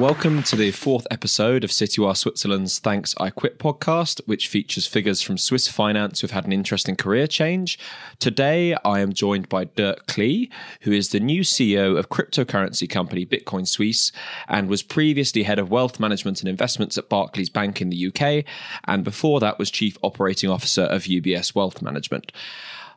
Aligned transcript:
Welcome 0.00 0.42
to 0.44 0.56
the 0.56 0.70
fourth 0.70 1.06
episode 1.10 1.62
of 1.62 1.68
Citywire 1.68 2.16
Switzerland's 2.16 2.78
Thanks 2.78 3.14
I 3.20 3.28
Quit 3.28 3.58
podcast, 3.58 4.22
which 4.24 4.48
features 4.48 4.86
figures 4.86 5.20
from 5.20 5.36
Swiss 5.36 5.68
finance 5.68 6.20
who've 6.20 6.30
had 6.30 6.46
an 6.46 6.54
interesting 6.54 6.96
career 6.96 7.26
change. 7.26 7.78
Today, 8.18 8.74
I 8.82 9.00
am 9.00 9.12
joined 9.12 9.50
by 9.50 9.64
Dirk 9.64 10.06
Klee, 10.06 10.48
who 10.80 10.92
is 10.92 11.10
the 11.10 11.20
new 11.20 11.42
CEO 11.42 11.98
of 11.98 12.08
cryptocurrency 12.08 12.88
company 12.88 13.26
Bitcoin 13.26 13.68
Suisse 13.68 14.10
and 14.48 14.70
was 14.70 14.82
previously 14.82 15.42
head 15.42 15.58
of 15.58 15.70
wealth 15.70 16.00
management 16.00 16.40
and 16.40 16.48
investments 16.48 16.96
at 16.96 17.10
Barclays 17.10 17.50
Bank 17.50 17.82
in 17.82 17.90
the 17.90 18.06
UK, 18.06 18.46
and 18.86 19.04
before 19.04 19.38
that 19.40 19.58
was 19.58 19.70
chief 19.70 19.98
operating 20.00 20.48
officer 20.48 20.84
of 20.84 21.02
UBS 21.02 21.54
Wealth 21.54 21.82
Management. 21.82 22.32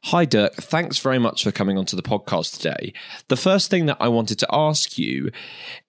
Hi, 0.07 0.25
Dirk. 0.25 0.55
Thanks 0.55 0.99
very 0.99 1.17
much 1.17 1.45
for 1.45 1.51
coming 1.53 1.77
onto 1.77 1.95
the 1.95 2.01
podcast 2.01 2.57
today. 2.57 2.91
The 3.29 3.37
first 3.37 3.69
thing 3.69 3.85
that 3.85 3.95
I 4.01 4.09
wanted 4.09 4.37
to 4.39 4.47
ask 4.51 4.97
you 4.97 5.31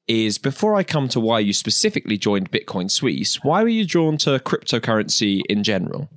is 0.07 0.39
before 0.39 0.75
I 0.75 0.83
come 0.83 1.09
to 1.09 1.21
why 1.21 1.41
you 1.41 1.53
specifically 1.53 2.19
joined 2.19 2.51
Bitcoin 2.51 2.91
Suisse, 2.91 3.43
why 3.43 3.63
were 3.63 3.69
you 3.69 3.87
drawn 3.87 4.17
to 4.19 4.39
cryptocurrency 4.39 5.43
in 5.49 5.63
general? 5.63 6.09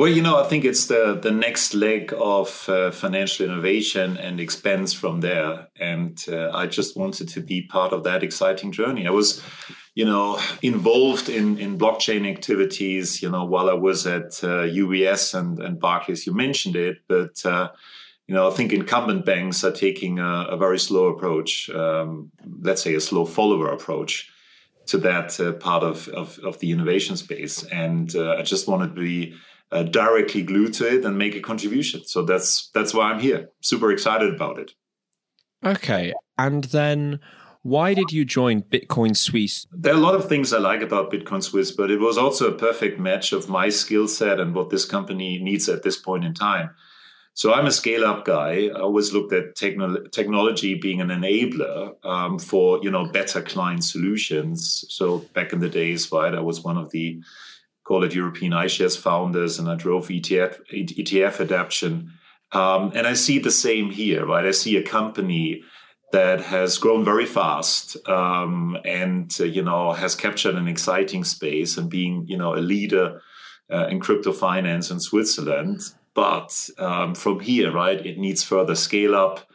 Well, 0.00 0.08
you 0.08 0.22
know, 0.22 0.40
I 0.40 0.44
think 0.44 0.64
it's 0.64 0.86
the 0.86 1.18
the 1.20 1.30
next 1.30 1.74
leg 1.74 2.14
of 2.16 2.66
uh, 2.70 2.90
financial 2.90 3.44
innovation 3.44 4.16
and 4.16 4.40
expense 4.40 4.94
from 4.94 5.20
there, 5.20 5.68
and 5.78 6.18
uh, 6.26 6.50
I 6.54 6.68
just 6.68 6.96
wanted 6.96 7.28
to 7.28 7.42
be 7.42 7.66
part 7.66 7.92
of 7.92 8.02
that 8.04 8.22
exciting 8.22 8.72
journey. 8.72 9.06
I 9.06 9.10
was, 9.10 9.42
you 9.94 10.06
know, 10.06 10.40
involved 10.62 11.28
in 11.28 11.58
in 11.58 11.76
blockchain 11.76 12.26
activities, 12.26 13.20
you 13.22 13.28
know, 13.28 13.44
while 13.44 13.68
I 13.68 13.74
was 13.74 14.06
at 14.06 14.42
uh, 14.42 14.64
UBS 14.72 15.38
and 15.38 15.58
and 15.58 15.78
Barclays. 15.78 16.26
You 16.26 16.32
mentioned 16.32 16.76
it, 16.76 16.96
but 17.06 17.44
uh, 17.44 17.68
you 18.30 18.36
know, 18.36 18.46
I 18.48 18.52
think 18.52 18.72
incumbent 18.72 19.26
banks 19.26 19.64
are 19.64 19.72
taking 19.72 20.20
a, 20.20 20.46
a 20.50 20.56
very 20.56 20.78
slow 20.78 21.06
approach, 21.06 21.68
um, 21.70 22.30
let's 22.62 22.80
say 22.80 22.94
a 22.94 23.00
slow 23.00 23.24
follower 23.24 23.72
approach 23.72 24.30
to 24.86 24.98
that 24.98 25.40
uh, 25.40 25.54
part 25.54 25.82
of, 25.82 26.06
of, 26.10 26.38
of, 26.44 26.60
the 26.60 26.70
innovation 26.70 27.16
space. 27.16 27.64
And 27.64 28.14
uh, 28.14 28.36
I 28.38 28.42
just 28.42 28.68
want 28.68 28.82
to 28.82 29.00
be 29.00 29.34
uh, 29.72 29.82
directly 29.82 30.42
glued 30.42 30.74
to 30.74 30.86
it 30.86 31.04
and 31.04 31.18
make 31.18 31.34
a 31.34 31.40
contribution. 31.40 32.04
So 32.04 32.22
that's 32.22 32.70
that's 32.72 32.94
why 32.94 33.10
I'm 33.10 33.18
here. 33.18 33.50
Super 33.62 33.90
excited 33.90 34.32
about 34.32 34.60
it. 34.60 34.74
Okay, 35.66 36.12
and 36.38 36.62
then 36.64 37.18
why 37.62 37.94
did 37.94 38.12
you 38.12 38.24
join 38.24 38.62
Bitcoin 38.62 39.16
Suisse? 39.16 39.66
There 39.72 39.92
are 39.92 39.98
a 39.98 40.00
lot 40.00 40.14
of 40.14 40.28
things 40.28 40.52
I 40.52 40.58
like 40.58 40.82
about 40.82 41.10
Bitcoin 41.10 41.42
Suisse, 41.42 41.72
but 41.72 41.90
it 41.90 41.98
was 41.98 42.16
also 42.16 42.46
a 42.46 42.56
perfect 42.56 43.00
match 43.00 43.32
of 43.32 43.48
my 43.48 43.70
skill 43.70 44.06
set 44.06 44.38
and 44.38 44.54
what 44.54 44.70
this 44.70 44.84
company 44.84 45.40
needs 45.42 45.68
at 45.68 45.82
this 45.82 45.96
point 45.96 46.24
in 46.24 46.32
time. 46.32 46.70
So 47.34 47.54
I'm 47.54 47.66
a 47.66 47.72
scale 47.72 48.04
up 48.04 48.24
guy. 48.24 48.66
I 48.66 48.80
always 48.80 49.12
looked 49.12 49.32
at 49.32 49.54
techno- 49.54 50.04
technology 50.08 50.74
being 50.74 51.00
an 51.00 51.08
enabler 51.08 51.94
um, 52.04 52.38
for 52.38 52.80
you 52.82 52.90
know 52.90 53.06
better 53.06 53.40
client 53.40 53.84
solutions. 53.84 54.84
So 54.88 55.18
back 55.34 55.52
in 55.52 55.60
the 55.60 55.68
days, 55.68 56.10
right, 56.12 56.34
I 56.34 56.40
was 56.40 56.62
one 56.62 56.76
of 56.76 56.90
the 56.90 57.22
call 57.84 58.04
it 58.04 58.14
European 58.14 58.52
iShares 58.52 58.98
founders, 58.98 59.58
and 59.58 59.68
I 59.68 59.74
drove 59.74 60.08
ETF 60.08 60.58
ETF 60.72 61.40
adoption. 61.40 62.12
Um, 62.52 62.92
and 62.96 63.06
I 63.06 63.14
see 63.14 63.38
the 63.38 63.52
same 63.52 63.90
here, 63.90 64.26
right? 64.26 64.44
I 64.44 64.50
see 64.50 64.76
a 64.76 64.82
company 64.82 65.62
that 66.12 66.40
has 66.40 66.78
grown 66.78 67.04
very 67.04 67.26
fast 67.26 67.96
um, 68.08 68.76
and 68.84 69.34
uh, 69.38 69.44
you 69.44 69.62
know 69.62 69.92
has 69.92 70.14
captured 70.14 70.56
an 70.56 70.68
exciting 70.68 71.24
space 71.24 71.76
and 71.76 71.88
being 71.88 72.26
you 72.26 72.36
know 72.36 72.54
a 72.54 72.60
leader 72.72 73.22
uh, 73.72 73.86
in 73.86 74.00
crypto 74.00 74.32
finance 74.32 74.90
in 74.90 74.98
Switzerland 74.98 75.80
but 76.14 76.68
um, 76.78 77.14
from 77.14 77.40
here, 77.40 77.72
right, 77.72 78.04
it 78.04 78.18
needs 78.18 78.42
further 78.42 78.74
scale 78.74 79.14
up. 79.14 79.48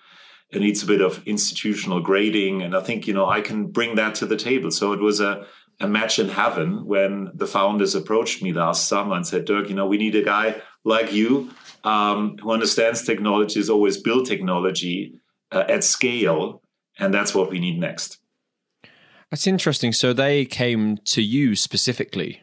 It 0.52 0.60
needs 0.60 0.84
a 0.84 0.88
bit 0.88 1.02
of 1.02 1.26
institutional 1.28 2.00
grading. 2.00 2.62
And 2.62 2.76
I 2.76 2.82
think, 2.82 3.08
you 3.08 3.14
know, 3.14 3.28
I 3.28 3.42
can 3.42 3.68
bring 3.68 3.96
that 3.96 4.16
to 4.16 4.26
the 4.26 4.38
table. 4.38 4.72
So 4.72 4.94
it 4.94 5.02
was 5.02 5.20
a, 5.20 5.46
a 5.80 5.88
match 5.88 6.20
in 6.20 6.30
heaven 6.30 6.86
when 6.86 7.32
the 7.34 7.48
founders 7.48 7.96
approached 7.96 8.42
me 8.42 8.54
last 8.54 8.88
summer 8.88 9.16
and 9.16 9.28
said, 9.28 9.46
Dirk, 9.46 9.70
you 9.70 9.76
know, 9.76 9.88
we 9.88 9.98
need 9.98 10.16
a 10.16 10.24
guy 10.24 10.62
like 10.84 11.12
you 11.12 11.52
um, 11.84 12.38
who 12.38 12.52
understands 12.52 13.04
technology, 13.04 13.60
is 13.60 13.70
always 13.70 13.98
build 13.98 14.28
technology 14.28 15.16
uh, 15.52 15.66
at 15.68 15.84
scale. 15.84 16.62
And 16.98 17.14
that's 17.14 17.36
what 17.36 17.50
we 17.50 17.60
need 17.60 17.78
next. 17.78 18.20
That's 19.30 19.48
interesting. 19.48 19.92
So 19.92 20.14
they 20.14 20.46
came 20.46 20.98
to 20.98 21.22
you 21.22 21.56
specifically 21.58 22.42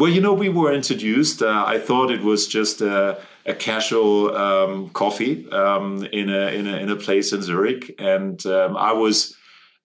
well, 0.00 0.10
you 0.10 0.22
know, 0.22 0.32
we 0.32 0.48
were 0.48 0.72
introduced. 0.72 1.42
Uh, 1.42 1.62
I 1.66 1.78
thought 1.78 2.10
it 2.10 2.22
was 2.22 2.48
just 2.48 2.80
a, 2.80 3.20
a 3.44 3.52
casual 3.52 4.34
um, 4.34 4.88
coffee 4.88 5.46
um, 5.50 6.04
in, 6.10 6.30
a, 6.30 6.46
in, 6.54 6.66
a, 6.66 6.78
in 6.78 6.88
a 6.88 6.96
place 6.96 7.34
in 7.34 7.42
Zurich, 7.42 7.94
and 7.98 8.44
um, 8.46 8.78
I 8.78 8.92
was, 8.92 9.36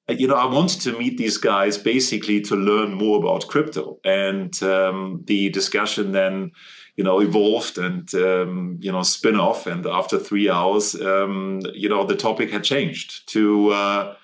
you 0.07 0.25
know, 0.25 0.35
I 0.35 0.45
wanted 0.45 0.79
to 0.83 0.97
meet 0.97 1.17
these 1.17 1.37
guys 1.37 1.77
basically 1.77 2.39
to 2.43 2.55
learn 2.55 2.93
more 2.93 3.19
about 3.19 3.49
crypto, 3.49 3.99
and 4.05 4.63
um, 4.63 5.21
the 5.25 5.49
discussion 5.49 6.13
then, 6.13 6.53
you 6.95 7.03
know, 7.03 7.19
evolved 7.19 7.77
and 7.77 8.15
um, 8.15 8.77
you 8.79 8.93
know 8.93 9.03
spin 9.03 9.35
off, 9.35 9.67
and 9.67 9.85
after 9.85 10.17
three 10.17 10.49
hours, 10.49 10.95
um, 11.01 11.59
you 11.73 11.89
know, 11.89 12.05
the 12.05 12.15
topic 12.15 12.51
had 12.51 12.63
changed 12.63 13.27
to. 13.33 13.69
Uh, 13.71 14.15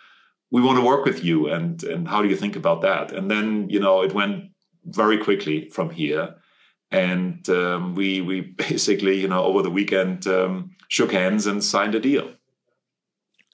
we 0.52 0.62
want 0.62 0.78
to 0.78 0.86
work 0.86 1.06
with 1.06 1.24
you 1.24 1.48
and 1.48 1.82
and 1.84 2.10
how 2.10 2.22
do 2.22 2.28
you 2.28 2.36
think 2.36 2.58
about 2.58 2.82
that 2.82 3.14
and 3.14 3.32
then 3.32 3.70
you 3.70 3.80
know 3.80 4.02
it 4.02 4.14
went 4.14 4.52
very 4.86 5.18
quickly 5.18 5.70
from 5.70 5.90
here. 5.90 6.36
And 6.92 7.48
um, 7.50 7.96
we 7.96 8.22
we 8.22 8.42
basically, 8.70 9.20
you 9.20 9.28
know, 9.28 9.44
over 9.44 9.62
the 9.62 9.70
weekend 9.70 10.28
um, 10.28 10.72
shook 10.88 11.12
hands 11.12 11.48
and 11.48 11.64
signed 11.64 11.96
a 11.96 12.00
deal. 12.00 12.32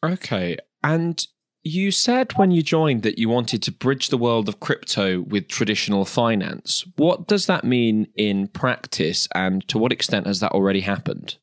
Okay, 0.04 0.58
and 0.84 1.26
you 1.64 1.92
said 1.92 2.32
when 2.34 2.52
you 2.52 2.62
joined 2.64 3.04
that 3.04 3.20
you 3.20 3.28
wanted 3.28 3.62
to 3.64 3.72
bridge 3.72 4.10
the 4.10 4.18
world 4.18 4.48
of 4.48 4.60
crypto 4.60 5.22
with 5.22 5.48
traditional 5.48 6.06
finance. 6.06 6.86
What 6.96 7.28
does 7.28 7.46
that 7.48 7.64
mean 7.64 8.08
in 8.16 8.48
practice, 8.48 9.28
and 9.36 9.68
to 9.68 9.78
what 9.78 9.92
extent 9.92 10.28
has 10.28 10.40
that 10.40 10.54
already 10.54 10.82
happened? 10.82 11.38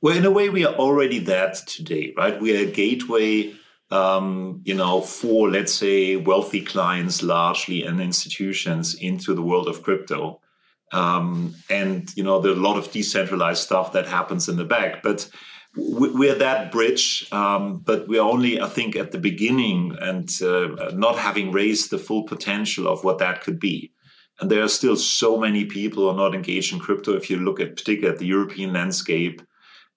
Well, 0.00 0.16
in 0.16 0.24
a 0.24 0.30
way, 0.30 0.48
we 0.48 0.64
are 0.64 0.74
already 0.74 1.18
that 1.20 1.54
today, 1.66 2.14
right? 2.16 2.40
We 2.40 2.56
are 2.56 2.68
a 2.68 2.70
gateway 2.70 3.54
um, 3.90 4.62
you 4.64 4.74
know, 4.74 5.00
for 5.00 5.50
let's 5.50 5.74
say 5.74 6.16
wealthy 6.16 6.64
clients 6.64 7.22
largely 7.22 7.84
and 7.84 8.00
institutions 8.00 8.94
into 8.94 9.34
the 9.34 9.42
world 9.42 9.68
of 9.68 9.82
crypto. 9.82 10.40
Um, 10.92 11.54
and 11.68 12.14
you 12.16 12.22
know, 12.22 12.40
there's 12.40 12.58
a 12.58 12.60
lot 12.60 12.78
of 12.78 12.90
decentralized 12.92 13.62
stuff 13.62 13.92
that 13.92 14.06
happens 14.06 14.48
in 14.48 14.56
the 14.56 14.64
back, 14.64 15.02
but 15.02 15.28
we're 15.76 16.36
that 16.36 16.72
bridge, 16.72 17.28
um, 17.32 17.78
but 17.78 18.08
we're 18.08 18.22
only, 18.22 18.60
I 18.60 18.68
think, 18.68 18.96
at 18.96 19.12
the 19.12 19.18
beginning 19.18 19.94
and 20.00 20.30
uh, 20.40 20.90
not 20.94 21.18
having 21.18 21.52
raised 21.52 21.90
the 21.90 21.98
full 21.98 22.22
potential 22.22 22.88
of 22.88 23.04
what 23.04 23.18
that 23.18 23.42
could 23.42 23.60
be. 23.60 23.92
And 24.40 24.50
there 24.50 24.62
are 24.62 24.68
still 24.68 24.96
so 24.96 25.38
many 25.38 25.66
people 25.66 26.04
who 26.04 26.08
are 26.08 26.16
not 26.16 26.34
engaged 26.34 26.72
in 26.72 26.78
crypto. 26.78 27.14
If 27.14 27.28
you 27.28 27.38
look 27.38 27.60
at 27.60 27.76
particularly 27.76 28.14
at 28.14 28.18
the 28.18 28.26
European 28.26 28.72
landscape, 28.72 29.42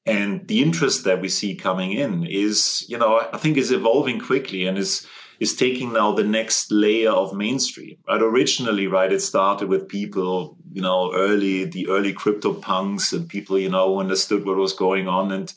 and 0.06 0.48
the 0.48 0.62
interest 0.62 1.04
that 1.04 1.22
we 1.22 1.30
see 1.30 1.56
coming 1.56 1.92
in 1.92 2.26
is 2.26 2.86
you 2.88 2.98
know 2.98 3.22
i 3.34 3.38
think 3.38 3.58
is 3.58 3.72
evolving 3.72 4.20
quickly 4.20 4.66
and 4.66 4.78
is 4.78 5.06
is 5.40 5.56
taking 5.56 5.94
now 5.94 6.12
the 6.12 6.24
next 6.24 6.72
layer 6.72 7.12
of 7.12 7.34
mainstream 7.34 7.98
right 8.08 8.22
originally 8.22 8.88
right 8.88 9.12
it 9.12 9.22
started 9.22 9.70
with 9.70 9.88
people 9.88 10.58
you 10.72 10.82
know 10.82 11.12
early 11.14 11.66
the 11.66 11.88
early 11.90 12.14
crypto 12.14 12.54
punks 12.54 13.14
and 13.14 13.30
people 13.30 13.58
you 13.58 13.70
know 13.70 14.00
understood 14.00 14.46
what 14.46 14.58
was 14.58 14.74
going 14.74 15.08
on 15.08 15.32
and 15.32 15.54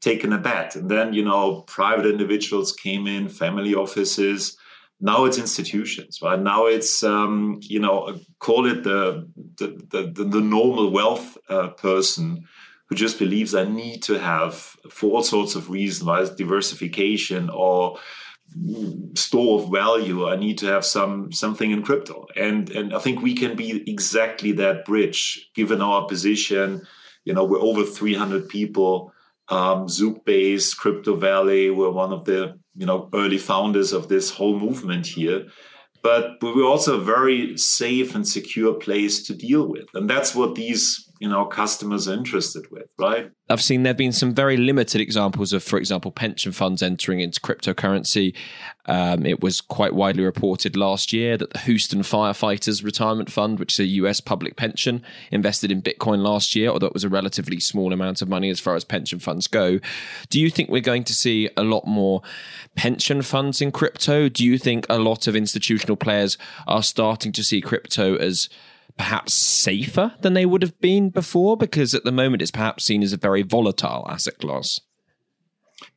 taken 0.00 0.32
a 0.32 0.38
bet. 0.38 0.76
And 0.76 0.90
then 0.90 1.12
you 1.12 1.24
know 1.24 1.62
private 1.62 2.06
individuals 2.06 2.72
came 2.72 3.06
in 3.06 3.28
family 3.28 3.74
offices. 3.74 4.56
Now 5.00 5.24
it's 5.24 5.38
institutions 5.38 6.20
right? 6.22 6.38
Now 6.38 6.66
it's 6.66 7.02
um, 7.02 7.58
you 7.62 7.80
know 7.80 8.18
call 8.38 8.66
it 8.66 8.82
the 8.82 9.28
the 9.58 9.68
the, 9.90 10.24
the 10.24 10.40
normal 10.40 10.90
wealth 10.90 11.36
uh, 11.48 11.68
person 11.68 12.46
who 12.90 12.96
just 12.96 13.18
believes 13.20 13.54
I 13.54 13.64
need 13.64 14.02
to 14.02 14.18
have, 14.18 14.54
for 14.90 15.12
all 15.12 15.22
sorts 15.22 15.54
of 15.54 15.70
reasons, 15.70 16.04
whether 16.04 16.34
diversification 16.34 17.48
or 17.48 17.98
store 19.14 19.62
of 19.62 19.70
value, 19.70 20.28
I 20.28 20.34
need 20.34 20.58
to 20.58 20.66
have 20.66 20.84
some 20.84 21.30
something 21.30 21.70
in 21.70 21.82
crypto. 21.82 22.26
And 22.36 22.68
and 22.70 22.92
I 22.92 22.98
think 22.98 23.22
we 23.22 23.34
can 23.34 23.56
be 23.56 23.88
exactly 23.88 24.52
that 24.52 24.84
bridge, 24.84 25.48
given 25.54 25.80
our 25.80 26.06
position. 26.06 26.82
You 27.24 27.32
know, 27.32 27.44
we're 27.44 27.60
over 27.60 27.84
300 27.84 28.48
people. 28.48 29.12
Um, 29.48 29.88
Zug 29.88 30.24
based 30.24 30.78
Crypto 30.78 31.16
Valley. 31.16 31.70
We're 31.70 31.90
one 31.90 32.12
of 32.12 32.24
the 32.24 32.58
you 32.76 32.86
know 32.86 33.08
early 33.14 33.38
founders 33.38 33.92
of 33.92 34.08
this 34.08 34.30
whole 34.30 34.58
movement 34.58 35.06
here 35.06 35.46
but 36.02 36.38
we're 36.40 36.64
also 36.64 36.98
a 36.98 37.04
very 37.04 37.58
safe 37.58 38.14
and 38.14 38.26
secure 38.26 38.72
place 38.72 39.26
to 39.26 39.34
deal 39.34 39.66
with 39.68 39.86
and 39.94 40.08
that's 40.08 40.34
what 40.34 40.54
these 40.54 41.09
you 41.20 41.28
know 41.28 41.44
customers 41.44 42.08
are 42.08 42.14
interested 42.14 42.64
with, 42.70 42.88
right? 42.98 43.30
I've 43.50 43.62
seen 43.62 43.82
there 43.82 43.90
have 43.90 43.98
been 43.98 44.12
some 44.12 44.34
very 44.34 44.56
limited 44.56 45.02
examples 45.02 45.52
of, 45.52 45.62
for 45.62 45.76
example, 45.76 46.10
pension 46.10 46.50
funds 46.50 46.82
entering 46.82 47.20
into 47.20 47.40
cryptocurrency. 47.40 48.34
Um, 48.86 49.26
it 49.26 49.42
was 49.42 49.60
quite 49.60 49.94
widely 49.94 50.24
reported 50.24 50.76
last 50.76 51.12
year 51.12 51.36
that 51.36 51.52
the 51.52 51.58
Houston 51.58 52.00
Firefighters 52.00 52.82
Retirement 52.82 53.30
Fund, 53.30 53.58
which 53.58 53.74
is 53.74 53.80
a 53.80 53.86
US 53.86 54.20
public 54.20 54.56
pension, 54.56 55.04
invested 55.30 55.70
in 55.70 55.82
Bitcoin 55.82 56.22
last 56.22 56.56
year, 56.56 56.70
although 56.70 56.86
it 56.86 56.94
was 56.94 57.04
a 57.04 57.10
relatively 57.10 57.60
small 57.60 57.92
amount 57.92 58.22
of 58.22 58.28
money 58.28 58.48
as 58.48 58.58
far 58.58 58.74
as 58.74 58.84
pension 58.84 59.18
funds 59.18 59.46
go. 59.46 59.78
Do 60.30 60.40
you 60.40 60.48
think 60.48 60.70
we're 60.70 60.80
going 60.80 61.04
to 61.04 61.14
see 61.14 61.50
a 61.54 61.62
lot 61.62 61.86
more 61.86 62.22
pension 62.76 63.20
funds 63.20 63.60
in 63.60 63.72
crypto? 63.72 64.30
Do 64.30 64.42
you 64.46 64.56
think 64.56 64.86
a 64.88 64.98
lot 64.98 65.26
of 65.26 65.36
institutional 65.36 65.96
players 65.96 66.38
are 66.66 66.82
starting 66.82 67.32
to 67.32 67.44
see 67.44 67.60
crypto 67.60 68.16
as 68.16 68.48
perhaps 69.00 69.32
safer 69.32 70.12
than 70.20 70.34
they 70.34 70.44
would 70.44 70.60
have 70.60 70.78
been 70.78 71.08
before? 71.08 71.56
Because 71.56 71.94
at 71.94 72.04
the 72.04 72.12
moment, 72.12 72.42
it's 72.42 72.50
perhaps 72.50 72.84
seen 72.84 73.02
as 73.02 73.14
a 73.14 73.16
very 73.16 73.40
volatile 73.40 74.06
asset 74.10 74.36
class. 74.38 74.78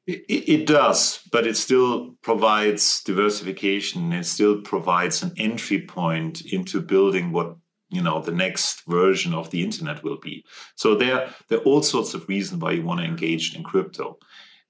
It, 0.07 0.23
it, 0.29 0.67
does, 0.67 1.19
but 1.29 1.45
it 1.45 1.57
still 1.57 2.15
provides 2.21 3.03
diversification. 3.03 4.13
It 4.13 4.23
still 4.23 4.61
provides 4.61 5.21
an 5.21 5.33
entry 5.35 5.81
point 5.81 6.45
into 6.45 6.79
building 6.79 7.33
what 7.33 7.57
you 7.89 8.01
know 8.01 8.21
the 8.21 8.31
next 8.31 8.87
version 8.87 9.33
of 9.33 9.49
the 9.49 9.61
internet 9.61 10.01
will 10.01 10.17
be. 10.19 10.45
So 10.75 10.95
there, 10.95 11.29
there 11.49 11.59
are 11.59 11.63
all 11.63 11.83
sorts 11.83 12.13
of 12.13 12.29
reasons 12.29 12.61
why 12.61 12.71
you 12.71 12.83
want 12.83 13.01
to 13.01 13.05
engage 13.05 13.53
in 13.53 13.63
crypto. 13.63 14.17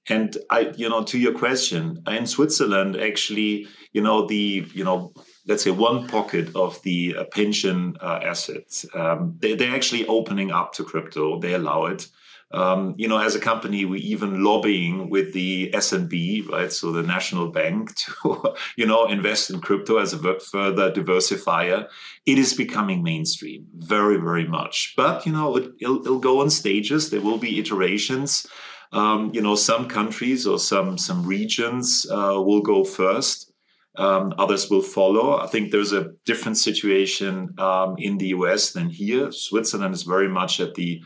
And 0.08 0.36
I, 0.50 0.72
you 0.76 0.88
know, 0.88 1.04
to 1.04 1.18
your 1.18 1.38
question, 1.38 2.02
in 2.08 2.26
Switzerland, 2.26 2.96
actually, 2.96 3.68
you 3.92 4.02
know, 4.02 4.26
the, 4.26 4.66
you 4.74 4.82
know, 4.82 5.14
let's 5.46 5.62
say 5.62 5.70
one 5.70 6.08
pocket 6.08 6.54
of 6.54 6.80
the 6.82 7.16
uh, 7.16 7.24
pension 7.24 7.96
uh, 8.00 8.20
assets, 8.22 8.86
um, 8.94 9.36
they, 9.38 9.54
they're 9.54 9.74
actually 9.74 10.06
opening 10.06 10.50
up 10.50 10.72
to 10.74 10.84
crypto. 10.84 11.38
They 11.38 11.54
allow 11.54 11.86
it. 11.86 12.08
Um, 12.54 12.94
you 12.96 13.08
know, 13.08 13.18
as 13.18 13.34
a 13.34 13.40
company, 13.40 13.84
we're 13.84 13.96
even 13.96 14.44
lobbying 14.44 15.10
with 15.10 15.32
the 15.32 15.70
SNB, 15.72 16.48
right? 16.48 16.72
So 16.72 16.92
the 16.92 17.02
national 17.02 17.50
bank 17.50 17.96
to, 17.96 18.54
you 18.76 18.86
know, 18.86 19.06
invest 19.06 19.50
in 19.50 19.60
crypto 19.60 19.98
as 19.98 20.12
a 20.12 20.38
further 20.38 20.92
diversifier. 20.92 21.88
It 22.26 22.38
is 22.38 22.54
becoming 22.54 23.02
mainstream 23.02 23.66
very, 23.74 24.18
very 24.18 24.46
much. 24.46 24.94
But, 24.96 25.26
you 25.26 25.32
know, 25.32 25.56
it, 25.56 25.72
will 25.82 26.00
it'll 26.00 26.18
go 26.20 26.40
on 26.40 26.50
stages. 26.50 27.10
There 27.10 27.20
will 27.20 27.38
be 27.38 27.58
iterations. 27.58 28.46
Um, 28.92 29.32
you 29.34 29.42
know, 29.42 29.56
some 29.56 29.88
countries 29.88 30.46
or 30.46 30.60
some, 30.60 30.96
some 30.96 31.26
regions 31.26 32.06
uh, 32.08 32.40
will 32.40 32.62
go 32.62 32.84
first. 32.84 33.50
Um, 33.96 34.34
others 34.38 34.68
will 34.68 34.82
follow. 34.82 35.38
I 35.38 35.46
think 35.46 35.70
there's 35.70 35.92
a 35.92 36.12
different 36.24 36.58
situation 36.58 37.54
um, 37.58 37.94
in 37.98 38.18
the 38.18 38.28
US 38.28 38.72
than 38.72 38.90
here. 38.90 39.30
Switzerland 39.30 39.94
is 39.94 40.02
very 40.02 40.28
much 40.28 40.60
at 40.60 40.74
the 40.74 41.02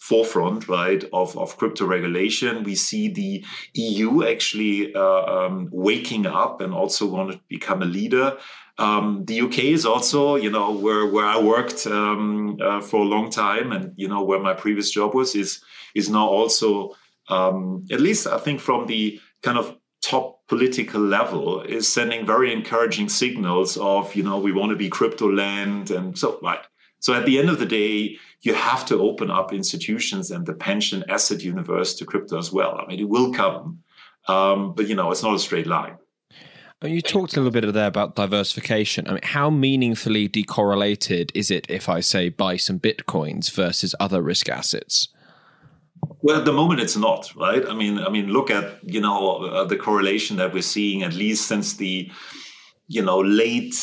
forefront, 0.00 0.66
right, 0.66 1.04
of, 1.12 1.36
of 1.36 1.56
crypto 1.58 1.86
regulation. 1.86 2.62
We 2.64 2.74
see 2.74 3.08
the 3.08 3.44
EU 3.74 4.24
actually 4.26 4.94
uh, 4.94 5.24
um, 5.24 5.68
waking 5.72 6.26
up 6.26 6.60
and 6.60 6.72
also 6.72 7.06
want 7.06 7.32
to 7.32 7.40
become 7.48 7.82
a 7.82 7.86
leader. 7.86 8.38
Um, 8.78 9.24
the 9.26 9.42
UK 9.42 9.58
is 9.58 9.84
also, 9.84 10.36
you 10.36 10.50
know, 10.50 10.72
where 10.72 11.06
where 11.06 11.26
I 11.26 11.38
worked 11.38 11.86
um, 11.86 12.56
uh, 12.62 12.80
for 12.80 13.00
a 13.00 13.10
long 13.14 13.30
time, 13.30 13.72
and 13.72 13.92
you 13.96 14.08
know 14.08 14.22
where 14.22 14.40
my 14.40 14.54
previous 14.54 14.90
job 14.90 15.14
was 15.14 15.34
is 15.34 15.62
is 15.94 16.08
now 16.08 16.26
also, 16.26 16.96
um, 17.28 17.84
at 17.90 18.00
least 18.00 18.26
I 18.26 18.38
think 18.38 18.58
from 18.58 18.86
the 18.86 19.20
kind 19.42 19.58
of 19.58 19.76
political 20.50 21.00
level 21.00 21.62
is 21.62 21.86
sending 21.86 22.26
very 22.26 22.52
encouraging 22.52 23.08
signals 23.08 23.76
of 23.76 24.12
you 24.16 24.22
know 24.24 24.36
we 24.36 24.50
want 24.50 24.70
to 24.70 24.74
be 24.74 24.88
crypto 24.88 25.30
land 25.30 25.92
and 25.92 26.18
so 26.18 26.40
right 26.42 26.64
so 26.98 27.14
at 27.14 27.24
the 27.24 27.38
end 27.38 27.48
of 27.48 27.60
the 27.60 27.64
day 27.80 28.18
you 28.42 28.52
have 28.52 28.84
to 28.84 28.98
open 29.00 29.30
up 29.30 29.52
institutions 29.52 30.28
and 30.32 30.46
the 30.46 30.52
pension 30.52 31.04
asset 31.08 31.40
universe 31.40 31.94
to 31.94 32.04
crypto 32.04 32.36
as 32.36 32.50
well 32.50 32.80
i 32.80 32.86
mean 32.88 32.98
it 32.98 33.08
will 33.08 33.32
come 33.32 33.78
um, 34.26 34.74
but 34.74 34.88
you 34.88 34.96
know 34.96 35.12
it's 35.12 35.22
not 35.22 35.36
a 35.36 35.38
straight 35.38 35.68
line 35.68 35.96
you 36.82 37.00
talked 37.00 37.34
a 37.34 37.40
little 37.40 37.52
bit 37.52 37.70
there 37.74 37.86
about 37.86 38.16
diversification. 38.16 39.06
I 39.06 39.10
mean, 39.10 39.20
how 39.22 39.50
meaningfully 39.50 40.30
decorrelated 40.30 41.30
is 41.34 41.50
it 41.50 41.66
if 41.68 41.90
I 41.90 42.00
say 42.00 42.30
buy 42.30 42.56
some 42.56 42.80
bitcoins 42.80 43.50
versus 43.50 43.94
other 44.00 44.22
risk 44.22 44.48
assets? 44.48 45.08
Well, 46.22 46.38
at 46.38 46.44
the 46.44 46.52
moment, 46.52 46.80
it's 46.80 46.96
not 46.96 47.34
right. 47.34 47.66
I 47.66 47.74
mean, 47.74 47.98
I 47.98 48.10
mean, 48.10 48.28
look 48.28 48.50
at 48.50 48.78
you 48.82 49.00
know 49.00 49.36
uh, 49.36 49.64
the 49.64 49.76
correlation 49.76 50.36
that 50.36 50.52
we're 50.52 50.62
seeing 50.62 51.02
at 51.02 51.14
least 51.14 51.48
since 51.48 51.76
the 51.76 52.10
you 52.88 53.02
know 53.02 53.20
late 53.20 53.74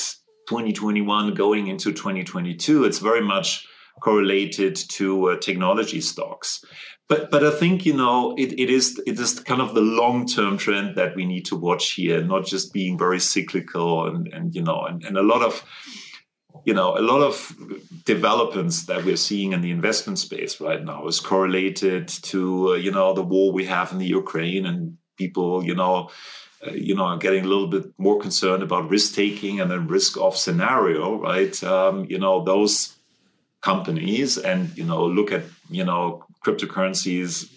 2021 0.47 1.33
going 1.33 1.67
into 1.67 1.91
2022. 1.91 2.85
It's 2.85 2.99
very 2.99 3.21
much 3.21 3.67
correlated 4.01 4.75
to 4.75 5.31
uh, 5.31 5.37
technology 5.39 6.01
stocks. 6.01 6.63
But 7.09 7.31
but 7.31 7.43
I 7.43 7.51
think 7.51 7.85
you 7.85 7.93
know 7.93 8.35
it, 8.37 8.59
it 8.59 8.69
is 8.69 9.01
it 9.07 9.19
is 9.19 9.39
kind 9.39 9.61
of 9.61 9.73
the 9.73 9.81
long 9.81 10.27
term 10.27 10.57
trend 10.57 10.95
that 10.95 11.15
we 11.15 11.25
need 11.25 11.45
to 11.45 11.55
watch 11.55 11.93
here, 11.93 12.21
not 12.21 12.45
just 12.45 12.73
being 12.73 12.97
very 12.97 13.19
cyclical 13.19 14.07
and 14.07 14.27
and 14.27 14.53
you 14.53 14.61
know 14.61 14.81
and, 14.81 15.03
and 15.03 15.17
a 15.17 15.23
lot 15.23 15.41
of 15.41 15.63
you 16.65 16.73
know, 16.73 16.97
a 16.97 17.01
lot 17.01 17.21
of 17.21 17.55
developments 18.05 18.85
that 18.85 19.03
we're 19.03 19.17
seeing 19.17 19.53
in 19.53 19.61
the 19.61 19.71
investment 19.71 20.19
space 20.19 20.59
right 20.59 20.83
now 20.83 21.07
is 21.07 21.19
correlated 21.19 22.07
to, 22.07 22.73
uh, 22.73 22.75
you 22.75 22.91
know, 22.91 23.13
the 23.13 23.23
war 23.23 23.51
we 23.51 23.65
have 23.65 23.91
in 23.91 23.97
the 23.97 24.05
Ukraine 24.05 24.65
and 24.65 24.97
people, 25.17 25.63
you 25.63 25.75
know, 25.75 26.09
uh, 26.65 26.71
you 26.71 26.95
know, 26.95 27.03
are 27.03 27.17
getting 27.17 27.45
a 27.45 27.47
little 27.47 27.67
bit 27.67 27.85
more 27.97 28.19
concerned 28.19 28.63
about 28.63 28.89
risk 28.89 29.13
taking 29.13 29.59
and 29.59 29.69
then 29.69 29.87
risk 29.87 30.17
off 30.17 30.35
scenario, 30.35 31.19
right? 31.19 31.63
Um, 31.63 32.05
you 32.09 32.17
know, 32.17 32.43
those 32.43 32.95
companies 33.61 34.37
and, 34.37 34.75
you 34.77 34.83
know, 34.83 35.05
look 35.05 35.31
at, 35.31 35.43
you 35.69 35.83
know, 35.83 36.23
cryptocurrencies 36.45 37.51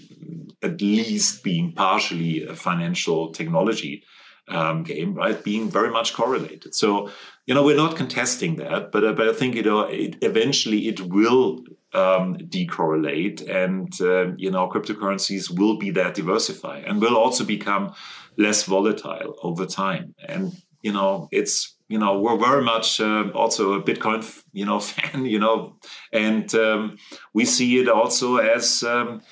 at 0.63 0.81
least 0.81 1.43
being 1.43 1.73
partially 1.73 2.45
a 2.45 2.55
financial 2.55 3.33
technology 3.33 4.03
um, 4.49 4.83
game, 4.83 5.15
right? 5.15 5.43
Being 5.43 5.71
very 5.71 5.91
much 5.91 6.13
correlated. 6.13 6.75
So, 6.75 7.11
you 7.47 7.55
know, 7.55 7.63
we're 7.63 7.77
not 7.77 7.97
contesting 7.97 8.57
that, 8.57 8.93
but, 8.93 9.05
uh, 9.05 9.13
but 9.13 9.29
I 9.29 9.33
think, 9.33 9.55
you 9.55 9.63
know, 9.63 9.81
it, 9.81 10.17
eventually 10.23 10.89
it 10.89 11.01
will 11.01 11.65
um, 11.93 12.37
decorrelate 12.37 13.49
and, 13.49 13.93
uh, 14.01 14.35
you 14.37 14.51
know, 14.51 14.69
cryptocurrencies 14.69 15.51
will 15.51 15.77
be 15.77 15.91
that 15.91 16.15
diversified 16.15 16.85
and 16.85 17.01
will 17.01 17.17
also 17.17 17.45
become 17.45 17.95
less 18.37 18.65
volatile 18.65 19.35
over 19.43 19.67
time. 19.67 20.15
And, 20.27 20.53
you 20.83 20.93
know, 20.93 21.29
it's, 21.33 21.77
you 21.89 21.99
know, 21.99 22.21
we're 22.21 22.39
very 22.39 22.63
much 22.63 23.01
uh, 23.01 23.31
also 23.35 23.73
a 23.73 23.83
Bitcoin, 23.83 24.25
you 24.53 24.65
know, 24.65 24.79
fan, 24.91 25.25
you 25.25 25.39
know, 25.39 25.77
and 26.13 26.55
um, 26.55 26.97
we 27.35 27.45
see 27.45 27.81
it 27.81 27.89
also 27.89 28.37
as, 28.37 28.83
um, 28.85 29.23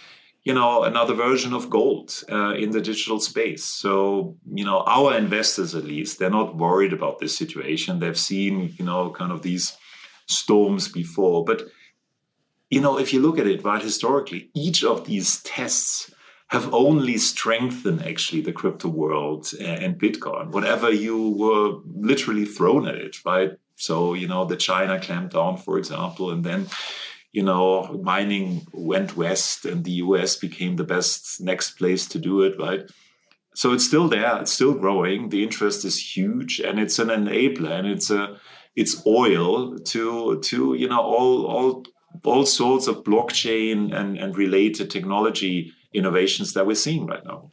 you 0.45 0.55
know 0.55 0.85
another 0.85 1.15
version 1.15 1.53
of 1.53 1.69
gold 1.69 2.23
uh, 2.31 2.55
in 2.55 2.71
the 2.71 2.81
digital 2.81 3.21
space. 3.21 3.65
So 3.65 4.37
you 4.53 4.65
know 4.65 4.83
our 4.87 5.17
investors 5.17 5.75
at 5.75 5.85
least 5.85 6.19
they're 6.19 6.31
not 6.31 6.57
worried 6.57 6.93
about 6.93 7.19
this 7.19 7.37
situation. 7.37 7.99
They've 7.99 8.19
seen 8.19 8.75
you 8.79 8.85
know 8.85 9.11
kind 9.11 9.33
of 9.33 9.43
these 9.43 9.77
storms 10.27 10.89
before. 10.89 11.45
But 11.45 11.63
you 12.71 12.81
know 12.81 12.99
if 12.99 13.13
you 13.13 13.21
look 13.21 13.39
at 13.39 13.47
it 13.47 13.65
right 13.65 13.83
historically 13.83 14.51
each 14.55 14.85
of 14.85 15.07
these 15.07 15.43
tests 15.43 16.13
have 16.49 16.73
only 16.73 17.19
strengthened 17.19 18.03
actually 18.03 18.41
the 18.41 18.53
crypto 18.53 18.89
world 18.89 19.51
and 19.61 20.01
bitcoin 20.01 20.51
whatever 20.51 20.91
you 20.91 21.31
were 21.31 21.79
literally 21.95 22.45
thrown 22.45 22.87
at 22.87 22.95
it 22.95 23.17
right? 23.25 23.53
So 23.77 24.15
you 24.15 24.29
know 24.29 24.45
the 24.45 24.57
china 24.57 24.99
clampdown 24.99 25.59
for 25.59 25.79
example 25.79 26.31
and 26.31 26.45
then 26.45 26.67
you 27.33 27.43
know, 27.43 28.01
mining 28.03 28.67
went 28.73 29.17
west 29.17 29.65
and 29.65 29.85
the 29.85 29.93
US 29.93 30.37
became 30.37 30.77
the 30.77 30.85
best 30.85 31.41
next 31.41 31.73
place 31.73 32.07
to 32.09 32.19
do 32.19 32.43
it, 32.43 32.59
right? 32.59 32.83
So 33.55 33.73
it's 33.73 33.87
still 33.87 34.09
there, 34.09 34.41
it's 34.41 34.53
still 34.53 34.75
growing. 34.75 35.29
The 35.29 35.43
interest 35.43 35.85
is 35.85 36.17
huge 36.17 36.61
and 36.61 36.79
it's 36.79 36.99
an 36.99 37.09
enabler 37.09 37.73
and 37.73 37.89
it's 37.89 38.11
a 38.11 38.39
it's 38.77 39.05
oil 39.07 39.79
to 39.79 40.41
to 40.41 40.75
you 40.75 40.89
know 40.89 41.01
all 41.01 41.45
all 41.47 41.85
all 42.25 42.47
sorts 42.47 42.87
of 42.87 43.03
blockchain 43.03 43.95
and, 43.95 44.17
and 44.17 44.37
related 44.37 44.91
technology 44.91 45.73
innovations 45.93 46.53
that 46.55 46.67
we're 46.67 46.75
seeing 46.75 47.07
right 47.07 47.25
now. 47.25 47.51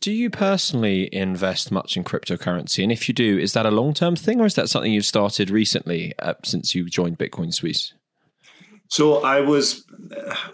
Do 0.00 0.12
you 0.12 0.28
personally 0.28 1.08
invest 1.12 1.72
much 1.72 1.96
in 1.96 2.04
cryptocurrency? 2.04 2.82
And 2.82 2.92
if 2.92 3.08
you 3.08 3.14
do, 3.14 3.38
is 3.38 3.54
that 3.54 3.64
a 3.64 3.70
long 3.70 3.94
term 3.94 4.14
thing 4.14 4.40
or 4.40 4.46
is 4.46 4.54
that 4.54 4.68
something 4.68 4.92
you've 4.92 5.06
started 5.06 5.48
recently 5.48 6.12
uh, 6.18 6.34
since 6.44 6.74
you 6.74 6.84
joined 6.84 7.18
Bitcoin 7.18 7.52
Suisse? 7.52 7.94
So 8.88 9.22
I 9.22 9.40
was, 9.40 9.84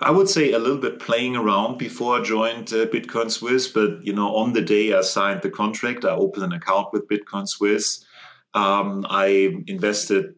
I 0.01 0.11
would 0.11 0.29
say, 0.29 0.53
a 0.53 0.59
little 0.59 0.79
bit 0.79 0.99
playing 0.99 1.37
around 1.37 1.79
before 1.79 2.19
I 2.19 2.23
joined 2.23 2.73
uh, 2.73 2.87
Bitcoin 2.87 3.31
Suisse. 3.31 3.69
But 3.69 4.05
you 4.05 4.13
know, 4.13 4.35
on 4.35 4.53
the 4.53 4.61
day 4.61 4.93
I 4.93 5.03
signed 5.03 5.43
the 5.43 5.51
contract, 5.51 6.05
I 6.05 6.11
opened 6.11 6.45
an 6.45 6.53
account 6.53 6.89
with 6.93 7.09
Bitcoin 7.09 7.49
Suisse. 7.49 8.05
Um, 8.55 9.07
I 9.09 9.63
invested 9.67 10.35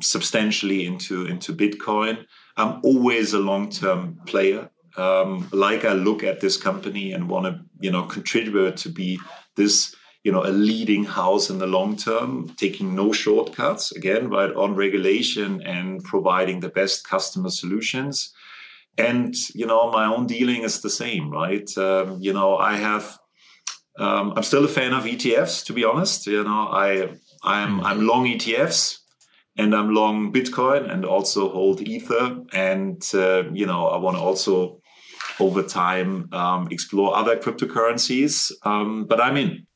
substantially 0.00 0.86
into 0.86 1.26
into 1.26 1.52
Bitcoin. 1.52 2.24
I'm 2.56 2.80
always 2.84 3.32
a 3.32 3.38
long 3.38 3.70
term 3.70 4.20
player. 4.26 4.70
Um, 4.96 5.48
like 5.52 5.84
I 5.84 5.92
look 5.92 6.22
at 6.24 6.40
this 6.40 6.56
company 6.56 7.12
and 7.12 7.28
want 7.28 7.46
to, 7.46 7.60
you 7.80 7.90
know, 7.90 8.02
contribute 8.04 8.76
to 8.78 8.88
be 8.88 9.20
this 9.56 9.94
you 10.22 10.32
know, 10.32 10.44
a 10.44 10.52
leading 10.52 11.04
house 11.04 11.48
in 11.48 11.58
the 11.58 11.66
long 11.66 11.96
term, 11.96 12.54
taking 12.56 12.94
no 12.94 13.12
shortcuts 13.12 13.92
again, 13.92 14.28
right, 14.28 14.52
on 14.54 14.74
regulation 14.74 15.62
and 15.62 16.04
providing 16.04 16.60
the 16.60 16.68
best 16.68 17.08
customer 17.08 17.50
solutions. 17.50 18.32
And 18.98 19.34
you 19.54 19.66
know, 19.66 19.90
my 19.90 20.04
own 20.04 20.26
dealing 20.26 20.62
is 20.62 20.80
the 20.80 20.90
same, 20.90 21.30
right? 21.30 21.68
Um, 21.78 22.18
you 22.20 22.32
know, 22.32 22.56
I 22.56 22.76
have. 22.76 23.18
Um, 23.98 24.32
I'm 24.36 24.44
still 24.44 24.64
a 24.64 24.68
fan 24.68 24.92
of 24.94 25.04
ETFs, 25.04 25.64
to 25.66 25.72
be 25.72 25.84
honest. 25.84 26.26
You 26.26 26.44
know, 26.44 26.68
I 26.70 27.10
I'm 27.42 27.78
hmm. 27.78 27.86
I'm 27.86 28.06
long 28.06 28.26
ETFs 28.26 28.98
and 29.56 29.74
I'm 29.74 29.94
long 29.94 30.32
Bitcoin 30.32 30.90
and 30.90 31.04
also 31.04 31.50
hold 31.50 31.80
Ether. 31.80 32.42
And 32.52 33.02
uh, 33.14 33.44
you 33.52 33.66
know, 33.66 33.88
I 33.88 33.96
want 33.98 34.16
to 34.16 34.22
also 34.22 34.80
over 35.38 35.62
time 35.62 36.28
um, 36.32 36.68
explore 36.70 37.16
other 37.16 37.36
cryptocurrencies. 37.36 38.52
Um, 38.64 39.06
but 39.06 39.20
I'm 39.20 39.36
in. 39.36 39.66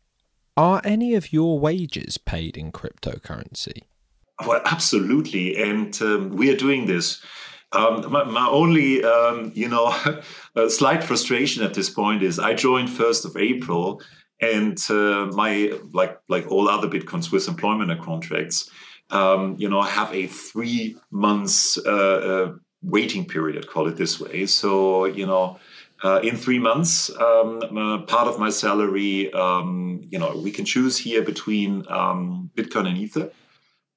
Are 0.57 0.81
any 0.85 1.15
of 1.15 1.33
your 1.33 1.59
wages 1.59 2.17
paid 2.17 2.57
in 2.57 2.71
cryptocurrency? 2.71 3.83
Well, 4.47 4.63
absolutely, 4.65 5.57
and 5.57 6.01
um, 6.01 6.31
we 6.31 6.51
are 6.53 6.57
doing 6.57 6.87
this. 6.87 7.21
Um, 7.73 8.11
my, 8.11 8.23
my, 8.23 8.47
only, 8.47 9.03
um, 9.03 9.51
you 9.55 9.69
know, 9.69 9.93
slight 10.69 11.03
frustration 11.03 11.65
at 11.65 11.75
this 11.75 11.91
point 11.91 12.23
is 12.23 12.39
I 12.39 12.55
joined 12.55 12.91
first 12.91 13.25
of 13.25 13.37
April, 13.37 14.01
and 14.41 14.79
uh, 14.91 15.27
my 15.33 15.73
like 15.93 16.21
like 16.29 16.47
all 16.49 16.69
other 16.69 16.89
Bitcoin 16.89 17.25
Suisse 17.25 17.49
employment 17.49 18.01
contracts, 18.01 18.71
um, 19.11 19.57
you 19.59 19.69
know, 19.69 19.83
have 19.83 20.13
a 20.15 20.29
three 20.29 20.97
months 21.11 21.77
uh, 21.85 21.91
uh, 21.91 22.53
waiting 22.83 23.27
period, 23.27 23.67
call 23.67 23.89
it 23.89 23.97
this 23.97 24.21
way. 24.21 24.47
So 24.47 25.07
you 25.07 25.27
know. 25.27 25.59
Uh, 26.05 26.21
in 26.23 26.37
three 26.37 26.59
months, 26.59 27.11
um, 27.17 27.63
uh, 27.77 27.99
part 28.03 28.29
of 28.29 28.39
my 28.39 28.51
salary, 28.51 29.33
um, 29.33 30.03
you 30.11 30.19
know, 30.19 30.37
we 30.37 30.51
can 30.51 30.65
choose 30.65 30.99
here 30.99 31.23
between 31.23 31.85
um, 31.89 32.51
Bitcoin 32.55 32.87
and 32.87 32.99
Ether 32.99 33.31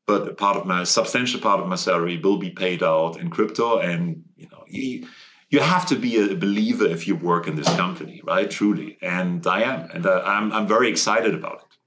but 0.07 0.27
a 0.27 0.33
part 0.33 0.57
of 0.57 0.65
my 0.65 0.83
substantial 0.85 1.39
part 1.39 1.59
of 1.59 1.67
my 1.67 1.75
salary 1.75 2.17
will 2.17 2.37
be 2.37 2.49
paid 2.49 2.81
out 2.81 3.19
in 3.19 3.29
crypto 3.29 3.77
and 3.77 4.23
you 4.35 4.47
know 4.49 4.63
you, 4.65 5.05
you 5.49 5.59
have 5.59 5.85
to 5.85 5.95
be 5.95 6.17
a 6.17 6.35
believer 6.35 6.85
if 6.85 7.07
you 7.07 7.15
work 7.15 7.47
in 7.47 7.55
this 7.55 7.69
company 7.75 8.21
right? 8.23 8.49
Truly. 8.49 8.97
And 9.01 9.45
i 9.45 9.61
am. 9.61 9.89
And 9.91 10.05
uh, 10.07 10.23
I'm, 10.25 10.51
I'm 10.51 10.67
very 10.67 10.89
excited 10.89 11.35
about 11.35 11.57
it. 11.57 11.77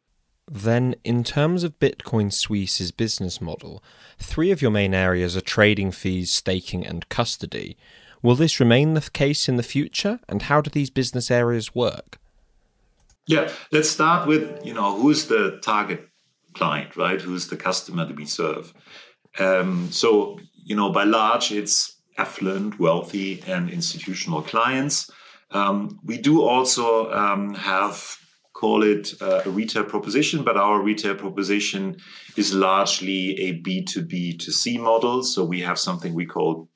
Then 0.52 0.94
in 1.04 1.24
terms 1.24 1.64
of 1.64 1.78
bitcoin 1.78 2.32
suisse's 2.32 2.92
business 2.92 3.40
model 3.40 3.82
three 4.18 4.50
of 4.50 4.60
your 4.60 4.70
main 4.70 4.94
areas 4.94 5.36
are 5.36 5.40
trading 5.40 5.90
fees 5.90 6.30
staking 6.30 6.86
and 6.86 7.08
custody 7.08 7.76
will 8.22 8.34
this 8.34 8.60
remain 8.60 8.94
the 8.94 9.08
case 9.12 9.48
in 9.48 9.56
the 9.56 9.62
future 9.62 10.20
and 10.28 10.42
how 10.42 10.60
do 10.60 10.70
these 10.70 10.90
business 10.90 11.30
areas 11.30 11.74
work 11.74 12.18
yeah 13.26 13.50
let's 13.72 13.88
start 13.88 14.26
with 14.26 14.64
you 14.64 14.74
know 14.74 14.96
who's 14.96 15.26
the 15.26 15.58
target 15.62 16.10
client, 16.54 16.96
right? 16.96 17.20
Who's 17.20 17.48
the 17.48 17.56
customer 17.56 18.04
that 18.04 18.16
we 18.16 18.26
serve? 18.26 18.72
Um, 19.38 19.90
so, 19.90 20.38
you 20.54 20.74
know, 20.76 20.90
by 20.90 21.04
large, 21.04 21.52
it's 21.52 21.96
affluent, 22.18 22.78
wealthy, 22.78 23.42
and 23.46 23.70
institutional 23.70 24.42
clients. 24.42 25.10
Um, 25.52 25.98
we 26.04 26.18
do 26.18 26.42
also 26.42 27.10
um, 27.12 27.54
have, 27.54 28.18
call 28.52 28.82
it 28.82 29.14
uh, 29.20 29.42
a 29.46 29.50
retail 29.50 29.84
proposition, 29.84 30.44
but 30.44 30.56
our 30.56 30.82
retail 30.82 31.14
proposition 31.14 31.96
is 32.36 32.52
largely 32.52 33.40
a 33.40 33.60
B2B 33.60 34.38
to 34.40 34.52
C 34.52 34.78
model. 34.78 35.22
So 35.22 35.44
we 35.44 35.60
have 35.60 35.78
something 35.78 36.14
we 36.14 36.26
call 36.26 36.68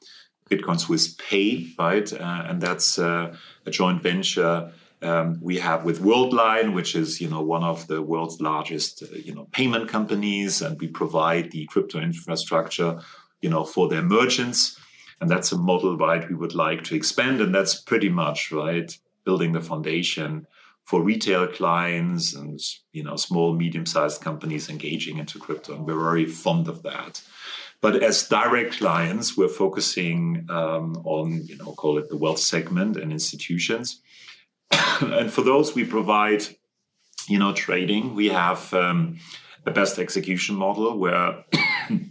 Bitcoin 0.50 0.78
Suisse 0.78 1.14
Pay, 1.14 1.68
right? 1.78 2.12
Uh, 2.12 2.44
and 2.46 2.60
that's 2.60 2.98
uh, 2.98 3.34
a 3.66 3.70
joint 3.70 4.02
venture 4.02 4.72
um, 5.04 5.38
we 5.40 5.58
have 5.58 5.84
with 5.84 6.00
Worldline, 6.00 6.74
which 6.74 6.94
is 6.94 7.20
you 7.20 7.28
know 7.28 7.42
one 7.42 7.62
of 7.62 7.86
the 7.86 8.02
world's 8.02 8.40
largest 8.40 9.02
uh, 9.02 9.06
you 9.16 9.34
know 9.34 9.46
payment 9.52 9.88
companies, 9.88 10.62
and 10.62 10.80
we 10.80 10.88
provide 10.88 11.50
the 11.50 11.66
crypto 11.66 12.00
infrastructure 12.00 13.00
you 13.42 13.50
know 13.50 13.64
for 13.64 13.88
their 13.88 14.02
merchants, 14.02 14.78
and 15.20 15.30
that's 15.30 15.52
a 15.52 15.58
model 15.58 15.96
right 15.96 16.28
we 16.28 16.34
would 16.34 16.54
like 16.54 16.84
to 16.84 16.94
expand, 16.94 17.40
and 17.40 17.54
that's 17.54 17.74
pretty 17.74 18.08
much 18.08 18.50
right 18.50 18.96
building 19.24 19.52
the 19.52 19.60
foundation 19.60 20.46
for 20.84 21.02
retail 21.02 21.46
clients 21.46 22.34
and 22.34 22.60
you 22.92 23.02
know 23.02 23.16
small 23.16 23.54
medium 23.54 23.86
sized 23.86 24.20
companies 24.22 24.68
engaging 24.70 25.18
into 25.18 25.38
crypto, 25.38 25.74
and 25.74 25.86
we're 25.86 26.00
very 26.00 26.26
fond 26.26 26.68
of 26.68 26.82
that. 26.82 27.22
But 27.84 28.02
as 28.02 28.28
direct 28.28 28.78
clients, 28.78 29.36
we're 29.36 29.56
focusing 29.64 30.46
um, 30.48 30.88
on 31.04 31.26
you 31.48 31.56
know 31.58 31.72
call 31.80 31.98
it 31.98 32.08
the 32.08 32.16
wealth 32.24 32.42
segment 32.52 32.96
and 32.96 33.12
institutions 33.12 34.00
and 35.00 35.30
for 35.30 35.42
those, 35.42 35.74
we 35.74 35.84
provide, 35.84 36.44
you 37.28 37.38
know, 37.38 37.52
trading. 37.52 38.14
We 38.14 38.28
have 38.28 38.72
um, 38.74 39.18
a 39.66 39.70
best 39.70 39.98
execution 39.98 40.54
model 40.54 40.98
where, 40.98 41.44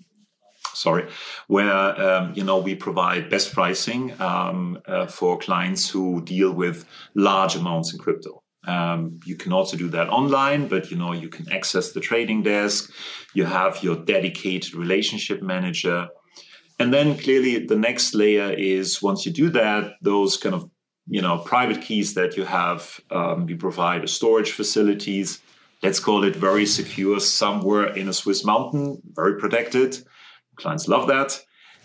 sorry, 0.74 1.10
where 1.48 2.02
um, 2.02 2.34
you 2.36 2.44
know 2.44 2.60
we 2.60 2.76
provide 2.76 3.30
best 3.30 3.54
pricing 3.54 4.20
um, 4.22 4.82
uh, 4.86 5.08
for 5.08 5.38
clients 5.38 5.90
who 5.90 6.22
deal 6.24 6.52
with 6.52 6.86
large 7.16 7.56
amounts 7.56 7.94
in 7.94 8.00
crypto. 8.00 8.43
Um, 8.66 9.20
you 9.26 9.36
can 9.36 9.52
also 9.52 9.76
do 9.78 9.90
that 9.90 10.10
online, 10.10 10.68
but 10.68 10.90
you 10.90 10.98
know 10.98 11.12
you 11.12 11.30
can 11.30 11.52
access 11.52 11.92
the 11.92 12.00
trading 12.00 12.44
desk. 12.44 12.92
You 13.34 13.46
have 13.46 13.84
your 13.84 13.96
dedicated 13.96 14.74
relationship 14.74 15.42
manager, 15.42 16.08
and 16.80 16.94
then 16.94 17.18
clearly 17.18 17.66
the 17.66 17.76
next 17.76 18.16
layer 18.16 18.52
is 18.52 19.02
once 19.02 19.26
you 19.26 19.32
do 19.32 19.50
that, 19.50 19.94
those 20.02 20.38
kind 20.38 20.56
of 20.56 20.70
you 21.08 21.22
know 21.22 21.40
private 21.40 21.82
keys 21.82 22.14
that 22.14 22.38
you 22.38 22.46
have 22.46 23.00
um, 23.12 23.46
we 23.46 23.56
provide 23.56 24.08
storage 24.10 24.52
facilities. 24.52 25.42
Let's 25.82 26.00
call 26.00 26.24
it 26.24 26.36
very 26.36 26.66
secure 26.66 27.20
somewhere 27.20 27.88
in 27.88 28.08
a 28.08 28.14
swiss 28.14 28.46
mountain 28.46 29.02
very 29.12 29.38
protected. 29.38 29.98
Clients 30.56 30.88
love 30.88 31.08
that 31.08 31.42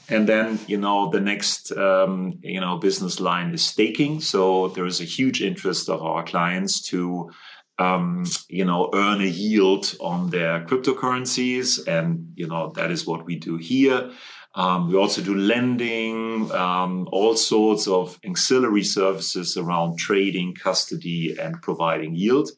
and 0.08 0.28
then 0.28 0.58
you 0.66 0.78
know 0.78 1.10
the 1.10 1.20
next 1.20 1.72
um, 1.72 2.38
you 2.42 2.60
know 2.60 2.78
business 2.78 3.20
line 3.20 3.52
is 3.52 3.64
staking 3.64 4.20
so 4.20 4.68
there 4.68 4.86
is 4.86 5.00
a 5.00 5.04
huge 5.04 5.42
interest 5.42 5.88
of 5.88 6.02
our 6.02 6.24
clients 6.24 6.80
to 6.88 7.30
um, 7.78 8.24
you 8.48 8.64
know 8.64 8.90
earn 8.94 9.20
a 9.20 9.24
yield 9.24 9.94
on 10.00 10.30
their 10.30 10.64
cryptocurrencies 10.64 11.86
and 11.86 12.32
you 12.34 12.46
know 12.46 12.72
that 12.76 12.90
is 12.90 13.06
what 13.06 13.24
we 13.24 13.36
do 13.36 13.56
here 13.56 14.10
um, 14.54 14.88
we 14.88 14.96
also 14.96 15.22
do 15.22 15.36
lending, 15.36 16.50
um, 16.50 17.08
all 17.12 17.36
sorts 17.36 17.86
of 17.86 18.18
ancillary 18.24 18.82
services 18.82 19.56
around 19.56 19.98
trading, 19.98 20.54
custody, 20.54 21.36
and 21.38 21.62
providing 21.62 22.16
yield. 22.16 22.50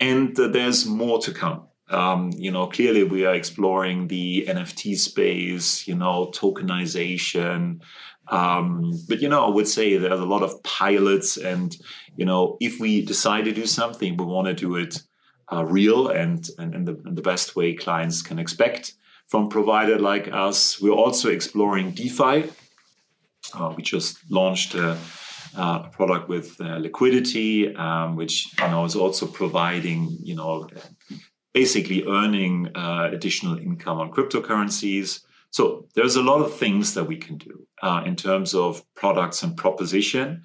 And 0.00 0.38
uh, 0.40 0.48
there's 0.48 0.86
more 0.86 1.20
to 1.20 1.32
come. 1.32 1.66
Um, 1.90 2.30
you 2.36 2.50
know, 2.50 2.66
clearly 2.66 3.04
we 3.04 3.24
are 3.24 3.34
exploring 3.34 4.08
the 4.08 4.44
NFT 4.46 4.96
space, 4.98 5.88
you 5.88 5.94
know, 5.94 6.30
tokenization. 6.34 7.80
Um, 8.28 8.92
but, 9.08 9.22
you 9.22 9.28
know, 9.28 9.46
I 9.46 9.50
would 9.50 9.68
say 9.68 9.96
there's 9.96 10.20
a 10.20 10.24
lot 10.24 10.42
of 10.42 10.62
pilots. 10.62 11.36
And, 11.36 11.74
you 12.16 12.26
know, 12.26 12.58
if 12.60 12.78
we 12.78 13.02
decide 13.02 13.46
to 13.46 13.52
do 13.52 13.66
something, 13.66 14.16
we 14.16 14.24
want 14.24 14.48
to 14.48 14.54
do 14.54 14.76
it 14.76 15.02
uh, 15.50 15.64
real 15.64 16.08
and, 16.08 16.46
and, 16.58 16.74
and, 16.74 16.86
the, 16.86 17.00
and 17.04 17.16
the 17.16 17.22
best 17.22 17.56
way 17.56 17.74
clients 17.74 18.20
can 18.20 18.38
expect 18.38 18.94
from 19.28 19.48
provider 19.48 19.98
like 19.98 20.28
us. 20.32 20.80
We're 20.80 20.90
also 20.92 21.30
exploring 21.30 21.92
DeFi. 21.92 22.50
Uh, 23.54 23.72
we 23.76 23.82
just 23.82 24.18
launched 24.30 24.74
a, 24.74 24.98
uh, 25.56 25.82
a 25.84 25.90
product 25.90 26.28
with 26.28 26.60
uh, 26.60 26.76
liquidity, 26.76 27.74
um, 27.76 28.16
which 28.16 28.52
you 28.58 28.68
know 28.68 28.84
is 28.84 28.94
also 28.94 29.26
providing 29.26 30.18
you 30.22 30.34
know 30.34 30.68
basically 31.60 32.00
earning 32.06 32.54
uh, 32.74 33.08
additional 33.16 33.56
income 33.58 33.98
on 34.02 34.10
cryptocurrencies. 34.16 35.08
So 35.50 35.86
there's 35.94 36.16
a 36.16 36.22
lot 36.30 36.40
of 36.40 36.50
things 36.62 36.94
that 36.94 37.04
we 37.04 37.16
can 37.16 37.36
do 37.38 37.54
uh, 37.82 38.02
in 38.08 38.14
terms 38.16 38.54
of 38.54 38.82
products 38.94 39.42
and 39.42 39.56
proposition. 39.56 40.42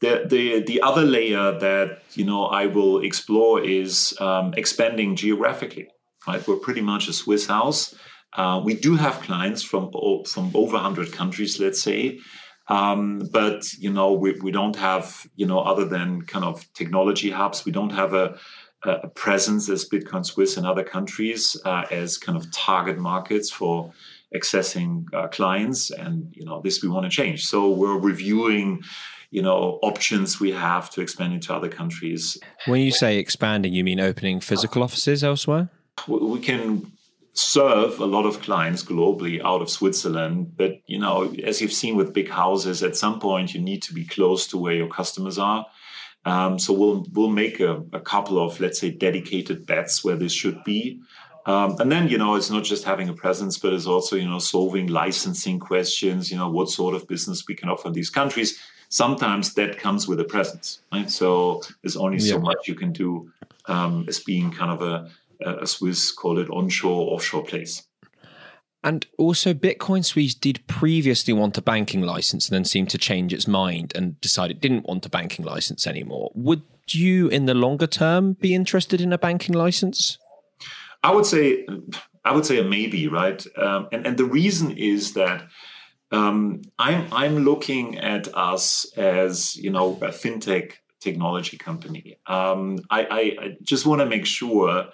The, 0.00 0.12
the, 0.32 0.44
the 0.70 0.78
other 0.82 1.04
layer 1.16 1.46
that 1.66 1.88
you 2.18 2.24
know 2.24 2.46
I 2.46 2.66
will 2.66 3.04
explore 3.10 3.64
is 3.80 4.14
um, 4.20 4.52
expanding 4.56 5.16
geographically 5.16 5.88
right? 6.26 6.46
We're 6.46 6.56
pretty 6.56 6.80
much 6.80 7.08
a 7.08 7.12
Swiss 7.12 7.46
house. 7.46 7.94
Uh, 8.34 8.60
we 8.64 8.74
do 8.74 8.96
have 8.96 9.20
clients 9.20 9.62
from 9.62 9.90
from 10.26 10.50
over 10.54 10.74
100 10.74 11.12
countries, 11.12 11.60
let's 11.60 11.82
say, 11.82 12.18
um, 12.68 13.28
but 13.30 13.72
you 13.74 13.92
know 13.92 14.12
we, 14.12 14.38
we 14.40 14.50
don't 14.50 14.76
have 14.76 15.26
you 15.36 15.46
know 15.46 15.60
other 15.60 15.84
than 15.84 16.22
kind 16.22 16.44
of 16.44 16.64
technology 16.72 17.30
hubs. 17.30 17.64
We 17.64 17.72
don't 17.72 17.92
have 17.92 18.14
a, 18.14 18.38
a 18.84 19.08
presence 19.08 19.68
as 19.68 19.88
Bitcoin 19.88 20.26
Suisse 20.26 20.56
in 20.56 20.64
other 20.64 20.82
countries 20.82 21.56
uh, 21.64 21.84
as 21.90 22.18
kind 22.18 22.36
of 22.36 22.50
target 22.52 22.98
markets 22.98 23.50
for 23.50 23.92
accessing 24.34 25.04
uh, 25.14 25.28
clients, 25.28 25.90
and 25.90 26.32
you 26.34 26.44
know 26.44 26.60
this 26.62 26.82
we 26.82 26.88
want 26.88 27.04
to 27.04 27.10
change. 27.10 27.44
So 27.44 27.70
we're 27.70 27.98
reviewing 27.98 28.82
you 29.30 29.42
know 29.42 29.78
options 29.82 30.40
we 30.40 30.50
have 30.52 30.90
to 30.90 31.00
expand 31.00 31.32
into 31.32 31.54
other 31.54 31.68
countries. 31.68 32.38
When 32.66 32.80
you 32.80 32.92
say 32.92 33.18
expanding, 33.18 33.72
you 33.72 33.84
mean 33.84 34.00
opening 34.00 34.40
physical 34.40 34.82
offices 34.82 35.22
elsewhere? 35.22 35.68
we 36.08 36.40
can 36.40 36.90
serve 37.34 37.98
a 37.98 38.04
lot 38.04 38.26
of 38.26 38.40
clients 38.42 38.82
globally 38.82 39.42
out 39.42 39.62
of 39.62 39.70
Switzerland. 39.70 40.52
But 40.56 40.80
you 40.86 40.98
know, 40.98 41.32
as 41.44 41.60
you've 41.60 41.72
seen 41.72 41.96
with 41.96 42.12
big 42.12 42.28
houses, 42.28 42.82
at 42.82 42.96
some 42.96 43.20
point 43.20 43.54
you 43.54 43.60
need 43.60 43.82
to 43.82 43.94
be 43.94 44.04
close 44.04 44.46
to 44.48 44.58
where 44.58 44.74
your 44.74 44.88
customers 44.88 45.38
are. 45.38 45.66
Um, 46.24 46.58
so 46.58 46.72
we'll 46.72 47.06
we'll 47.12 47.30
make 47.30 47.60
a, 47.60 47.82
a, 47.92 48.00
couple 48.00 48.38
of 48.38 48.60
let's 48.60 48.78
say 48.78 48.90
dedicated 48.90 49.66
bets 49.66 50.04
where 50.04 50.16
this 50.16 50.32
should 50.32 50.62
be. 50.62 51.00
Um, 51.46 51.76
and 51.80 51.90
then 51.90 52.08
you 52.08 52.16
know 52.16 52.36
it's 52.36 52.50
not 52.50 52.62
just 52.62 52.84
having 52.84 53.08
a 53.08 53.12
presence, 53.14 53.58
but 53.58 53.72
it's 53.72 53.86
also 53.86 54.14
you 54.16 54.28
know 54.28 54.38
solving 54.38 54.86
licensing 54.86 55.58
questions. 55.58 56.30
You 56.30 56.36
know 56.36 56.48
what 56.48 56.68
sort 56.68 56.94
of 56.94 57.08
business 57.08 57.44
we 57.48 57.56
can 57.56 57.68
offer 57.68 57.88
in 57.88 57.94
these 57.94 58.10
countries. 58.10 58.60
Sometimes 58.88 59.54
that 59.54 59.78
comes 59.78 60.06
with 60.06 60.20
a 60.20 60.24
presence, 60.24 60.82
right? 60.92 61.10
So 61.10 61.62
there's 61.82 61.96
only 61.96 62.18
yeah. 62.18 62.34
so 62.34 62.38
much 62.38 62.68
you 62.68 62.74
can 62.74 62.92
do 62.92 63.32
um, 63.66 64.04
as 64.06 64.20
being 64.20 64.52
kind 64.52 64.70
of 64.70 64.82
a, 64.82 65.10
a 65.62 65.66
Swiss 65.66 66.12
call 66.12 66.38
it 66.38 66.50
onshore 66.50 67.12
offshore 67.14 67.44
place. 67.44 67.82
And 68.84 69.06
also, 69.16 69.54
Bitcoin 69.54 70.04
Suisse 70.04 70.34
did 70.34 70.66
previously 70.66 71.32
want 71.32 71.56
a 71.56 71.62
banking 71.62 72.02
license 72.02 72.48
and 72.48 72.56
then 72.56 72.64
seemed 72.64 72.90
to 72.90 72.98
change 72.98 73.32
its 73.32 73.46
mind 73.46 73.92
and 73.94 74.20
decide 74.20 74.50
it 74.50 74.60
didn't 74.60 74.86
want 74.86 75.06
a 75.06 75.08
banking 75.08 75.44
license 75.44 75.86
anymore. 75.86 76.32
Would 76.34 76.62
you, 76.88 77.28
in 77.28 77.46
the 77.46 77.54
longer 77.54 77.86
term, 77.86 78.32
be 78.32 78.54
interested 78.54 79.00
in 79.00 79.12
a 79.12 79.18
banking 79.18 79.54
license? 79.54 80.18
I 81.04 81.12
would 81.12 81.26
say, 81.26 81.64
I 82.24 82.32
would 82.32 82.44
say 82.44 82.58
a 82.58 82.64
maybe, 82.64 83.06
right? 83.06 83.44
Um, 83.56 83.88
and 83.92 84.04
and 84.04 84.16
the 84.16 84.24
reason 84.24 84.72
is 84.72 85.14
that 85.14 85.44
um, 86.10 86.62
I'm 86.78 87.06
I'm 87.12 87.38
looking 87.44 87.98
at 87.98 88.34
us 88.34 88.86
as 88.96 89.54
you 89.56 89.70
know 89.70 89.92
a 90.02 90.08
fintech 90.08 90.72
technology 91.00 91.56
company. 91.56 92.18
Um, 92.26 92.78
I, 92.90 93.04
I, 93.04 93.20
I 93.44 93.56
just 93.62 93.86
want 93.86 94.00
to 94.00 94.06
make 94.06 94.26
sure 94.26 94.86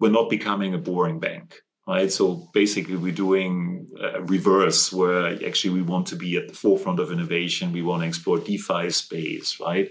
we're 0.00 0.10
not 0.10 0.28
becoming 0.28 0.74
a 0.74 0.78
boring 0.78 1.20
bank 1.20 1.60
right? 1.86 2.10
So 2.10 2.48
basically, 2.52 2.96
we're 2.96 3.12
doing 3.12 3.88
a 4.00 4.22
reverse, 4.22 4.92
where 4.92 5.26
actually 5.46 5.74
we 5.74 5.82
want 5.82 6.06
to 6.08 6.16
be 6.16 6.36
at 6.36 6.48
the 6.48 6.54
forefront 6.54 7.00
of 7.00 7.10
innovation. 7.10 7.72
We 7.72 7.82
want 7.82 8.02
to 8.02 8.08
explore 8.08 8.38
DeFi 8.38 8.90
space, 8.90 9.58
right? 9.60 9.90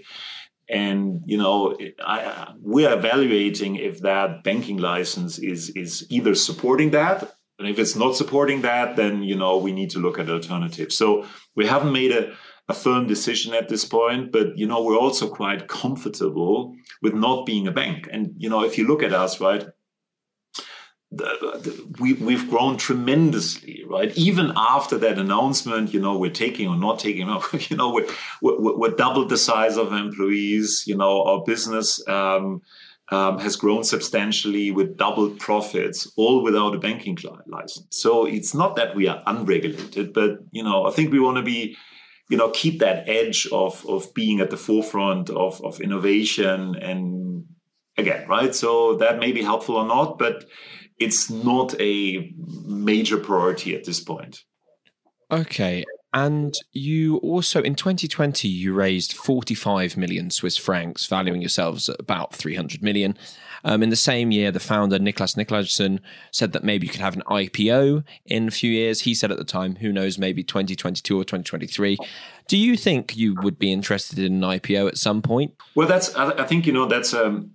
And 0.68 1.22
you 1.26 1.36
know, 1.36 1.76
I, 2.00 2.54
we're 2.60 2.92
evaluating 2.92 3.76
if 3.76 4.00
that 4.00 4.44
banking 4.44 4.78
license 4.78 5.38
is 5.38 5.70
is 5.70 6.06
either 6.08 6.34
supporting 6.34 6.90
that, 6.92 7.34
and 7.58 7.68
if 7.68 7.78
it's 7.78 7.96
not 7.96 8.16
supporting 8.16 8.62
that, 8.62 8.96
then 8.96 9.22
you 9.22 9.36
know 9.36 9.58
we 9.58 9.72
need 9.72 9.90
to 9.90 9.98
look 9.98 10.18
at 10.18 10.30
alternatives. 10.30 10.96
So 10.96 11.26
we 11.54 11.66
haven't 11.66 11.92
made 11.92 12.12
a 12.12 12.34
a 12.68 12.74
firm 12.74 13.06
decision 13.06 13.54
at 13.54 13.68
this 13.68 13.84
point, 13.84 14.32
but 14.32 14.56
you 14.56 14.66
know 14.66 14.82
we're 14.82 14.96
also 14.96 15.28
quite 15.28 15.68
comfortable 15.68 16.74
with 17.02 17.14
not 17.14 17.44
being 17.44 17.66
a 17.66 17.72
bank. 17.72 18.08
And 18.10 18.34
you 18.38 18.48
know, 18.48 18.62
if 18.64 18.78
you 18.78 18.86
look 18.86 19.02
at 19.02 19.12
us, 19.12 19.40
right, 19.40 19.66
we, 21.98 22.14
we've 22.14 22.48
grown 22.48 22.76
tremendously, 22.76 23.84
right? 23.86 24.16
Even 24.16 24.52
after 24.56 24.96
that 24.98 25.18
announcement, 25.18 25.92
you 25.92 26.00
know, 26.00 26.16
we're 26.16 26.30
taking 26.30 26.68
or 26.68 26.76
not 26.76 26.98
taking, 26.98 27.28
you 27.52 27.76
know, 27.76 27.92
we're, 27.92 28.08
we're, 28.40 28.76
we're 28.76 28.96
doubled 28.96 29.28
the 29.28 29.36
size 29.36 29.76
of 29.76 29.92
employees. 29.92 30.84
You 30.86 30.96
know, 30.96 31.22
our 31.24 31.42
business 31.44 32.06
um, 32.08 32.62
um, 33.10 33.38
has 33.38 33.56
grown 33.56 33.84
substantially 33.84 34.70
with 34.70 34.96
doubled 34.96 35.38
profits, 35.38 36.10
all 36.16 36.42
without 36.42 36.74
a 36.74 36.78
banking 36.78 37.18
license. 37.46 37.86
So 37.90 38.24
it's 38.24 38.54
not 38.54 38.76
that 38.76 38.96
we 38.96 39.06
are 39.06 39.22
unregulated, 39.26 40.12
but 40.14 40.38
you 40.50 40.62
know, 40.62 40.86
I 40.86 40.90
think 40.92 41.12
we 41.12 41.20
want 41.20 41.36
to 41.36 41.42
be, 41.42 41.76
you 42.30 42.38
know, 42.38 42.50
keep 42.50 42.80
that 42.80 43.08
edge 43.08 43.46
of 43.52 43.84
of 43.86 44.14
being 44.14 44.40
at 44.40 44.48
the 44.48 44.56
forefront 44.56 45.28
of 45.28 45.62
of 45.62 45.80
innovation 45.80 46.74
and 46.76 47.44
again, 47.98 48.26
right? 48.28 48.54
So 48.54 48.96
that 48.96 49.18
may 49.18 49.32
be 49.32 49.42
helpful 49.42 49.76
or 49.76 49.86
not, 49.86 50.18
but 50.18 50.46
it's 50.98 51.30
not 51.30 51.78
a 51.80 52.32
major 52.64 53.18
priority 53.18 53.74
at 53.74 53.84
this 53.84 54.00
point. 54.00 54.44
Okay. 55.30 55.84
And 56.14 56.54
you 56.72 57.16
also, 57.18 57.62
in 57.62 57.74
2020, 57.74 58.46
you 58.46 58.74
raised 58.74 59.14
45 59.14 59.96
million 59.96 60.30
Swiss 60.30 60.58
francs, 60.58 61.06
valuing 61.06 61.40
yourselves 61.40 61.88
at 61.88 61.98
about 61.98 62.34
300 62.34 62.82
million. 62.82 63.16
Um, 63.64 63.82
in 63.82 63.90
the 63.90 63.96
same 63.96 64.30
year, 64.30 64.50
the 64.50 64.60
founder, 64.60 64.98
Niklas 64.98 65.36
Nikolajsen, 65.36 66.00
said 66.30 66.52
that 66.52 66.64
maybe 66.64 66.86
you 66.86 66.92
could 66.92 67.00
have 67.00 67.16
an 67.16 67.22
IPO 67.28 68.04
in 68.26 68.48
a 68.48 68.50
few 68.50 68.70
years. 68.70 69.02
He 69.02 69.14
said 69.14 69.30
at 69.30 69.38
the 69.38 69.44
time, 69.44 69.76
who 69.76 69.92
knows, 69.92 70.18
maybe 70.18 70.42
2022 70.42 71.16
or 71.16 71.24
2023. 71.24 71.98
Do 72.48 72.56
you 72.56 72.76
think 72.76 73.16
you 73.16 73.36
would 73.42 73.58
be 73.58 73.72
interested 73.72 74.18
in 74.18 74.42
an 74.42 74.58
IPO 74.58 74.88
at 74.88 74.98
some 74.98 75.22
point? 75.22 75.54
Well, 75.74 75.88
that's, 75.88 76.14
I 76.14 76.44
think, 76.44 76.66
you 76.66 76.72
know, 76.72 76.86
that's, 76.86 77.14
um, 77.14 77.52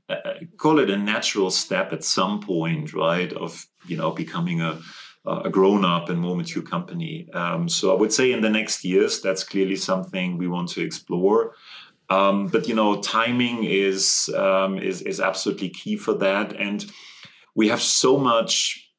call 0.58 0.80
it 0.80 0.90
a 0.90 0.98
natural 0.98 1.52
step 1.52 1.94
at 1.94 2.04
some 2.04 2.40
point, 2.40 2.94
right? 2.94 3.32
Of, 3.34 3.68
you 3.86 3.98
know, 3.98 4.12
becoming 4.12 4.62
a, 4.62 4.80
a 5.26 5.50
grown 5.50 5.84
up 5.84 6.10
and 6.10 6.20
more 6.20 6.36
mature 6.36 6.64
company. 6.64 7.28
Um, 7.34 7.68
so 7.68 7.92
I 7.92 8.00
would 8.00 8.14
say 8.14 8.32
in 8.32 8.42
the 8.42 8.50
next 8.50 8.86
years, 8.86 9.22
that's 9.22 9.44
clearly 9.44 9.76
something 9.76 10.38
we 10.38 10.48
want 10.48 10.70
to 10.70 10.82
explore. 10.82 11.54
Um, 12.10 12.48
but 12.48 12.68
you 12.68 12.76
know, 12.76 13.02
timing 13.02 13.64
is 13.64 14.30
um, 14.36 14.78
is 14.78 15.02
is 15.02 15.20
absolutely 15.20 15.70
key 15.70 15.98
for 15.98 16.14
that, 16.16 16.54
and 16.56 16.86
we 17.56 17.68
have 17.68 17.82
so 17.82 18.18
much, 18.18 18.90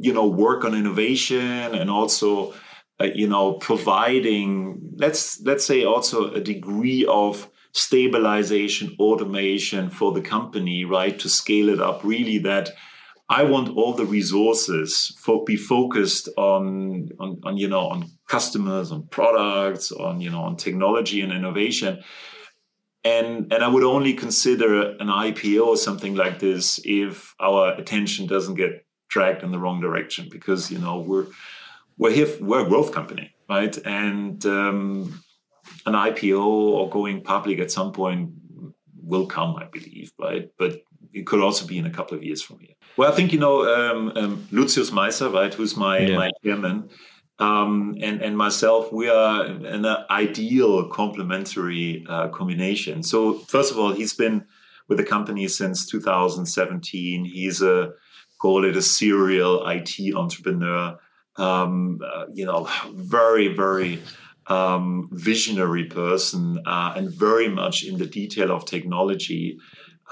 you 0.00 0.12
know, 0.12 0.26
work 0.26 0.64
on 0.64 0.74
innovation 0.74 1.74
and 1.74 1.88
also, 1.88 2.52
uh, 3.00 3.04
you 3.14 3.26
know, 3.26 3.54
providing 3.54 4.92
let's 4.96 5.40
let's 5.42 5.64
say 5.64 5.84
also 5.84 6.34
a 6.34 6.40
degree 6.40 7.06
of 7.06 7.48
stabilization, 7.72 8.96
automation 8.98 9.88
for 9.88 10.12
the 10.12 10.20
company, 10.20 10.84
right, 10.84 11.18
to 11.18 11.28
scale 11.28 11.68
it 11.68 11.80
up. 11.80 12.02
Really, 12.04 12.38
that 12.38 12.70
I 13.28 13.42
want 13.42 13.76
all 13.76 13.92
the 13.92 14.06
resources 14.06 15.16
for 15.18 15.44
be 15.44 15.56
focused 15.56 16.28
on, 16.36 17.10
on, 17.18 17.40
on, 17.42 17.56
you 17.56 17.66
know, 17.66 17.88
on 17.88 18.10
customers, 18.28 18.92
on 18.92 19.08
products, 19.08 19.90
on, 19.90 20.20
you 20.20 20.30
know, 20.30 20.42
on 20.42 20.56
technology 20.56 21.20
and 21.22 21.32
innovation. 21.32 22.02
And, 23.04 23.52
and 23.52 23.64
I 23.64 23.68
would 23.68 23.82
only 23.82 24.14
consider 24.14 24.90
an 24.92 25.08
IPO 25.08 25.66
or 25.66 25.76
something 25.76 26.14
like 26.14 26.38
this 26.38 26.80
if 26.84 27.34
our 27.40 27.72
attention 27.74 28.26
doesn't 28.26 28.54
get 28.54 28.84
dragged 29.08 29.42
in 29.42 29.50
the 29.50 29.58
wrong 29.58 29.80
direction 29.80 30.28
because, 30.30 30.70
you 30.70 30.78
know, 30.78 31.00
we're, 31.00 31.26
we're 31.98 32.12
here, 32.12 32.28
we're 32.40 32.64
a 32.64 32.68
growth 32.68 32.92
company, 32.92 33.34
right? 33.48 33.76
And 33.84 34.44
um, 34.46 35.22
an 35.84 35.94
IPO 35.94 36.44
or 36.44 36.90
going 36.90 37.22
public 37.22 37.58
at 37.58 37.72
some 37.72 37.92
point 37.92 38.30
will 39.02 39.26
come, 39.26 39.56
I 39.56 39.64
believe, 39.64 40.12
right? 40.18 40.50
But 40.58 40.82
it 41.12 41.26
could 41.26 41.40
also 41.40 41.66
be 41.66 41.78
in 41.78 41.86
a 41.86 41.90
couple 41.90 42.16
of 42.16 42.22
years 42.22 42.42
from 42.42 42.58
here. 42.58 42.74
Well, 42.96 43.10
I 43.10 43.14
think 43.14 43.32
you 43.32 43.38
know 43.38 43.64
um, 43.66 44.12
um, 44.16 44.48
Luzius 44.52 44.90
Meisser, 44.90 45.32
right, 45.32 45.52
who's 45.52 45.76
my 45.76 45.98
yeah. 45.98 46.16
my 46.16 46.30
chairman, 46.44 46.88
um, 47.38 47.94
and 48.00 48.22
and 48.22 48.36
myself. 48.36 48.92
We 48.92 49.08
are 49.08 49.44
an 49.44 49.86
ideal 50.10 50.88
complementary 50.88 52.04
uh, 52.08 52.28
combination. 52.28 53.02
So 53.02 53.34
first 53.34 53.70
of 53.72 53.78
all, 53.78 53.92
he's 53.92 54.14
been 54.14 54.46
with 54.88 54.98
the 54.98 55.04
company 55.04 55.48
since 55.48 55.86
2017. 55.86 57.24
He's 57.24 57.60
a 57.62 57.92
call 58.40 58.64
it 58.64 58.76
a 58.76 58.82
serial 58.82 59.66
IT 59.68 60.14
entrepreneur. 60.14 60.98
Um, 61.36 62.00
uh, 62.02 62.26
you 62.32 62.46
know, 62.46 62.68
very 62.94 63.48
very 63.48 64.00
um, 64.48 65.08
visionary 65.12 65.84
person 65.84 66.60
uh, 66.66 66.94
and 66.96 67.12
very 67.12 67.48
much 67.48 67.84
in 67.84 67.98
the 67.98 68.06
detail 68.06 68.50
of 68.52 68.64
technology. 68.64 69.58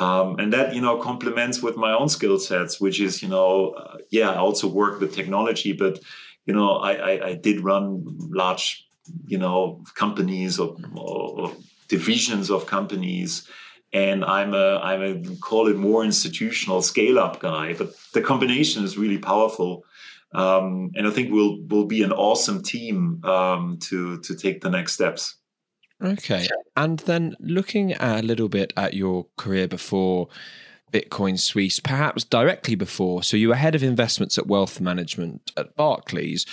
Um, 0.00 0.38
and 0.38 0.52
that, 0.52 0.74
you 0.74 0.80
know, 0.80 0.96
complements 0.96 1.62
with 1.62 1.76
my 1.76 1.92
own 1.92 2.08
skill 2.08 2.38
sets, 2.38 2.80
which 2.80 3.00
is, 3.00 3.22
you 3.22 3.28
know, 3.28 3.70
uh, 3.70 3.98
yeah, 4.10 4.30
I 4.30 4.36
also 4.36 4.66
work 4.66 5.00
with 5.00 5.14
technology, 5.14 5.72
but, 5.72 6.00
you 6.46 6.54
know, 6.54 6.76
I, 6.76 6.92
I, 6.92 7.26
I 7.28 7.34
did 7.34 7.62
run 7.62 8.04
large, 8.30 8.88
you 9.26 9.38
know, 9.38 9.84
companies 9.94 10.58
or, 10.58 10.76
or, 10.96 11.52
divisions 11.86 12.50
of 12.50 12.66
companies. 12.66 13.46
And 13.92 14.24
I'm 14.24 14.54
a, 14.54 14.78
I'm 14.78 15.02
a, 15.02 15.36
call 15.36 15.68
it 15.68 15.76
more 15.76 16.02
institutional 16.02 16.82
scale 16.82 17.18
up 17.18 17.40
guy, 17.40 17.74
but 17.74 17.94
the 18.14 18.22
combination 18.22 18.82
is 18.82 18.98
really 18.98 19.18
powerful. 19.18 19.84
Um, 20.32 20.90
and 20.96 21.06
I 21.06 21.10
think 21.10 21.30
we'll, 21.30 21.60
we'll 21.68 21.84
be 21.84 22.02
an 22.02 22.10
awesome 22.10 22.62
team 22.62 23.22
um, 23.24 23.78
to, 23.82 24.18
to 24.20 24.34
take 24.34 24.62
the 24.62 24.70
next 24.70 24.94
steps. 24.94 25.36
Okay. 26.02 26.46
And 26.76 26.98
then 27.00 27.36
looking 27.40 27.92
a 27.92 28.22
little 28.22 28.48
bit 28.48 28.72
at 28.76 28.94
your 28.94 29.26
career 29.36 29.68
before 29.68 30.28
Bitcoin 30.92 31.38
Suisse, 31.38 31.80
perhaps 31.80 32.24
directly 32.24 32.74
before, 32.74 33.22
so 33.22 33.36
you 33.36 33.48
were 33.48 33.56
head 33.56 33.74
of 33.74 33.82
investments 33.82 34.38
at 34.38 34.46
wealth 34.46 34.80
management 34.80 35.50
at 35.56 35.74
Barclays. 35.74 36.46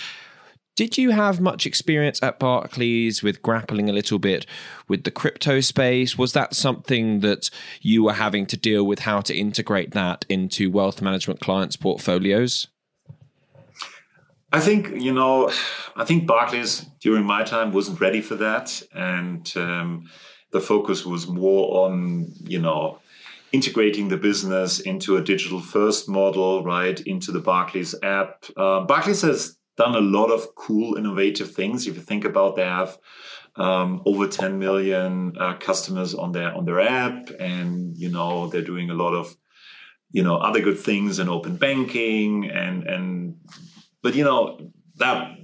Did 0.74 0.96
you 0.96 1.10
have 1.10 1.38
much 1.38 1.66
experience 1.66 2.22
at 2.22 2.38
Barclays 2.38 3.22
with 3.22 3.42
grappling 3.42 3.90
a 3.90 3.92
little 3.92 4.18
bit 4.18 4.46
with 4.88 5.04
the 5.04 5.10
crypto 5.10 5.60
space? 5.60 6.16
Was 6.16 6.32
that 6.32 6.54
something 6.54 7.20
that 7.20 7.50
you 7.82 8.02
were 8.02 8.14
having 8.14 8.46
to 8.46 8.56
deal 8.56 8.84
with 8.84 9.00
how 9.00 9.20
to 9.20 9.36
integrate 9.36 9.90
that 9.92 10.24
into 10.30 10.70
wealth 10.70 11.02
management 11.02 11.40
clients' 11.40 11.76
portfolios? 11.76 12.68
I 14.52 14.60
think 14.60 15.00
you 15.00 15.12
know, 15.12 15.50
I 15.96 16.04
think 16.04 16.26
Barclays 16.26 16.80
during 17.00 17.24
my 17.24 17.42
time 17.42 17.72
wasn't 17.72 18.00
ready 18.00 18.20
for 18.20 18.34
that, 18.36 18.82
and 18.94 19.50
um, 19.56 20.10
the 20.52 20.60
focus 20.60 21.06
was 21.06 21.26
more 21.26 21.86
on 21.86 22.32
you 22.40 22.60
know 22.60 22.98
integrating 23.52 24.08
the 24.08 24.16
business 24.16 24.80
into 24.80 25.16
a 25.16 25.22
digital 25.22 25.60
first 25.60 26.08
model, 26.08 26.64
right? 26.64 27.00
Into 27.00 27.32
the 27.32 27.40
Barclays 27.40 27.94
app. 28.02 28.44
Uh, 28.56 28.80
Barclays 28.80 29.22
has 29.22 29.56
done 29.76 29.94
a 29.94 30.00
lot 30.00 30.30
of 30.30 30.54
cool, 30.54 30.96
innovative 30.96 31.52
things. 31.54 31.86
If 31.86 31.96
you 31.96 32.02
think 32.02 32.24
about, 32.24 32.56
they 32.56 32.64
have 32.64 32.98
um, 33.56 34.02
over 34.06 34.26
10 34.26 34.58
million 34.58 35.34
uh, 35.38 35.54
customers 35.54 36.14
on 36.14 36.32
their 36.32 36.54
on 36.54 36.66
their 36.66 36.80
app, 36.80 37.30
and 37.40 37.96
you 37.96 38.10
know 38.10 38.48
they're 38.48 38.62
doing 38.62 38.90
a 38.90 38.94
lot 38.94 39.14
of 39.14 39.34
you 40.10 40.22
know 40.22 40.36
other 40.36 40.60
good 40.60 40.78
things 40.78 41.18
in 41.18 41.30
open 41.30 41.56
banking 41.56 42.50
and 42.50 42.84
and 42.84 43.36
but 44.02 44.14
you 44.14 44.24
know 44.24 44.58
that 44.96 45.38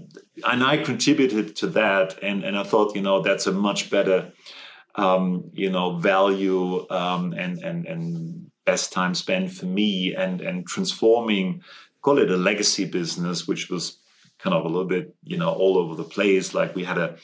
and 0.47 0.63
I 0.63 0.77
contributed 0.79 1.57
to 1.57 1.67
that, 1.69 2.23
and 2.23 2.45
and 2.45 2.57
I 2.57 2.63
thought 2.65 2.95
you 2.95 3.03
know 3.03 3.23
that's 3.23 3.47
a 3.47 3.53
much 3.53 3.91
better 3.91 4.33
um, 4.95 5.51
you 5.53 5.71
know 5.71 5.97
value 5.97 6.89
um, 6.91 7.33
and 7.33 7.59
and 7.63 7.87
and 7.87 8.51
best 8.65 8.93
time 8.93 9.15
spent 9.15 9.51
for 9.51 9.67
me 9.67 10.15
and 10.15 10.41
and 10.41 10.67
transforming 10.67 11.63
call 12.03 12.19
it 12.19 12.31
a 12.31 12.37
legacy 12.37 12.85
business 12.85 13.49
which 13.49 13.71
was 13.71 13.99
kind 14.39 14.55
of 14.55 14.65
a 14.65 14.69
little 14.69 14.87
bit 14.87 15.15
you 15.23 15.37
know 15.37 15.51
all 15.51 15.79
over 15.79 15.95
the 15.95 16.05
place. 16.05 16.55
Like 16.55 16.75
we 16.75 16.85
had 16.85 16.99
a 16.99 17.17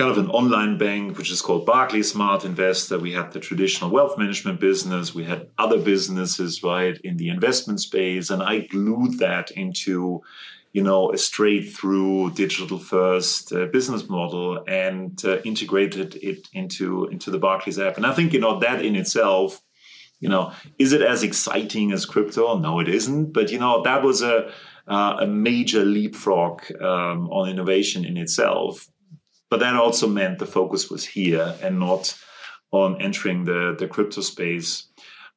kind 0.00 0.10
of 0.10 0.16
an 0.16 0.30
online 0.30 0.78
bank 0.78 1.18
which 1.18 1.30
is 1.30 1.42
called 1.42 1.66
Barclays 1.66 2.10
Smart 2.10 2.46
Investor 2.46 2.98
we 2.98 3.12
had 3.12 3.32
the 3.32 3.38
traditional 3.38 3.90
wealth 3.90 4.16
management 4.16 4.58
business 4.58 5.14
we 5.14 5.24
had 5.24 5.48
other 5.58 5.78
businesses 5.78 6.62
right 6.62 6.98
in 7.04 7.18
the 7.18 7.28
investment 7.28 7.80
space 7.80 8.30
and 8.30 8.42
I 8.42 8.60
glued 8.60 9.18
that 9.18 9.50
into 9.50 10.22
you 10.72 10.82
know, 10.82 11.12
a 11.12 11.18
straight 11.18 11.72
through 11.72 12.30
digital 12.30 12.78
first 12.78 13.52
uh, 13.52 13.66
business 13.66 14.08
model 14.08 14.64
and 14.68 15.20
uh, 15.24 15.38
integrated 15.42 16.14
it 16.22 16.48
into 16.52 17.06
into 17.06 17.30
the 17.30 17.38
Barclays 17.38 17.78
app. 17.78 17.96
And 17.96 18.06
I 18.06 18.14
think 18.14 18.32
you 18.32 18.40
know 18.40 18.60
that 18.60 18.84
in 18.84 18.94
itself, 18.94 19.60
you 20.20 20.28
know, 20.28 20.52
is 20.78 20.92
it 20.92 21.02
as 21.02 21.24
exciting 21.24 21.90
as 21.90 22.06
crypto? 22.06 22.56
No, 22.56 22.78
it 22.78 22.88
isn't. 22.88 23.32
But 23.32 23.50
you 23.50 23.58
know, 23.58 23.82
that 23.82 24.04
was 24.04 24.22
a 24.22 24.52
uh, 24.86 25.16
a 25.20 25.26
major 25.26 25.84
leapfrog 25.84 26.62
um, 26.80 27.28
on 27.30 27.48
innovation 27.48 28.04
in 28.04 28.16
itself. 28.16 28.88
But 29.50 29.60
that 29.60 29.74
also 29.74 30.06
meant 30.06 30.38
the 30.38 30.46
focus 30.46 30.88
was 30.88 31.04
here 31.04 31.56
and 31.62 31.78
not 31.78 32.16
on 32.72 33.02
entering 33.02 33.44
the 33.44 33.74
the 33.78 33.88
crypto 33.88 34.20
space. 34.20 34.86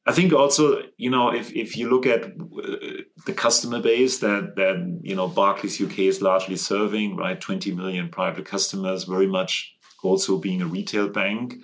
I 0.06 0.12
think 0.12 0.32
also, 0.32 0.82
you 0.98 1.10
know, 1.10 1.30
if, 1.32 1.52
if 1.54 1.78
you 1.78 1.88
look 1.88 2.04
at 2.04 2.24
uh, 2.24 3.02
the 3.24 3.32
customer 3.32 3.80
base 3.80 4.18
that, 4.18 4.54
that, 4.56 5.00
you 5.02 5.16
know, 5.16 5.28
Barclays 5.28 5.80
UK 5.80 6.00
is 6.00 6.20
largely 6.20 6.56
serving, 6.56 7.16
right? 7.16 7.40
20 7.40 7.72
million 7.72 8.10
private 8.10 8.44
customers, 8.44 9.04
very 9.04 9.26
much 9.26 9.74
also 10.02 10.36
being 10.36 10.60
a 10.60 10.66
retail 10.66 11.08
bank. 11.08 11.54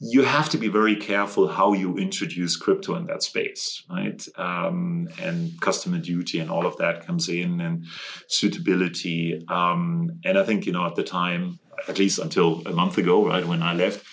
You 0.00 0.22
have 0.22 0.48
to 0.48 0.58
be 0.58 0.66
very 0.66 0.96
careful 0.96 1.46
how 1.46 1.74
you 1.74 1.96
introduce 1.96 2.56
crypto 2.56 2.96
in 2.96 3.06
that 3.06 3.22
space, 3.22 3.84
right? 3.88 4.26
Um, 4.36 5.08
and 5.22 5.60
customer 5.60 5.98
duty 5.98 6.40
and 6.40 6.50
all 6.50 6.66
of 6.66 6.76
that 6.78 7.06
comes 7.06 7.28
in 7.28 7.60
and 7.60 7.86
suitability. 8.26 9.44
Um, 9.48 10.18
and 10.24 10.38
I 10.38 10.42
think, 10.42 10.66
you 10.66 10.72
know, 10.72 10.86
at 10.86 10.96
the 10.96 11.04
time, 11.04 11.60
at 11.88 11.98
least 11.98 12.18
until 12.18 12.62
a 12.66 12.72
month 12.72 12.98
ago, 12.98 13.26
right, 13.26 13.46
when 13.46 13.62
I 13.62 13.74
left, 13.74 14.04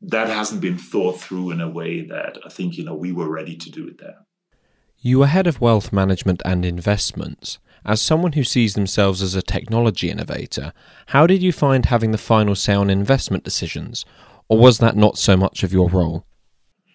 that 0.00 0.28
hasn't 0.28 0.60
been 0.60 0.78
thought 0.78 1.20
through 1.20 1.50
in 1.50 1.60
a 1.60 1.68
way 1.68 2.02
that 2.02 2.38
I 2.44 2.48
think 2.48 2.76
you 2.76 2.84
know 2.84 2.94
we 2.94 3.12
were 3.12 3.28
ready 3.28 3.56
to 3.56 3.70
do 3.70 3.86
it 3.88 3.98
there. 3.98 4.26
You 5.00 5.20
were 5.20 5.26
head 5.26 5.46
of 5.46 5.60
wealth 5.60 5.92
management 5.92 6.42
and 6.44 6.64
investments. 6.64 7.58
As 7.84 8.02
someone 8.02 8.32
who 8.32 8.44
sees 8.44 8.74
themselves 8.74 9.22
as 9.22 9.34
a 9.34 9.42
technology 9.42 10.10
innovator, 10.10 10.72
how 11.06 11.26
did 11.26 11.42
you 11.42 11.52
find 11.52 11.86
having 11.86 12.10
the 12.10 12.18
final 12.18 12.54
say 12.54 12.74
on 12.74 12.90
investment 12.90 13.44
decisions, 13.44 14.04
or 14.48 14.58
was 14.58 14.78
that 14.78 14.96
not 14.96 15.16
so 15.16 15.36
much 15.36 15.62
of 15.62 15.72
your 15.72 15.88
role? 15.88 16.24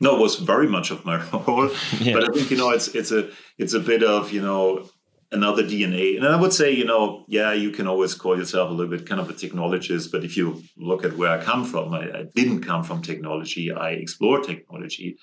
No, 0.01 0.17
it 0.17 0.19
was 0.19 0.35
very 0.35 0.67
much 0.67 0.91
of 0.91 1.05
my 1.05 1.23
role. 1.47 1.71
yeah. 1.99 2.13
But 2.13 2.29
I 2.29 2.33
think 2.33 2.51
you 2.51 2.57
know 2.57 2.71
it's 2.71 2.89
it's 2.89 3.11
a 3.11 3.29
it's 3.57 3.73
a 3.73 3.79
bit 3.79 4.03
of 4.03 4.31
you 4.31 4.41
know 4.41 4.89
another 5.33 5.63
DNA. 5.63 6.15
And 6.15 6.27
I 6.27 6.35
would 6.35 6.53
say, 6.53 6.71
you 6.71 6.85
know, 6.85 7.25
yeah, 7.27 7.51
you 7.53 7.71
can 7.71 7.87
always 7.87 8.13
call 8.13 8.37
yourself 8.37 8.69
a 8.69 8.73
little 8.73 8.95
bit 8.95 9.07
kind 9.07 9.19
of 9.19 9.29
a 9.29 9.33
technologist, 9.33 10.11
but 10.11 10.23
if 10.23 10.37
you 10.37 10.63
look 10.77 11.03
at 11.03 11.17
where 11.17 11.31
I 11.31 11.43
come 11.43 11.65
from, 11.65 11.93
I, 11.93 12.19
I 12.19 12.23
didn't 12.35 12.61
come 12.61 12.83
from 12.83 13.01
technology. 13.01 13.71
I 13.71 13.91
explore 13.91 14.39
technology. 14.41 15.17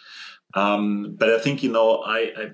Um, 0.54 1.14
but 1.16 1.30
I 1.30 1.38
think, 1.38 1.62
you 1.62 1.70
know, 1.70 2.02
I, 2.04 2.32
I 2.36 2.50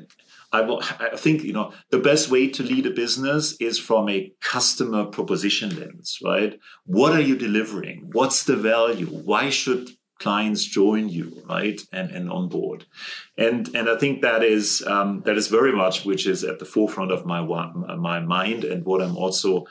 I, 0.53 1.09
I 1.12 1.16
think 1.16 1.42
you 1.42 1.53
know 1.53 1.73
the 1.90 1.99
best 1.99 2.31
way 2.31 2.49
to 2.49 2.62
lead 2.62 2.87
a 2.87 2.90
business 2.90 3.57
is 3.61 3.79
from 3.79 4.09
a 4.09 4.33
customer 4.40 5.05
proposition 5.05 5.79
lens, 5.79 6.19
right? 6.25 6.59
What 6.85 7.12
are 7.12 7.21
you 7.21 7.37
delivering? 7.37 8.11
What's 8.12 8.45
the 8.45 8.57
value? 8.57 9.07
Why 9.07 9.51
should 9.51 9.90
clients 10.19 10.65
join 10.65 11.09
you 11.09 11.43
right 11.49 11.81
and 11.93 12.11
and 12.11 12.31
on 12.31 12.49
board. 12.49 12.87
And 13.37 13.69
and 13.75 13.89
i 13.89 13.97
think 13.97 14.23
that 14.23 14.43
is 14.43 14.83
um, 14.87 15.23
that 15.27 15.37
is 15.37 15.49
very 15.49 15.73
much 15.73 16.05
which 16.05 16.27
is 16.27 16.45
at 16.45 16.59
the 16.59 16.65
forefront 16.65 17.13
of 17.13 17.27
my 17.27 17.41
my 17.97 18.21
mind 18.21 18.65
and 18.65 18.85
what 18.85 19.03
i'm 19.03 19.17
also 19.17 19.67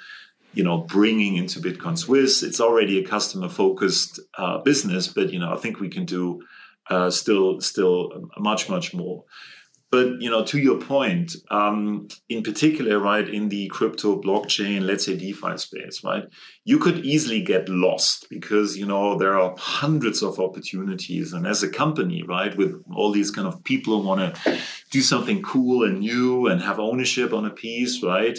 you 0.53 0.63
know 0.63 0.79
bringing 0.79 1.35
into 1.35 1.59
bitcoin 1.59 1.97
suisse. 1.97 2.43
It's 2.43 2.61
already 2.61 2.99
a 2.99 3.07
customer 3.07 3.49
focused 3.49 4.19
uh, 4.37 4.59
business 4.59 5.07
but 5.07 5.31
you 5.33 5.39
know 5.39 5.51
i 5.53 5.57
think 5.57 5.79
we 5.79 5.89
can 5.89 6.05
do 6.05 6.41
uh, 6.89 7.09
still 7.09 7.59
still 7.61 8.29
much 8.37 8.69
much 8.69 8.93
more 8.93 9.23
but 9.91 10.21
you 10.21 10.29
know, 10.29 10.43
to 10.45 10.57
your 10.57 10.79
point, 10.79 11.35
um, 11.51 12.07
in 12.27 12.43
particular, 12.43 12.99
right 12.99 13.27
in 13.27 13.49
the 13.49 13.67
crypto 13.67 14.19
blockchain, 14.21 14.81
let's 14.81 15.05
say 15.05 15.15
DeFi 15.15 15.57
space, 15.57 16.03
right, 16.03 16.25
you 16.63 16.79
could 16.79 17.05
easily 17.05 17.41
get 17.41 17.69
lost 17.69 18.27
because 18.29 18.77
you 18.77 18.85
know 18.85 19.17
there 19.17 19.39
are 19.39 19.55
hundreds 19.57 20.23
of 20.23 20.39
opportunities, 20.39 21.33
and 21.33 21.45
as 21.47 21.63
a 21.63 21.69
company, 21.69 22.23
right, 22.23 22.57
with 22.57 22.83
all 22.93 23.11
these 23.11 23.31
kind 23.31 23.47
of 23.47 23.63
people 23.63 24.01
who 24.01 24.07
want 24.07 24.35
to 24.35 24.59
do 24.91 25.01
something 25.01 25.41
cool 25.41 25.83
and 25.83 25.99
new 25.99 26.47
and 26.47 26.61
have 26.61 26.79
ownership 26.79 27.31
on 27.31 27.45
a 27.45 27.51
piece, 27.51 28.01
right, 28.03 28.37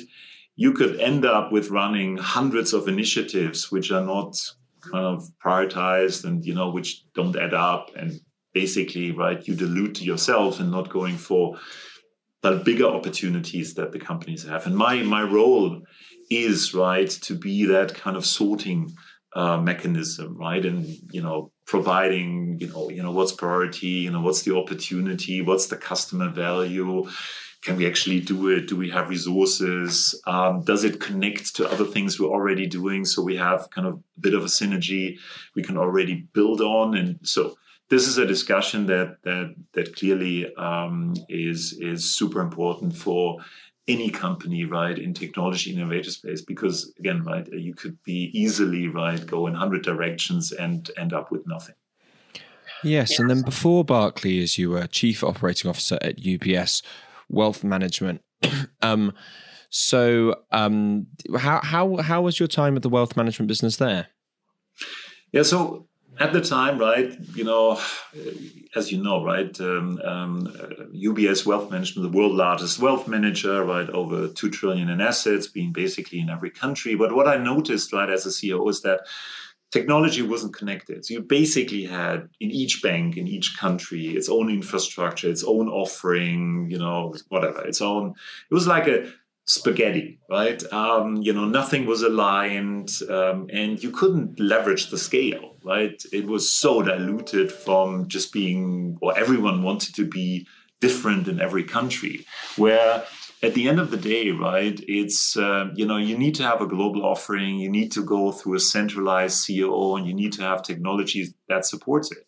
you 0.57 0.73
could 0.73 0.99
end 1.01 1.25
up 1.25 1.53
with 1.53 1.71
running 1.71 2.17
hundreds 2.17 2.73
of 2.73 2.89
initiatives 2.89 3.71
which 3.71 3.91
are 3.93 4.05
not 4.05 4.37
kind 4.81 5.05
of 5.05 5.31
prioritized 5.45 6.25
and 6.25 6.45
you 6.45 6.55
know 6.55 6.71
which 6.71 7.05
don't 7.13 7.37
add 7.37 7.55
up 7.55 7.91
and 7.97 8.21
basically, 8.57 9.13
right, 9.13 9.47
you 9.47 9.55
dilute 9.55 10.01
yourself 10.01 10.61
and 10.61 10.71
not 10.71 10.89
going 10.89 11.19
for 11.19 11.59
the 12.43 12.53
bigger 12.69 12.87
opportunities 12.87 13.75
that 13.75 13.93
the 13.93 13.99
companies 13.99 14.45
have. 14.45 14.67
And 14.67 14.75
my 14.75 14.95
my 15.03 15.23
role 15.23 15.83
is 16.31 16.73
right 16.73 17.11
to 17.27 17.35
be 17.35 17.67
that 17.67 17.95
kind 17.95 18.17
of 18.17 18.25
sorting 18.25 18.81
uh, 19.35 19.59
mechanism, 19.71 20.39
right, 20.39 20.65
and 20.65 20.87
you 21.17 21.23
know 21.23 21.53
providing 21.67 22.57
you 22.63 22.69
know 22.69 22.89
you 22.97 23.03
know 23.03 23.15
what's 23.19 23.33
priority, 23.33 23.95
you 24.05 24.11
know 24.11 24.23
what's 24.27 24.43
the 24.47 24.57
opportunity, 24.57 25.43
what's 25.43 25.67
the 25.67 25.81
customer 25.91 26.31
value. 26.31 26.91
Can 27.67 27.77
we 27.77 27.87
actually 27.91 28.21
do 28.21 28.39
it? 28.55 28.69
Do 28.69 28.77
we 28.77 28.91
have 28.97 29.11
resources? 29.17 29.93
Um, 30.35 30.63
does 30.71 30.83
it 30.89 31.05
connect 31.09 31.57
to 31.57 31.71
other 31.73 31.89
things 31.93 32.19
we're 32.19 32.37
already 32.39 32.67
doing? 32.79 33.05
So 33.05 33.19
we 33.31 33.37
have 33.37 33.69
kind 33.75 33.87
of 33.89 33.95
a 33.95 34.21
bit 34.27 34.35
of 34.35 34.43
a 34.45 34.53
synergy 34.59 35.19
we 35.57 35.63
can 35.63 35.77
already 35.77 36.15
build 36.37 36.61
on. 36.61 36.97
And 36.97 37.19
so 37.23 37.57
this 37.89 38.09
is 38.09 38.19
a 38.19 38.27
discussion 38.27 38.87
that 38.87 39.23
that 39.23 39.55
that 39.73 39.97
clearly 39.97 40.55
um, 40.57 41.15
is 41.29 41.73
is 41.81 42.15
super 42.15 42.41
important 42.41 42.97
for 42.97 43.39
any 43.89 44.11
company 44.11 44.65
right 44.65 44.99
in 44.99 45.15
technology 45.15 45.73
innovator 45.73 46.11
space 46.11 46.43
because 46.43 46.93
again 46.99 47.23
right 47.23 47.47
you 47.53 47.75
could 47.75 48.03
be 48.03 48.31
easily 48.35 48.89
right 48.89 49.27
go 49.27 49.47
in 49.47 49.53
100 49.53 49.83
directions 49.83 50.53
and 50.53 50.91
end 50.97 51.13
up 51.13 51.31
with 51.31 51.47
nothing. 51.47 51.75
Yes 52.83 53.19
and 53.19 53.31
then 53.31 53.43
before 53.43 53.85
barclays 53.85 54.59
you 54.59 54.71
were 54.71 54.87
chief 54.87 55.23
operating 55.23 55.71
officer 55.71 55.99
at 56.03 56.17
ubs 56.19 56.83
wealth 57.29 57.65
management. 57.65 58.23
Um, 58.83 59.15
so 59.71 60.37
um, 60.53 61.07
how, 61.37 61.61
how 61.63 61.97
how 61.97 62.23
was 62.23 62.39
your 62.39 62.47
time 62.47 62.77
at 62.77 62.83
the 62.83 62.89
wealth 62.89 63.17
management 63.17 63.49
business 63.49 63.77
there? 63.79 64.09
Yeah 65.33 65.43
so 65.43 65.89
at 66.19 66.33
the 66.33 66.41
time, 66.41 66.79
right, 66.79 67.17
you 67.35 67.45
know, 67.45 67.81
as 68.75 68.93
you 68.93 69.03
know, 69.03 69.25
right, 69.25 69.59
um, 69.61 70.01
um, 70.05 70.47
UBS 70.95 71.47
Wealth 71.47 71.71
Management, 71.71 72.11
the 72.11 72.17
world 72.17 72.35
largest 72.35 72.79
wealth 72.79 73.09
manager, 73.09 73.65
right, 73.65 73.89
over 73.91 74.29
two 74.29 74.51
trillion 74.51 74.89
in 74.89 75.01
assets, 75.01 75.47
being 75.47 75.73
basically 75.73 76.21
in 76.21 76.31
every 76.31 76.51
country. 76.51 76.95
But 76.95 77.15
what 77.15 77.29
I 77.29 77.37
noticed, 77.37 77.93
right, 77.93 78.11
as 78.11 78.27
a 78.27 78.31
CEO, 78.31 78.69
is 78.69 78.83
that 78.83 79.01
technology 79.73 80.23
wasn't 80.23 80.55
connected. 80.55 81.05
So 81.05 81.15
you 81.15 81.23
basically 81.23 81.85
had 81.85 82.29
in 82.41 82.51
each 82.51 82.83
bank, 82.83 83.17
in 83.17 83.27
each 83.27 83.57
country, 83.59 84.07
its 84.09 84.29
own 84.29 84.51
infrastructure, 84.51 85.29
its 85.29 85.45
own 85.45 85.69
offering, 85.69 86.69
you 86.71 86.79
know, 86.79 87.15
whatever, 87.29 87.67
its 87.67 87.81
own. 87.81 88.15
It 88.51 88.55
was 88.55 88.67
like 88.67 88.87
a 88.87 89.13
spaghetti, 89.47 90.19
right? 90.29 90.61
Um, 90.73 91.17
you 91.17 91.33
know, 91.33 91.45
nothing 91.45 91.87
was 91.87 92.03
aligned, 92.03 92.91
um, 93.09 93.49
and 93.53 93.83
you 93.83 93.91
couldn't 93.91 94.41
leverage 94.41 94.91
the 94.91 94.99
scale, 94.99 95.57
right? 95.65 96.03
It 96.13 96.27
was 96.27 96.51
so 96.51 96.83
diluted 96.83 97.53
from 97.53 98.09
just 98.09 98.33
being, 98.33 98.99
or 99.01 99.17
everyone 99.17 99.63
wanted 99.63 99.95
to 99.97 100.05
be 100.05 100.47
different 100.81 101.29
in 101.29 101.41
every 101.41 101.63
country. 101.63 102.27
Where 102.57 103.05
at 103.43 103.55
the 103.55 103.69
end 103.69 103.79
of 103.79 103.93
the 103.93 103.97
day, 103.97 104.31
right, 104.31 104.79
it's 104.89 105.37
uh, 105.37 105.67
you 105.75 105.87
know 105.87 105.97
you 105.97 106.19
need 106.19 106.35
to 106.37 106.43
have 106.43 106.61
a 106.61 106.67
global 106.67 107.05
offering, 107.05 107.59
you 107.59 107.71
need 107.71 107.93
to 107.93 108.05
go 108.05 108.33
through 108.33 108.55
a 108.55 108.61
centralized 108.61 109.47
COO, 109.47 109.97
and 109.97 110.09
you 110.09 110.15
need 110.15 110.33
to 110.35 110.43
have 110.43 110.63
technologies 110.63 111.33
that 111.49 111.65
supports 111.65 112.11
it. 112.11 112.27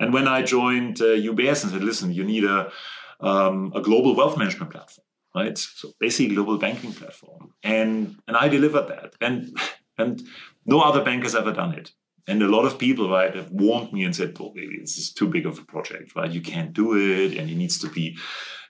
And 0.00 0.12
when 0.14 0.26
I 0.26 0.42
joined 0.42 1.00
uh, 1.00 1.04
UBS 1.04 1.62
and 1.62 1.72
said, 1.72 1.84
listen, 1.84 2.12
you 2.12 2.24
need 2.24 2.44
a 2.44 2.72
um, 3.20 3.70
a 3.74 3.82
global 3.82 4.16
wealth 4.16 4.38
management 4.38 4.72
platform 4.72 5.04
right? 5.34 5.56
So 5.56 5.92
basically 5.98 6.34
global 6.34 6.58
banking 6.58 6.92
platform. 6.92 7.52
And 7.62 8.16
and 8.26 8.36
I 8.36 8.48
delivered 8.48 8.88
that. 8.88 9.14
And 9.20 9.58
And 9.96 10.22
no 10.66 10.80
other 10.80 11.04
bank 11.04 11.22
has 11.22 11.36
ever 11.36 11.52
done 11.52 11.72
it. 11.72 11.92
And 12.26 12.42
a 12.42 12.48
lot 12.48 12.64
of 12.64 12.78
people, 12.78 13.08
right, 13.08 13.32
have 13.32 13.50
warned 13.52 13.92
me 13.92 14.02
and 14.02 14.16
said, 14.16 14.36
well, 14.36 14.50
maybe 14.52 14.78
this 14.80 14.98
is 14.98 15.12
too 15.12 15.28
big 15.28 15.46
of 15.46 15.58
a 15.58 15.64
project, 15.64 16.16
right? 16.16 16.32
You 16.32 16.40
can't 16.40 16.72
do 16.72 16.96
it. 16.96 17.38
And 17.38 17.48
it 17.48 17.54
needs 17.54 17.78
to 17.78 17.88
be, 17.88 18.18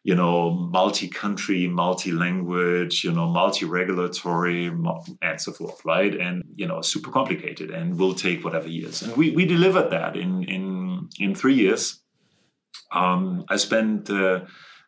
you 0.02 0.14
know, 0.14 0.50
multi-country, 0.50 1.66
multi-language, 1.66 3.04
you 3.04 3.12
know, 3.12 3.26
multi-regulatory 3.28 4.66
and 4.66 5.40
so 5.40 5.52
forth, 5.52 5.82
right? 5.84 6.14
And, 6.14 6.44
you 6.56 6.66
know, 6.66 6.82
super 6.82 7.10
complicated 7.10 7.70
and 7.70 7.98
will 7.98 8.14
take 8.14 8.44
whatever 8.44 8.68
years. 8.68 9.00
And 9.00 9.16
we, 9.16 9.30
we 9.30 9.46
delivered 9.46 9.88
that 9.92 10.16
in, 10.16 10.44
in, 10.44 11.08
in 11.18 11.34
three 11.34 11.54
years. 11.54 12.02
Um, 12.92 13.46
I 13.48 13.56
spent, 13.56 14.10
uh, 14.10 14.40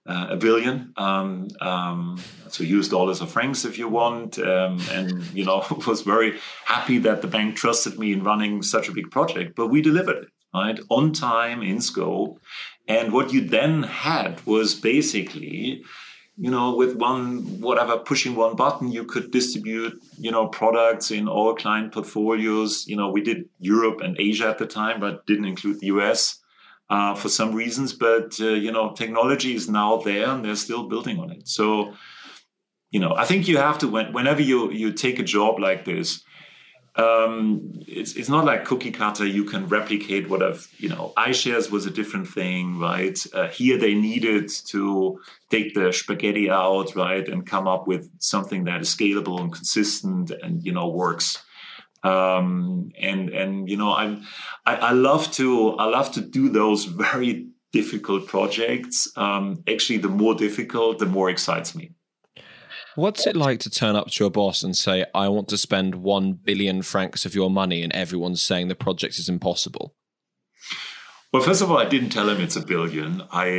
uh, 0.07 0.29
a 0.31 0.37
billion. 0.37 0.93
Um, 0.97 1.49
um, 1.61 2.21
so 2.49 2.65
use 2.65 2.89
dollars 2.89 3.21
or 3.21 3.27
francs 3.27 3.65
if 3.65 3.79
you 3.79 3.89
want. 3.89 4.39
Um, 4.39 4.81
and, 4.93 5.23
you 5.35 5.45
know, 5.45 5.65
was 5.87 6.03
very 6.03 6.39
happy 6.65 6.99
that 6.99 7.23
the 7.23 7.29
bank 7.29 7.57
trusted 7.57 7.99
me 7.99 8.13
in 8.13 8.23
running 8.23 8.63
such 8.63 8.89
a 8.89 8.93
big 8.93 9.11
project, 9.11 9.57
but 9.57 9.69
we 9.69 9.83
delivered 9.83 10.17
it, 10.17 10.29
right? 10.55 10.79
On 10.91 11.13
time, 11.13 11.63
in 11.63 11.81
scope. 11.81 12.41
And 12.89 13.13
what 13.13 13.33
you 13.33 13.41
then 13.41 13.83
had 13.83 14.45
was 14.47 14.75
basically, 14.75 15.83
you 16.37 16.51
know, 16.51 16.77
with 16.77 16.95
one, 16.97 17.61
whatever, 17.61 17.99
pushing 17.99 18.37
one 18.37 18.55
button, 18.55 18.93
you 18.93 19.05
could 19.05 19.33
distribute, 19.33 20.01
you 20.19 20.31
know, 20.31 20.47
products 20.47 21.11
in 21.11 21.27
all 21.27 21.55
client 21.55 21.93
portfolios. 21.93 22.87
You 22.87 22.97
know, 22.97 23.11
we 23.11 23.23
did 23.23 23.49
Europe 23.59 24.01
and 24.03 24.17
Asia 24.21 24.47
at 24.47 24.59
the 24.59 24.67
time, 24.67 25.01
but 25.01 25.27
didn't 25.27 25.47
include 25.47 25.81
the 25.81 25.87
US 25.87 26.39
uh, 26.89 27.15
for 27.15 27.29
some 27.29 27.55
reasons. 27.55 27.93
But 27.93 28.37
uh, 28.41 28.49
you 28.49 28.73
know, 28.73 28.93
technology 28.93 29.55
is 29.55 29.69
now 29.69 29.99
there, 29.99 30.29
and 30.29 30.45
they're 30.45 30.57
still 30.57 30.89
building 30.89 31.19
on 31.19 31.31
it. 31.31 31.49
So, 31.49 31.95
you 32.91 33.01
know, 33.01 33.15
I 33.17 33.25
think 33.25 33.49
you 33.49 33.59
have 33.59 33.79
to 33.79 33.89
when, 33.89 34.13
whenever 34.13 34.43
you 34.43 34.71
you 34.71 34.93
take 34.93 35.19
a 35.19 35.25
job 35.25 35.59
like 35.59 35.85
this. 35.85 36.23
Um, 36.99 37.73
it's, 37.87 38.15
it's 38.17 38.31
not 38.31 38.47
like 38.47 38.65
cookie 38.65 38.91
cutter. 38.91 39.27
You 39.27 39.45
can 39.45 39.69
replicate 39.69 40.31
what 40.31 40.43
I've, 40.43 40.67
you 40.79 40.89
know, 40.89 41.13
iShares 41.19 41.71
was 41.71 41.85
a 41.85 41.91
different 41.91 42.27
thing, 42.27 42.79
right? 42.79 43.19
Uh, 43.35 43.49
here 43.49 43.77
they 43.77 43.93
needed 43.95 44.49
to 44.69 45.21
take 45.51 45.75
the 45.75 45.93
spaghetti 45.93 46.49
out, 46.49 46.97
right, 46.97 47.29
and 47.29 47.45
come 47.45 47.69
up 47.69 47.87
with 47.87 48.11
something 48.19 48.65
that 48.65 48.81
is 48.81 48.89
scalable 48.89 49.39
and 49.39 49.53
consistent 49.53 50.31
and, 50.31 50.65
you 50.65 50.73
know, 50.73 50.89
works 50.89 51.45
um, 52.07 52.91
and 53.01 53.31
and 53.31 53.69
you 53.69 53.77
know 53.77 53.93
I'm 53.95 54.23
I, 54.65 54.77
I, 54.77 54.93
love 54.93 55.31
to 55.33 55.77
I 55.77 55.87
love 55.87 56.13
to 56.13 56.21
do 56.21 56.49
those 56.49 56.85
very 56.85 57.49
difficult 57.73 58.27
projects. 58.27 59.09
Um, 59.17 59.63
actually, 59.69 59.99
the 59.99 60.09
more 60.09 60.35
difficult, 60.35 60.99
the 60.99 61.07
more 61.07 61.29
excites 61.29 61.75
me. 61.75 61.93
What's 62.95 63.27
it 63.27 63.37
like 63.37 63.61
to 63.61 63.71
turn 63.71 63.95
up 63.95 64.09
to 64.09 64.25
your 64.25 64.31
boss 64.31 64.63
and 64.63 64.77
say, 64.77 65.05
"I 65.15 65.29
want 65.29 65.49
to 65.49 65.59
spend 65.59 65.97
one 65.97 66.33
billion 66.33 66.83
francs 66.83 67.27
of 67.27 67.35
your 67.35 67.51
money," 67.51 67.83
and 67.83 67.93
everyone's 67.93 68.43
saying 68.43 68.69
the 68.69 68.75
project 68.75 69.19
is 69.19 69.29
impossible? 69.29 69.95
Well, 71.37 71.45
first 71.45 71.61
of 71.61 71.71
all, 71.71 71.77
I 71.77 71.85
didn't 71.85 72.09
tell 72.09 72.31
him 72.31 72.41
it's 72.41 72.57
a 72.57 72.65
billion. 72.65 73.23
I, 73.31 73.59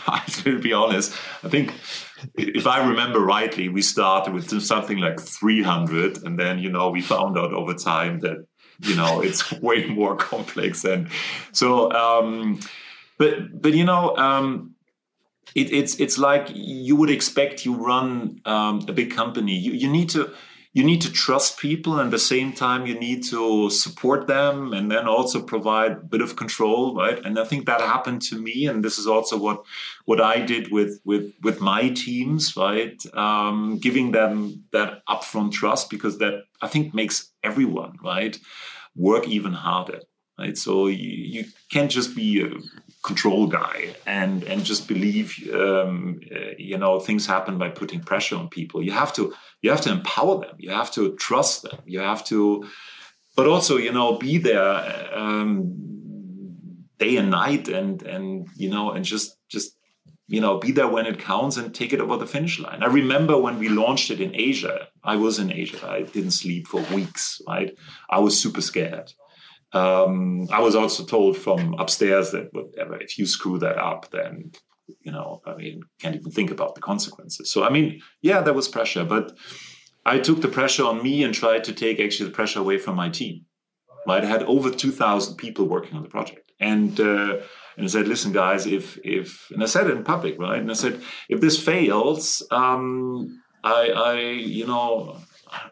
I 0.06 0.20
to 0.42 0.58
be 0.58 0.72
honest, 0.72 1.12
I 1.44 1.50
think 1.50 1.74
if 2.34 2.66
I 2.66 2.88
remember 2.88 3.20
rightly, 3.20 3.68
we 3.68 3.82
started 3.82 4.32
with 4.32 4.62
something 4.62 4.96
like 4.96 5.20
300, 5.20 6.22
and 6.22 6.38
then 6.38 6.58
you 6.60 6.70
know 6.70 6.88
we 6.88 7.02
found 7.02 7.36
out 7.36 7.52
over 7.52 7.74
time 7.74 8.20
that 8.20 8.46
you 8.80 8.96
know 8.96 9.20
it's 9.28 9.52
way 9.60 9.84
more 9.84 10.16
complex. 10.16 10.82
And 10.82 11.10
so, 11.52 11.92
um, 11.92 12.58
but 13.18 13.60
but 13.60 13.74
you 13.74 13.84
know. 13.84 14.16
Um, 14.16 14.74
it, 15.54 15.72
it's 15.72 15.98
it's 15.98 16.18
like 16.18 16.48
you 16.54 16.94
would 16.96 17.08
expect 17.08 17.64
you 17.64 17.74
run 17.74 18.40
um, 18.44 18.84
a 18.86 18.92
big 18.92 19.14
company. 19.14 19.56
You 19.56 19.72
you 19.72 19.90
need 19.90 20.10
to 20.10 20.30
you 20.72 20.84
need 20.84 21.00
to 21.00 21.12
trust 21.12 21.58
people 21.58 21.98
and 21.98 22.08
at 22.08 22.10
the 22.10 22.18
same 22.18 22.52
time 22.52 22.86
you 22.86 22.98
need 22.98 23.24
to 23.24 23.70
support 23.70 24.26
them 24.26 24.72
and 24.72 24.90
then 24.90 25.08
also 25.08 25.42
provide 25.42 25.92
a 25.92 25.96
bit 25.96 26.20
of 26.20 26.36
control 26.36 26.94
right? 26.94 27.24
And 27.24 27.38
i 27.38 27.44
think 27.44 27.66
that 27.66 27.80
happened 27.80 28.22
to 28.22 28.40
me 28.40 28.66
and 28.66 28.84
this 28.84 28.98
is 28.98 29.06
also 29.06 29.38
what 29.38 29.62
what 30.04 30.20
i 30.20 30.40
did 30.40 30.70
with 30.70 31.00
with 31.04 31.32
with 31.42 31.60
my 31.60 31.88
teams 31.90 32.56
right? 32.56 33.00
Um, 33.14 33.78
giving 33.78 34.12
them 34.12 34.64
that 34.72 35.04
upfront 35.08 35.52
trust 35.52 35.90
because 35.90 36.18
that 36.18 36.44
i 36.62 36.68
think 36.68 36.94
makes 36.94 37.30
everyone 37.42 37.96
right 38.02 38.38
work 38.94 39.28
even 39.28 39.52
harder 39.52 40.00
right? 40.38 40.56
So 40.56 40.86
you, 40.86 41.08
you 41.08 41.44
can't 41.70 41.90
just 41.90 42.14
be 42.14 42.40
a 42.42 42.48
control 43.02 43.46
guy 43.46 43.94
and 44.06 44.42
and 44.44 44.64
just 44.64 44.88
believe 44.88 45.34
um, 45.54 46.20
uh, 46.34 46.50
you 46.58 46.76
know 46.76 46.98
things 46.98 47.26
happen 47.26 47.56
by 47.56 47.68
putting 47.68 48.00
pressure 48.00 48.36
on 48.36 48.48
people. 48.48 48.82
You 48.82 48.92
have 48.92 49.12
to 49.14 49.34
you 49.62 49.70
have 49.70 49.80
to 49.82 49.90
empower 49.90 50.40
them. 50.40 50.56
You 50.58 50.70
have 50.70 50.90
to 50.92 51.14
trust 51.16 51.62
them. 51.62 51.80
You 51.86 52.00
have 52.00 52.24
to 52.26 52.68
but 53.36 53.46
also 53.46 53.76
you 53.76 53.92
know 53.92 54.18
be 54.18 54.38
there 54.38 55.10
um, 55.14 55.74
day 56.98 57.16
and 57.16 57.30
night 57.30 57.68
and 57.68 58.02
and 58.02 58.48
you 58.56 58.68
know 58.68 58.90
and 58.90 59.04
just 59.04 59.36
just 59.48 59.76
you 60.26 60.40
know 60.40 60.58
be 60.58 60.72
there 60.72 60.88
when 60.88 61.06
it 61.06 61.20
counts 61.20 61.56
and 61.56 61.74
take 61.74 61.92
it 61.92 62.00
over 62.00 62.16
the 62.16 62.26
finish 62.26 62.58
line. 62.58 62.82
I 62.82 62.86
remember 62.86 63.38
when 63.38 63.58
we 63.58 63.68
launched 63.68 64.10
it 64.10 64.20
in 64.20 64.34
asia. 64.34 64.88
I 65.04 65.16
was 65.16 65.38
in 65.38 65.52
asia. 65.52 65.88
I 65.88 66.02
didn't 66.02 66.32
sleep 66.32 66.66
for 66.66 66.82
weeks 66.94 67.40
right? 67.46 67.74
I 68.10 68.18
was 68.18 68.38
super 68.40 68.60
scared 68.60 69.12
um, 69.72 70.48
I 70.50 70.60
was 70.60 70.74
also 70.74 71.04
told 71.04 71.36
from 71.36 71.74
upstairs 71.78 72.30
that 72.30 72.48
whatever, 72.52 73.00
if 73.00 73.18
you 73.18 73.26
screw 73.26 73.58
that 73.58 73.78
up, 73.78 74.10
then 74.10 74.52
you 75.02 75.12
know, 75.12 75.42
I 75.44 75.54
mean, 75.54 75.82
can't 76.00 76.16
even 76.16 76.32
think 76.32 76.50
about 76.50 76.74
the 76.74 76.80
consequences. 76.80 77.50
So 77.50 77.64
I 77.64 77.70
mean, 77.70 78.00
yeah, 78.22 78.40
there 78.40 78.54
was 78.54 78.68
pressure, 78.68 79.04
but 79.04 79.36
I 80.06 80.18
took 80.18 80.40
the 80.40 80.48
pressure 80.48 80.84
on 80.84 81.02
me 81.02 81.22
and 81.22 81.34
tried 81.34 81.64
to 81.64 81.72
take 81.72 82.00
actually 82.00 82.30
the 82.30 82.34
pressure 82.34 82.60
away 82.60 82.78
from 82.78 82.96
my 82.96 83.10
team. 83.10 83.44
Right, 84.06 84.24
I 84.24 84.26
had 84.26 84.42
over 84.44 84.70
two 84.70 84.92
thousand 84.92 85.36
people 85.36 85.66
working 85.66 85.94
on 85.96 86.02
the 86.02 86.08
project, 86.08 86.50
and 86.60 86.98
uh, 86.98 87.38
and 87.76 87.84
I 87.84 87.86
said, 87.88 88.08
listen, 88.08 88.32
guys, 88.32 88.66
if 88.66 88.98
if 89.04 89.50
and 89.50 89.62
I 89.62 89.66
said 89.66 89.86
it 89.86 89.96
in 89.96 90.02
public, 90.02 90.38
right, 90.38 90.60
and 90.60 90.70
I 90.70 90.74
said, 90.74 91.02
if 91.28 91.40
this 91.42 91.62
fails, 91.62 92.42
um, 92.50 93.42
I 93.62 93.90
I 93.90 94.20
you 94.20 94.66
know, 94.66 95.18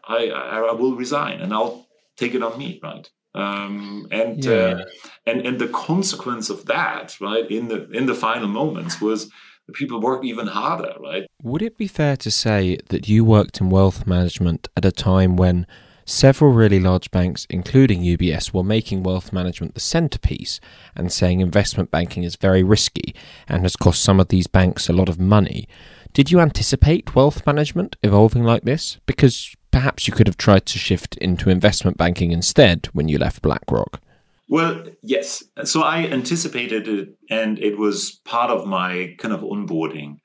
I 0.07 0.29
I 0.29 0.71
will 0.73 0.95
resign 0.95 1.41
and 1.41 1.51
I'll 1.51 1.87
take 2.15 2.35
it 2.35 2.43
on 2.43 2.59
me, 2.59 2.79
right? 2.83 3.09
Um, 3.37 4.07
and 4.11 4.43
yeah. 4.43 4.51
uh, 4.51 4.85
and 5.25 5.45
and 5.45 5.59
the 5.59 5.67
consequence 5.67 6.49
of 6.49 6.65
that, 6.65 7.15
right, 7.21 7.49
in 7.49 7.67
the 7.67 7.89
in 7.91 8.07
the 8.07 8.15
final 8.15 8.47
moments 8.47 8.99
was 8.99 9.29
people 9.73 10.01
work 10.01 10.23
even 10.23 10.47
harder, 10.47 10.93
right? 10.99 11.27
Would 11.43 11.61
it 11.61 11.77
be 11.77 11.87
fair 11.87 12.17
to 12.17 12.31
say 12.31 12.77
that 12.89 13.07
you 13.07 13.23
worked 13.23 13.61
in 13.61 13.69
wealth 13.69 14.07
management 14.07 14.69
at 14.75 14.85
a 14.85 14.91
time 14.91 15.35
when 15.35 15.67
several 16.05 16.51
really 16.53 16.79
large 16.79 17.11
banks, 17.11 17.45
including 17.49 18.01
UBS, 18.01 18.53
were 18.53 18.63
making 18.63 19.03
wealth 19.03 19.33
management 19.33 19.73
the 19.73 19.81
centerpiece 19.81 20.59
and 20.95 21.11
saying 21.11 21.41
investment 21.41 21.91
banking 21.91 22.23
is 22.23 22.37
very 22.37 22.63
risky 22.63 23.13
and 23.47 23.63
has 23.63 23.75
cost 23.75 24.01
some 24.01 24.19
of 24.19 24.29
these 24.29 24.47
banks 24.47 24.89
a 24.89 24.93
lot 24.93 25.09
of 25.09 25.19
money? 25.19 25.67
Did 26.13 26.31
you 26.31 26.39
anticipate 26.39 27.13
wealth 27.13 27.45
management 27.45 27.97
evolving 28.01 28.43
like 28.43 28.63
this? 28.63 28.97
Because 29.05 29.53
perhaps 29.71 30.07
you 30.07 30.13
could 30.13 30.27
have 30.27 30.37
tried 30.37 30.65
to 30.67 30.79
shift 30.79 31.17
into 31.17 31.49
investment 31.49 31.97
banking 31.97 32.31
instead 32.31 32.87
when 32.93 33.07
you 33.07 33.17
left 33.17 33.41
BlackRock. 33.41 34.01
Well, 34.49 34.85
yes. 35.01 35.43
So 35.65 35.81
I 35.81 36.05
anticipated 36.05 36.87
it, 36.87 37.09
and 37.29 37.59
it 37.59 37.77
was 37.77 38.21
part 38.23 38.49
of 38.49 38.65
my 38.65 39.15
kind 39.17 39.33
of 39.33 39.41
onboarding. 39.41 40.19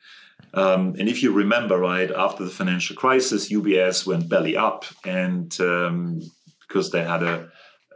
Um, 0.55 0.95
and 0.99 1.09
if 1.09 1.23
you 1.23 1.33
remember, 1.33 1.79
right 1.79 2.11
after 2.11 2.45
the 2.45 2.51
financial 2.51 2.95
crisis, 2.95 3.51
UBS 3.51 4.07
went 4.07 4.29
belly 4.29 4.57
up, 4.57 4.85
and 5.05 5.55
um, 5.61 6.21
because 6.61 6.91
they 6.91 7.03
had 7.03 7.23
a 7.23 7.49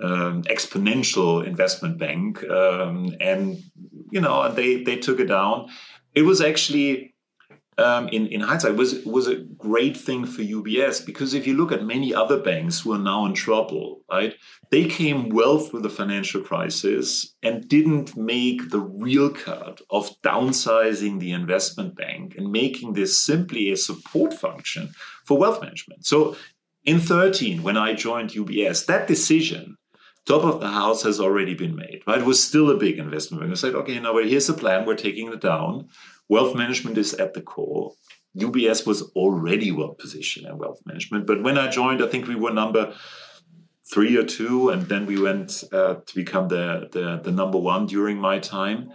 um, 0.03 0.43
exponential 0.45 1.47
investment 1.47 1.99
bank, 1.99 2.43
um, 2.51 3.15
and 3.21 3.63
you 4.11 4.21
know 4.21 4.51
they 4.53 4.83
they 4.83 4.97
took 4.97 5.21
it 5.21 5.27
down. 5.27 5.69
It 6.15 6.23
was 6.23 6.41
actually 6.41 7.15
um, 7.79 8.09
in, 8.09 8.27
in 8.29 8.41
hindsight 8.41 8.77
was 8.77 9.05
was 9.05 9.27
a 9.27 9.37
great 9.37 9.97
thing 9.97 10.25
for 10.25 10.43
UBS 10.43 11.05
because 11.05 11.35
if 11.35 11.47
you 11.47 11.55
look 11.55 11.73
at 11.73 11.85
many 11.85 12.15
other 12.15 12.39
banks 12.41 12.81
who 12.81 12.93
are 12.93 12.99
now 12.99 13.27
in 13.27 13.35
trouble, 13.35 14.01
right? 14.11 14.35
They 14.71 14.87
came 14.87 15.29
well 15.29 15.59
through 15.59 15.83
the 15.83 15.91
financial 15.91 16.41
crisis 16.41 17.35
and 17.43 17.69
didn't 17.69 18.17
make 18.17 18.71
the 18.71 18.81
real 18.81 19.31
cut 19.31 19.81
of 19.91 20.11
downsizing 20.23 21.21
the 21.21 21.33
investment 21.33 21.97
bank 21.97 22.35
and 22.37 22.51
making 22.51 22.95
this 22.95 23.21
simply 23.21 23.71
a 23.71 23.77
support 23.77 24.33
function 24.33 24.91
for 25.27 25.37
wealth 25.37 25.61
management. 25.61 26.07
So 26.07 26.37
in 26.85 26.99
13, 26.99 27.63
when 27.63 27.77
I 27.77 27.93
joined 27.93 28.31
UBS, 28.31 28.87
that 28.87 29.07
decision 29.07 29.77
top 30.27 30.43
of 30.43 30.61
the 30.61 30.69
house 30.69 31.03
has 31.05 31.21
already 31.21 31.55
been 31.55 31.77
made. 31.77 32.03
Right, 32.07 32.19
it 32.19 32.25
was 32.25 32.43
still 32.43 32.71
a 32.71 32.77
big 32.77 32.99
investment 32.99 33.41
bank. 33.43 33.53
I 33.53 33.55
said, 33.55 33.75
okay, 33.75 33.99
now 34.01 34.17
here's 34.19 34.49
the 34.49 34.55
plan. 34.55 34.85
We're 34.85 34.97
taking 34.97 35.33
it 35.33 35.41
down. 35.41 35.89
Wealth 36.29 36.55
management 36.55 36.99
is 36.99 37.15
at 37.15 37.35
the 37.35 37.41
core. 37.41 37.93
UBS 38.37 38.87
was 38.87 39.03
already 39.15 39.73
well 39.73 39.95
positioned 39.95 40.47
in 40.47 40.59
wealth 40.59 40.81
management, 40.85 41.27
but 41.27 41.43
when 41.43 41.57
I 41.57 41.71
joined, 41.71 42.03
I 42.03 42.09
think 42.09 42.27
we 42.27 42.35
were 42.35 42.53
number 42.53 42.95
three 43.91 44.17
or 44.17 44.25
two, 44.25 44.71
and 44.71 44.83
then 44.89 45.07
we 45.07 45.21
went 45.21 45.65
uh, 45.73 45.95
to 46.05 46.15
become 46.15 46.49
the, 46.49 46.89
the, 46.93 47.21
the 47.23 47.31
number 47.31 47.59
one 47.59 47.87
during 47.87 48.19
my 48.19 48.39
time. 48.39 48.91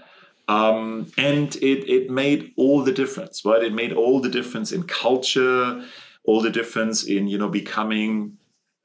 Um, 0.48 1.12
and 1.18 1.56
it 1.58 1.90
it 1.90 2.10
made 2.10 2.52
all 2.58 2.84
the 2.84 2.92
difference, 2.92 3.46
right? 3.46 3.64
It 3.64 3.74
made 3.74 3.94
all 3.94 4.20
the 4.20 4.30
difference 4.30 4.74
in 4.74 4.84
culture, 4.84 5.86
all 6.26 6.42
the 6.42 6.50
difference 6.50 7.06
in 7.06 7.28
you 7.28 7.38
know 7.38 7.48
becoming 7.48 8.38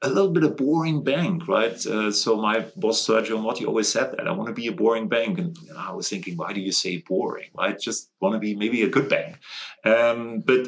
a 0.03 0.09
little 0.09 0.31
bit 0.31 0.43
of 0.43 0.57
boring 0.57 1.03
bank, 1.03 1.47
right? 1.47 1.85
Uh, 1.85 2.11
so 2.11 2.37
my 2.37 2.59
boss 2.75 3.05
Sergio 3.05 3.37
Ermotti 3.37 3.67
always 3.67 3.87
said 3.87 4.11
that 4.11 4.27
I 4.27 4.31
want 4.31 4.47
to 4.47 4.53
be 4.53 4.67
a 4.67 4.71
boring 4.71 5.07
bank, 5.07 5.39
and 5.39 5.57
you 5.57 5.73
know, 5.73 5.79
I 5.79 5.91
was 5.91 6.07
thinking, 6.07 6.37
why 6.37 6.53
do 6.53 6.61
you 6.61 6.71
say 6.71 6.97
boring? 6.97 7.49
I 7.57 7.71
just 7.71 8.11
want 8.19 8.33
to 8.33 8.39
be 8.39 8.55
maybe 8.55 8.83
a 8.83 8.89
good 8.89 9.09
bank. 9.09 9.39
Um, 9.83 10.41
but 10.45 10.67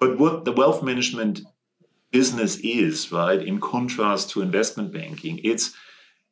but 0.00 0.18
what 0.18 0.44
the 0.44 0.52
wealth 0.52 0.82
management 0.82 1.42
business 2.10 2.56
is, 2.56 3.12
right, 3.12 3.40
in 3.42 3.60
contrast 3.60 4.30
to 4.30 4.42
investment 4.42 4.92
banking, 4.92 5.40
it's 5.44 5.74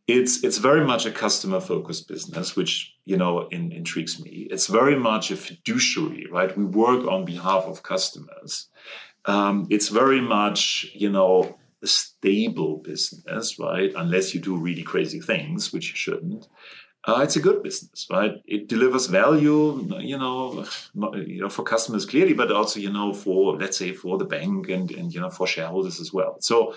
it's 0.07 0.43
it's 0.43 0.59
very 0.59 0.85
much 0.85 1.05
a 1.05 1.11
customer 1.11 1.61
focused 1.61 2.09
business, 2.09 2.57
which 2.57 2.95
you 3.05 3.19
know 3.19 3.49
in, 3.49 3.71
intrigues 3.71 4.19
me. 4.19 4.49
It's 4.51 4.67
very 4.67 4.97
much 4.97 5.31
a 5.31 5.37
fiduciary, 5.37 6.27
right? 6.31 6.57
We 6.57 6.65
work 6.65 7.07
on 7.07 7.27
behalf 7.27 7.65
of 7.65 7.83
customers. 7.83 8.69
Um, 9.27 9.67
it's 9.69 9.89
very 9.89 10.23
much 10.23 10.87
you 10.95 11.11
know 11.11 11.59
a 11.83 11.87
stable 11.87 12.79
business, 12.79 13.59
right? 13.59 13.93
Unless 13.97 14.35
you 14.35 14.41
do 14.41 14.57
really 14.57 14.83
crazy 14.83 15.21
things, 15.21 15.73
which 15.73 15.91
you 15.91 15.97
shouldn't. 15.97 16.47
Uh, 17.05 17.21
it's 17.23 17.37
a 17.37 17.41
good 17.41 17.63
business, 17.63 18.07
right? 18.11 18.35
It 18.45 18.69
delivers 18.69 19.07
value, 19.07 19.89
you 20.01 20.19
know, 20.19 20.67
you 21.15 21.41
know, 21.41 21.49
for 21.49 21.63
customers 21.63 22.05
clearly, 22.05 22.35
but 22.35 22.53
also, 22.53 22.79
you 22.79 22.93
know, 22.93 23.15
for 23.15 23.57
let's 23.57 23.79
say 23.79 23.93
for 23.93 24.19
the 24.19 24.27
bank 24.27 24.69
and 24.69 24.91
and 24.91 25.15
you 25.15 25.21
know 25.21 25.31
for 25.31 25.47
shareholders 25.47 25.99
as 25.99 26.13
well. 26.13 26.37
So, 26.41 26.75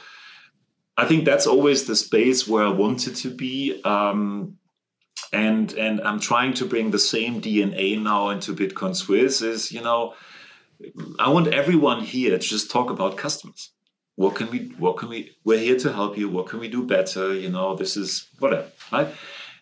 I 0.95 1.05
think 1.05 1.25
that's 1.25 1.45
always 1.45 1.85
the 1.85 1.95
space 1.95 2.47
where 2.47 2.63
I 2.63 2.69
wanted 2.69 3.17
to 3.17 3.31
be, 3.31 3.81
um, 3.83 4.57
and 5.33 5.73
and 5.73 5.99
I'm 6.01 6.21
trying 6.21 6.53
to 6.53 6.65
bring 6.65 6.91
the 6.91 6.99
same 6.99 7.41
DNA 7.41 8.01
now 8.01 8.29
into 8.29 8.55
Bitcoin 8.55 8.95
Suisse. 8.95 9.41
Is 9.41 9.73
you 9.73 9.81
know, 9.81 10.13
I 11.19 11.27
want 11.31 11.47
everyone 11.47 12.01
here 12.01 12.31
to 12.31 12.37
just 12.37 12.71
talk 12.71 12.89
about 12.89 13.17
customers 13.17 13.73
what 14.15 14.35
can 14.35 14.49
we 14.51 14.71
what 14.77 14.97
can 14.97 15.09
we 15.09 15.35
we're 15.43 15.59
here 15.59 15.77
to 15.79 15.91
help 15.91 16.17
you. 16.17 16.29
What 16.29 16.47
can 16.47 16.59
we 16.59 16.67
do 16.67 16.85
better? 16.85 17.33
You 17.33 17.49
know 17.49 17.75
this 17.75 17.97
is 17.97 18.27
whatever 18.39 18.67
right? 18.91 19.07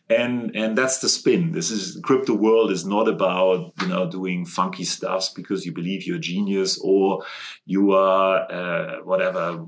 And 0.10 0.54
and 0.56 0.78
that's 0.78 1.00
the 1.00 1.08
spin. 1.08 1.54
This 1.54 1.72
is 1.72 2.00
crypto 2.04 2.34
world 2.34 2.72
is 2.72 2.86
not 2.86 3.08
about 3.08 3.74
you 3.82 3.88
know 3.88 4.10
doing 4.10 4.46
funky 4.46 4.84
stuffs 4.84 5.30
because 5.30 5.66
you 5.66 5.72
believe 5.72 6.06
you're 6.06 6.18
a 6.18 6.20
genius 6.20 6.78
or 6.84 7.24
you 7.66 7.94
are 7.94 8.52
uh, 8.52 8.96
whatever 9.04 9.66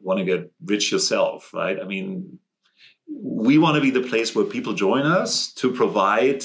want 0.00 0.18
to 0.20 0.24
get 0.24 0.50
rich 0.64 0.90
yourself 0.90 1.52
right? 1.52 1.78
I 1.80 1.84
mean 1.84 2.38
we 3.06 3.58
want 3.58 3.74
to 3.74 3.82
be 3.82 3.90
the 3.90 4.08
place 4.08 4.34
where 4.34 4.46
people 4.46 4.72
join 4.72 5.04
us 5.04 5.52
to 5.52 5.70
provide 5.70 6.44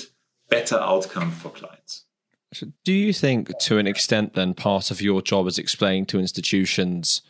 better 0.49 0.77
outcome 0.77 1.31
for 1.31 1.49
clients. 1.49 2.05
So 2.53 2.67
do 2.83 2.91
you 2.91 3.13
think 3.13 3.57
to 3.59 3.77
an 3.77 3.87
extent 3.87 4.33
then 4.33 4.53
part 4.53 4.91
of 4.91 5.01
your 5.01 5.21
job 5.21 5.47
is 5.47 5.57
explaining 5.57 6.07
to 6.07 6.19
institutions 6.19 7.21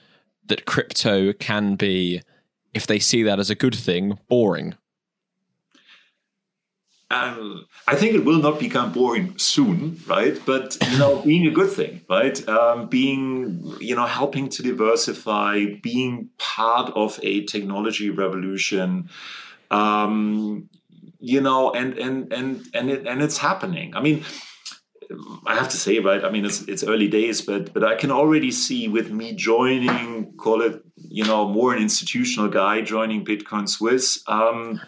that 0.50 0.66
crypto 0.66 1.34
can 1.34 1.76
be, 1.76 2.22
if 2.74 2.86
they 2.86 3.00
see 3.00 3.24
that 3.24 3.40
as 3.40 3.50
a 3.50 3.56
good 3.56 3.76
thing, 3.76 4.20
boring? 4.28 4.76
Um, 7.12 7.66
I 7.88 7.96
think 7.96 8.14
it 8.14 8.24
will 8.24 8.40
not 8.40 8.60
become 8.60 8.92
boring 8.92 9.36
soon, 9.38 10.00
right? 10.06 10.40
But 10.46 10.78
you 10.92 10.98
know, 11.00 11.22
being 11.26 11.48
a 11.48 11.52
good 11.52 11.72
thing, 11.72 12.02
right? 12.08 12.48
Um, 12.48 12.88
being 12.88 13.76
you 13.80 13.96
know, 13.96 14.06
helping 14.06 14.48
to 14.50 14.62
diversify, 14.62 15.66
being 15.82 16.30
part 16.38 16.92
of 16.96 17.20
a 17.24 17.46
technology 17.46 18.12
revolution, 18.12 19.10
um, 19.72 20.70
you 21.20 21.42
know, 21.42 21.72
and 21.72 21.98
and 21.98 22.32
and 22.32 22.68
and 22.76 22.92
it, 22.92 23.08
and 23.08 23.24
it's 23.24 23.40
happening. 23.40 23.96
I 23.96 24.02
mean, 24.02 24.24
I 25.46 25.56
have 25.56 25.70
to 25.70 25.78
say, 25.78 26.00
right? 26.00 26.24
I 26.24 26.30
mean, 26.30 26.46
it's 26.46 26.62
it's 26.64 26.84
early 26.84 27.08
days, 27.08 27.42
but 27.42 27.74
but 27.74 27.84
I 27.84 27.96
can 27.96 28.12
already 28.12 28.52
see 28.52 28.88
with 28.88 29.12
me 29.12 29.34
joining, 29.34 30.34
call 30.34 30.62
it, 30.62 30.84
you 30.98 31.26
know, 31.26 31.48
more 31.48 31.74
an 31.74 31.82
institutional 31.82 32.50
guy 32.50 32.82
joining 32.82 33.26
Bitcoin 33.26 33.68
Suisse. 33.68 34.24
Um, 34.28 34.80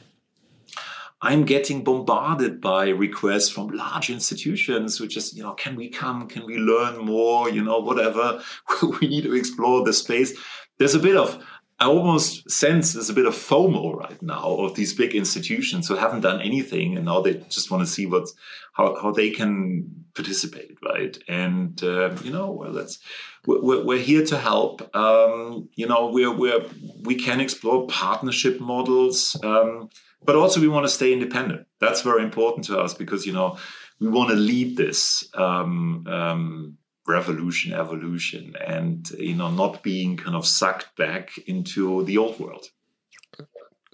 I'm 1.23 1.45
getting 1.45 1.83
bombarded 1.83 2.61
by 2.61 2.89
requests 2.89 3.49
from 3.49 3.67
large 3.67 4.09
institutions 4.09 4.97
who 4.97 5.07
just, 5.07 5.35
you 5.35 5.43
know, 5.43 5.53
can 5.53 5.75
we 5.75 5.89
come? 5.89 6.27
Can 6.27 6.47
we 6.47 6.57
learn 6.57 6.97
more? 6.97 7.49
You 7.49 7.63
know, 7.63 7.79
whatever. 7.79 8.41
we 9.01 9.07
need 9.07 9.23
to 9.23 9.35
explore 9.35 9.83
the 9.83 9.93
space. 9.93 10.35
There's 10.79 10.95
a 10.95 10.99
bit 10.99 11.15
of 11.15 11.43
I 11.79 11.85
almost 11.85 12.49
sense 12.49 12.93
there's 12.93 13.09
a 13.09 13.13
bit 13.13 13.25
of 13.25 13.33
FOMO 13.33 13.95
right 13.95 14.21
now 14.21 14.55
of 14.57 14.75
these 14.75 14.93
big 14.93 15.15
institutions 15.15 15.87
who 15.87 15.95
haven't 15.95 16.21
done 16.21 16.39
anything 16.39 16.95
and 16.95 17.05
now 17.05 17.21
they 17.21 17.33
just 17.49 17.71
want 17.71 17.81
to 17.81 17.91
see 17.91 18.05
what's 18.05 18.35
how, 18.73 18.95
how 19.01 19.11
they 19.11 19.31
can 19.31 20.00
participate, 20.15 20.77
right? 20.83 21.17
And 21.27 21.81
uh, 21.83 22.15
you 22.23 22.31
know, 22.31 22.51
well, 22.51 22.71
let's 22.71 22.99
we're, 23.45 23.83
we're 23.83 23.99
here 23.99 24.25
to 24.25 24.37
help. 24.37 24.95
Um, 24.95 25.69
you 25.75 25.87
know, 25.87 26.07
we're 26.07 26.35
we're 26.35 26.65
we 27.01 27.15
can 27.15 27.39
explore 27.39 27.87
partnership 27.87 28.59
models, 28.59 29.35
um, 29.43 29.89
but 30.23 30.35
also 30.35 30.59
we 30.59 30.67
want 30.67 30.85
to 30.85 30.91
stay 30.91 31.13
independent. 31.13 31.67
That's 31.79 32.01
very 32.01 32.23
important 32.23 32.65
to 32.65 32.79
us 32.79 32.93
because 32.93 33.25
you 33.25 33.33
know 33.33 33.57
we 33.99 34.07
want 34.07 34.29
to 34.29 34.35
lead 34.35 34.77
this. 34.77 35.27
Um, 35.33 36.05
um 36.07 36.77
revolution, 37.07 37.73
evolution, 37.73 38.55
and 38.65 39.09
you 39.11 39.35
know 39.35 39.49
not 39.49 39.83
being 39.83 40.17
kind 40.17 40.35
of 40.35 40.45
sucked 40.45 40.95
back 40.95 41.37
into 41.47 42.03
the 42.05 42.17
old 42.17 42.39
world. 42.39 42.67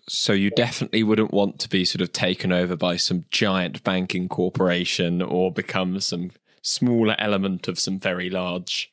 So 0.10 0.32
you 0.32 0.50
definitely 0.52 1.04
wouldn't 1.04 1.34
want 1.34 1.60
to 1.60 1.70
be 1.70 1.84
sort 1.84 2.02
of 2.02 2.14
taken 2.14 2.54
over 2.54 2.76
by 2.78 2.96
some 2.96 3.26
giant 3.30 3.84
banking 3.84 4.30
corporation 4.30 5.22
or 5.22 5.52
become 5.52 6.00
some 6.00 6.32
smaller 6.62 7.16
element 7.20 7.68
of 7.68 7.80
some 7.80 8.00
very 8.00 8.30
large 8.30 8.92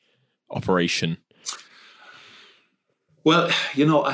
operation. 0.51 1.19
Well, 3.23 3.51
you 3.75 3.87
know, 3.87 4.13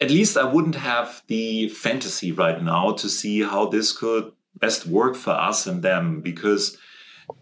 at 0.00 0.10
least 0.10 0.36
I 0.36 0.44
wouldn't 0.44 0.76
have 0.76 1.22
the 1.26 1.68
fantasy 1.68 2.32
right 2.32 2.62
now 2.62 2.92
to 2.92 3.08
see 3.08 3.42
how 3.42 3.66
this 3.66 3.96
could 3.96 4.32
best 4.54 4.86
work 4.86 5.16
for 5.16 5.30
us 5.30 5.66
and 5.66 5.82
them 5.82 6.20
because 6.20 6.76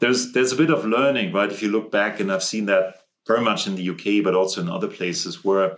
there's 0.01 0.33
there's 0.33 0.53
a 0.53 0.57
bit 0.57 0.71
of 0.71 0.85
learning, 0.85 1.33
right? 1.33 1.51
If 1.51 1.63
you 1.63 1.69
look 1.69 1.91
back, 1.91 2.21
and 2.21 2.31
I've 2.31 2.43
seen 2.43 2.67
that 2.67 2.97
very 3.27 3.41
much 3.41 3.67
in 3.67 3.77
the 3.77 3.91
UK, 3.91 4.25
but 4.25 4.35
also 4.35 4.61
in 4.61 4.69
other 4.69 4.89
places 4.89 5.45
where 5.45 5.77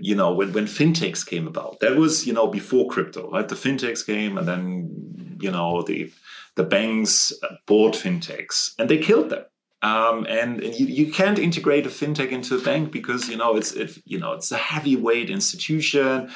you 0.00 0.14
know 0.14 0.32
when, 0.32 0.52
when 0.52 0.66
fintechs 0.66 1.26
came 1.26 1.46
about 1.46 1.80
that 1.80 1.96
was 1.96 2.26
you 2.26 2.32
know 2.32 2.46
before 2.46 2.88
crypto 2.88 3.30
right? 3.30 3.48
The 3.48 3.54
fintechs 3.54 4.04
came 4.04 4.38
and 4.38 4.46
then 4.46 5.36
you 5.40 5.50
know 5.50 5.82
the 5.82 6.12
the 6.54 6.64
banks 6.64 7.32
bought 7.66 7.94
fintechs 7.94 8.72
and 8.78 8.88
they 8.88 8.98
killed 8.98 9.30
them. 9.30 9.44
Um, 9.82 10.26
and, 10.26 10.62
you, 10.64 10.86
you 10.86 11.12
can't 11.12 11.38
integrate 11.38 11.86
a 11.86 11.90
fintech 11.90 12.30
into 12.30 12.56
a 12.56 12.60
bank 12.60 12.90
because 12.90 13.28
you 13.28 13.36
know 13.36 13.56
it's 13.56 13.72
it, 13.72 13.98
you 14.04 14.18
know 14.18 14.32
it's 14.32 14.50
a 14.50 14.56
heavyweight 14.56 15.30
institution. 15.30 16.30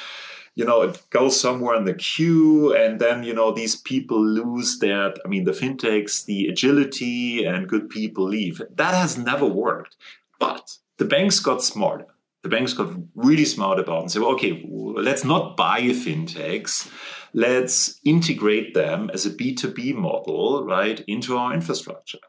You 0.55 0.65
know 0.65 0.81
it 0.83 1.01
goes 1.09 1.39
somewhere 1.39 1.75
in 1.75 1.85
the 1.85 1.93
queue 1.93 2.75
and 2.75 2.99
then 2.99 3.23
you 3.23 3.33
know 3.33 3.51
these 3.51 3.75
people 3.75 4.23
lose 4.23 4.79
their 4.79 5.13
i 5.25 5.27
mean 5.27 5.45
the 5.45 5.53
fintechs 5.53 6.25
the 6.25 6.47
agility 6.47 7.45
and 7.45 7.67
good 7.67 7.89
people 7.89 8.25
leave. 8.25 8.61
That 8.75 8.93
has 8.93 9.17
never 9.17 9.45
worked. 9.45 9.95
But 10.39 10.77
the 10.97 11.05
banks 11.05 11.39
got 11.39 11.63
smarter 11.63 12.07
the 12.43 12.49
banks 12.49 12.73
got 12.73 12.93
really 13.15 13.45
smart 13.45 13.79
about 13.79 14.01
and 14.01 14.11
said 14.11 14.21
well, 14.21 14.31
okay 14.31 14.65
let's 14.67 15.23
not 15.23 15.55
buy 15.55 15.81
fintechs 15.81 16.89
let's 17.33 17.99
integrate 18.03 18.73
them 18.73 19.09
as 19.13 19.25
a 19.25 19.29
b2b 19.29 19.95
model 19.95 20.65
right 20.65 21.01
into 21.07 21.37
our 21.37 21.53
infrastructure 21.53 22.19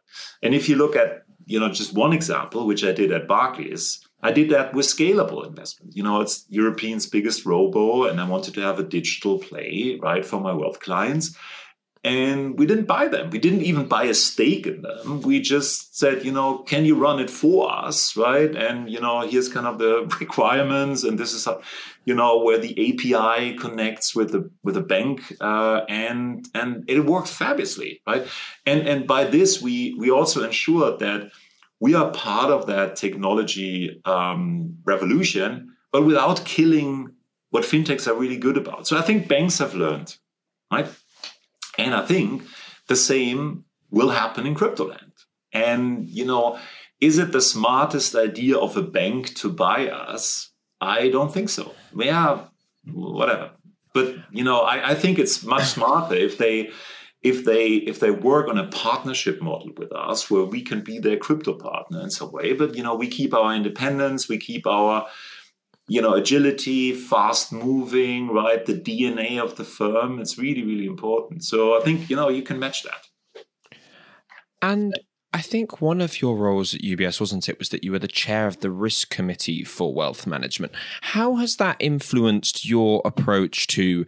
and 0.42 0.54
if 0.54 0.68
you 0.68 0.76
look 0.76 0.94
at 0.96 1.22
you 1.46 1.58
know 1.58 1.68
just 1.68 1.94
one 1.94 2.12
example 2.12 2.66
which 2.66 2.84
i 2.84 2.92
did 2.92 3.12
at 3.12 3.26
barclays 3.26 4.06
I 4.22 4.30
did 4.30 4.50
that 4.50 4.72
with 4.72 4.86
scalable 4.86 5.44
investment. 5.44 5.96
You 5.96 6.04
know, 6.04 6.20
it's 6.20 6.46
European's 6.48 7.06
biggest 7.06 7.44
robo, 7.44 8.04
and 8.04 8.20
I 8.20 8.28
wanted 8.28 8.54
to 8.54 8.60
have 8.60 8.78
a 8.78 8.84
digital 8.84 9.38
play, 9.38 9.98
right, 10.00 10.24
for 10.24 10.40
my 10.40 10.52
wealth 10.52 10.78
clients. 10.78 11.36
And 12.04 12.58
we 12.58 12.66
didn't 12.66 12.86
buy 12.86 13.06
them. 13.06 13.30
We 13.30 13.38
didn't 13.38 13.62
even 13.62 13.86
buy 13.86 14.04
a 14.04 14.14
stake 14.14 14.66
in 14.66 14.82
them. 14.82 15.22
We 15.22 15.40
just 15.40 15.96
said, 15.96 16.24
you 16.24 16.32
know, 16.32 16.58
can 16.58 16.84
you 16.84 16.96
run 16.96 17.20
it 17.20 17.30
for 17.30 17.72
us, 17.72 18.16
right? 18.16 18.52
And 18.56 18.90
you 18.90 19.00
know, 19.00 19.20
here's 19.20 19.48
kind 19.48 19.68
of 19.68 19.78
the 19.78 20.12
requirements, 20.20 21.04
and 21.04 21.16
this 21.16 21.32
is 21.32 21.44
how, 21.44 21.62
you 22.04 22.14
know, 22.14 22.40
where 22.40 22.58
the 22.58 22.72
API 22.72 23.56
connects 23.56 24.16
with 24.16 24.32
the 24.32 24.50
with 24.64 24.74
the 24.74 24.80
bank, 24.80 25.20
uh, 25.40 25.82
and 25.88 26.48
and 26.54 26.84
it 26.88 27.06
worked 27.06 27.28
fabulously, 27.28 28.02
right? 28.04 28.26
And 28.66 28.88
and 28.88 29.06
by 29.06 29.22
this, 29.24 29.62
we 29.62 29.94
we 29.96 30.10
also 30.10 30.42
ensured 30.42 30.98
that 30.98 31.30
we 31.78 31.94
are 31.94 32.10
part 32.10 32.50
of 32.50 32.66
that 32.66 32.96
technology 32.96 34.00
um, 34.04 34.78
revolution, 34.84 35.74
but 35.92 36.04
without 36.04 36.44
killing 36.44 37.10
what 37.50 37.64
fintechs 37.64 38.08
are 38.08 38.14
really 38.14 38.38
good 38.38 38.56
about. 38.56 38.86
So 38.86 38.96
I 38.96 39.02
think 39.02 39.28
banks 39.28 39.58
have 39.58 39.74
learned, 39.74 40.16
right? 40.72 40.88
And 41.82 41.94
I 41.94 42.04
think 42.06 42.42
the 42.88 42.96
same 42.96 43.64
will 43.90 44.10
happen 44.10 44.46
in 44.46 44.54
crypto 44.54 44.88
land. 44.88 45.12
And, 45.52 46.08
you 46.08 46.24
know, 46.24 46.58
is 47.00 47.18
it 47.18 47.32
the 47.32 47.40
smartest 47.40 48.14
idea 48.14 48.56
of 48.56 48.76
a 48.76 48.82
bank 48.82 49.34
to 49.36 49.50
buy 49.50 49.88
us? 49.88 50.50
I 50.80 51.08
don't 51.08 51.32
think 51.32 51.48
so. 51.48 51.74
Yeah, 51.94 52.44
whatever. 52.90 53.50
But, 53.92 54.16
you 54.30 54.44
know, 54.44 54.60
I, 54.60 54.90
I 54.90 54.94
think 54.94 55.18
it's 55.18 55.42
much 55.42 55.64
smarter 55.64 56.14
if 56.14 56.38
they 56.38 56.70
if 57.22 57.44
they 57.44 57.74
if 57.74 58.00
they 58.00 58.10
work 58.10 58.48
on 58.48 58.58
a 58.58 58.66
partnership 58.68 59.40
model 59.40 59.70
with 59.76 59.92
us 59.92 60.30
where 60.30 60.44
we 60.44 60.62
can 60.62 60.82
be 60.82 60.98
their 60.98 61.16
crypto 61.16 61.54
partner 61.54 62.00
in 62.00 62.10
some 62.10 62.32
way 62.32 62.52
but 62.52 62.74
you 62.76 62.82
know 62.82 62.94
we 62.94 63.06
keep 63.06 63.32
our 63.32 63.54
independence 63.54 64.28
we 64.28 64.38
keep 64.38 64.66
our 64.66 65.06
you 65.92 66.00
know, 66.00 66.14
agility, 66.14 66.94
fast 66.94 67.52
moving, 67.52 68.28
right? 68.28 68.64
The 68.64 68.72
DNA 68.72 69.38
of 69.38 69.56
the 69.56 69.64
firm. 69.64 70.20
It's 70.20 70.38
really, 70.38 70.62
really 70.62 70.86
important. 70.86 71.44
So 71.44 71.78
I 71.78 71.84
think, 71.84 72.08
you 72.08 72.16
know, 72.16 72.30
you 72.30 72.42
can 72.42 72.58
match 72.58 72.82
that. 72.84 73.42
And 74.62 74.98
I 75.34 75.42
think 75.42 75.82
one 75.82 76.00
of 76.00 76.22
your 76.22 76.34
roles 76.38 76.74
at 76.74 76.80
UBS, 76.80 77.20
wasn't 77.20 77.46
it, 77.46 77.58
was 77.58 77.68
that 77.68 77.84
you 77.84 77.92
were 77.92 77.98
the 77.98 78.08
chair 78.08 78.46
of 78.46 78.60
the 78.60 78.70
risk 78.70 79.10
committee 79.10 79.64
for 79.64 79.92
wealth 79.92 80.26
management. 80.26 80.72
How 81.02 81.36
has 81.36 81.56
that 81.56 81.76
influenced 81.78 82.64
your 82.64 83.02
approach 83.04 83.66
to 83.68 84.06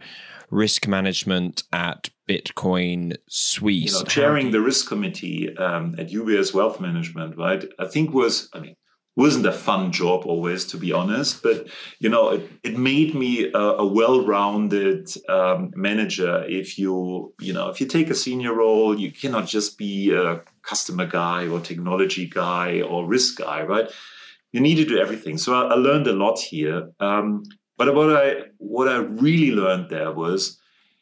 risk 0.49 0.87
management 0.87 1.61
at 1.71 2.09
Bitcoin 2.27 3.15
Suisse? 3.29 3.93
You 3.93 3.99
know, 3.99 4.05
chairing 4.05 4.49
the 4.49 4.61
risk 4.61 4.87
committee 4.87 5.55
um, 5.57 5.93
at 5.99 6.09
UBS 6.09 6.51
Wealth 6.51 6.79
Management, 6.79 7.37
right? 7.37 7.63
I 7.77 7.85
think 7.85 8.11
was, 8.11 8.49
I 8.53 8.59
mean, 8.59 8.75
wasn't 9.15 9.45
a 9.45 9.51
fun 9.51 9.91
job 9.91 10.25
always 10.25 10.65
to 10.65 10.77
be 10.77 10.91
honest 10.91 11.41
but 11.41 11.67
you 11.99 12.09
know 12.09 12.29
it, 12.29 12.49
it 12.63 12.77
made 12.77 13.15
me 13.15 13.51
a, 13.53 13.57
a 13.57 13.85
well-rounded 13.85 15.09
um, 15.29 15.71
manager. 15.75 16.43
If 16.47 16.77
you 16.77 17.33
you 17.39 17.53
know 17.53 17.69
if 17.69 17.79
you 17.79 17.87
take 17.87 18.09
a 18.09 18.15
senior 18.15 18.53
role 18.53 18.99
you 18.99 19.11
cannot 19.11 19.47
just 19.47 19.77
be 19.77 20.13
a 20.13 20.41
customer 20.61 21.05
guy 21.05 21.47
or 21.47 21.59
technology 21.59 22.27
guy 22.27 22.81
or 22.81 23.05
risk 23.05 23.37
guy 23.37 23.63
right? 23.63 23.89
You 24.51 24.61
need 24.61 24.75
to 24.75 24.85
do 24.85 24.97
everything. 24.97 25.37
So 25.37 25.53
i, 25.53 25.73
I 25.73 25.75
learned 25.75 26.07
a 26.07 26.13
lot 26.13 26.39
here. 26.39 26.89
Um, 26.99 27.43
but 27.77 27.93
what 27.93 28.15
i 28.15 28.35
what 28.57 28.87
i 28.87 28.97
really 28.97 29.51
learned 29.51 29.89
there 29.89 30.11
was 30.11 30.59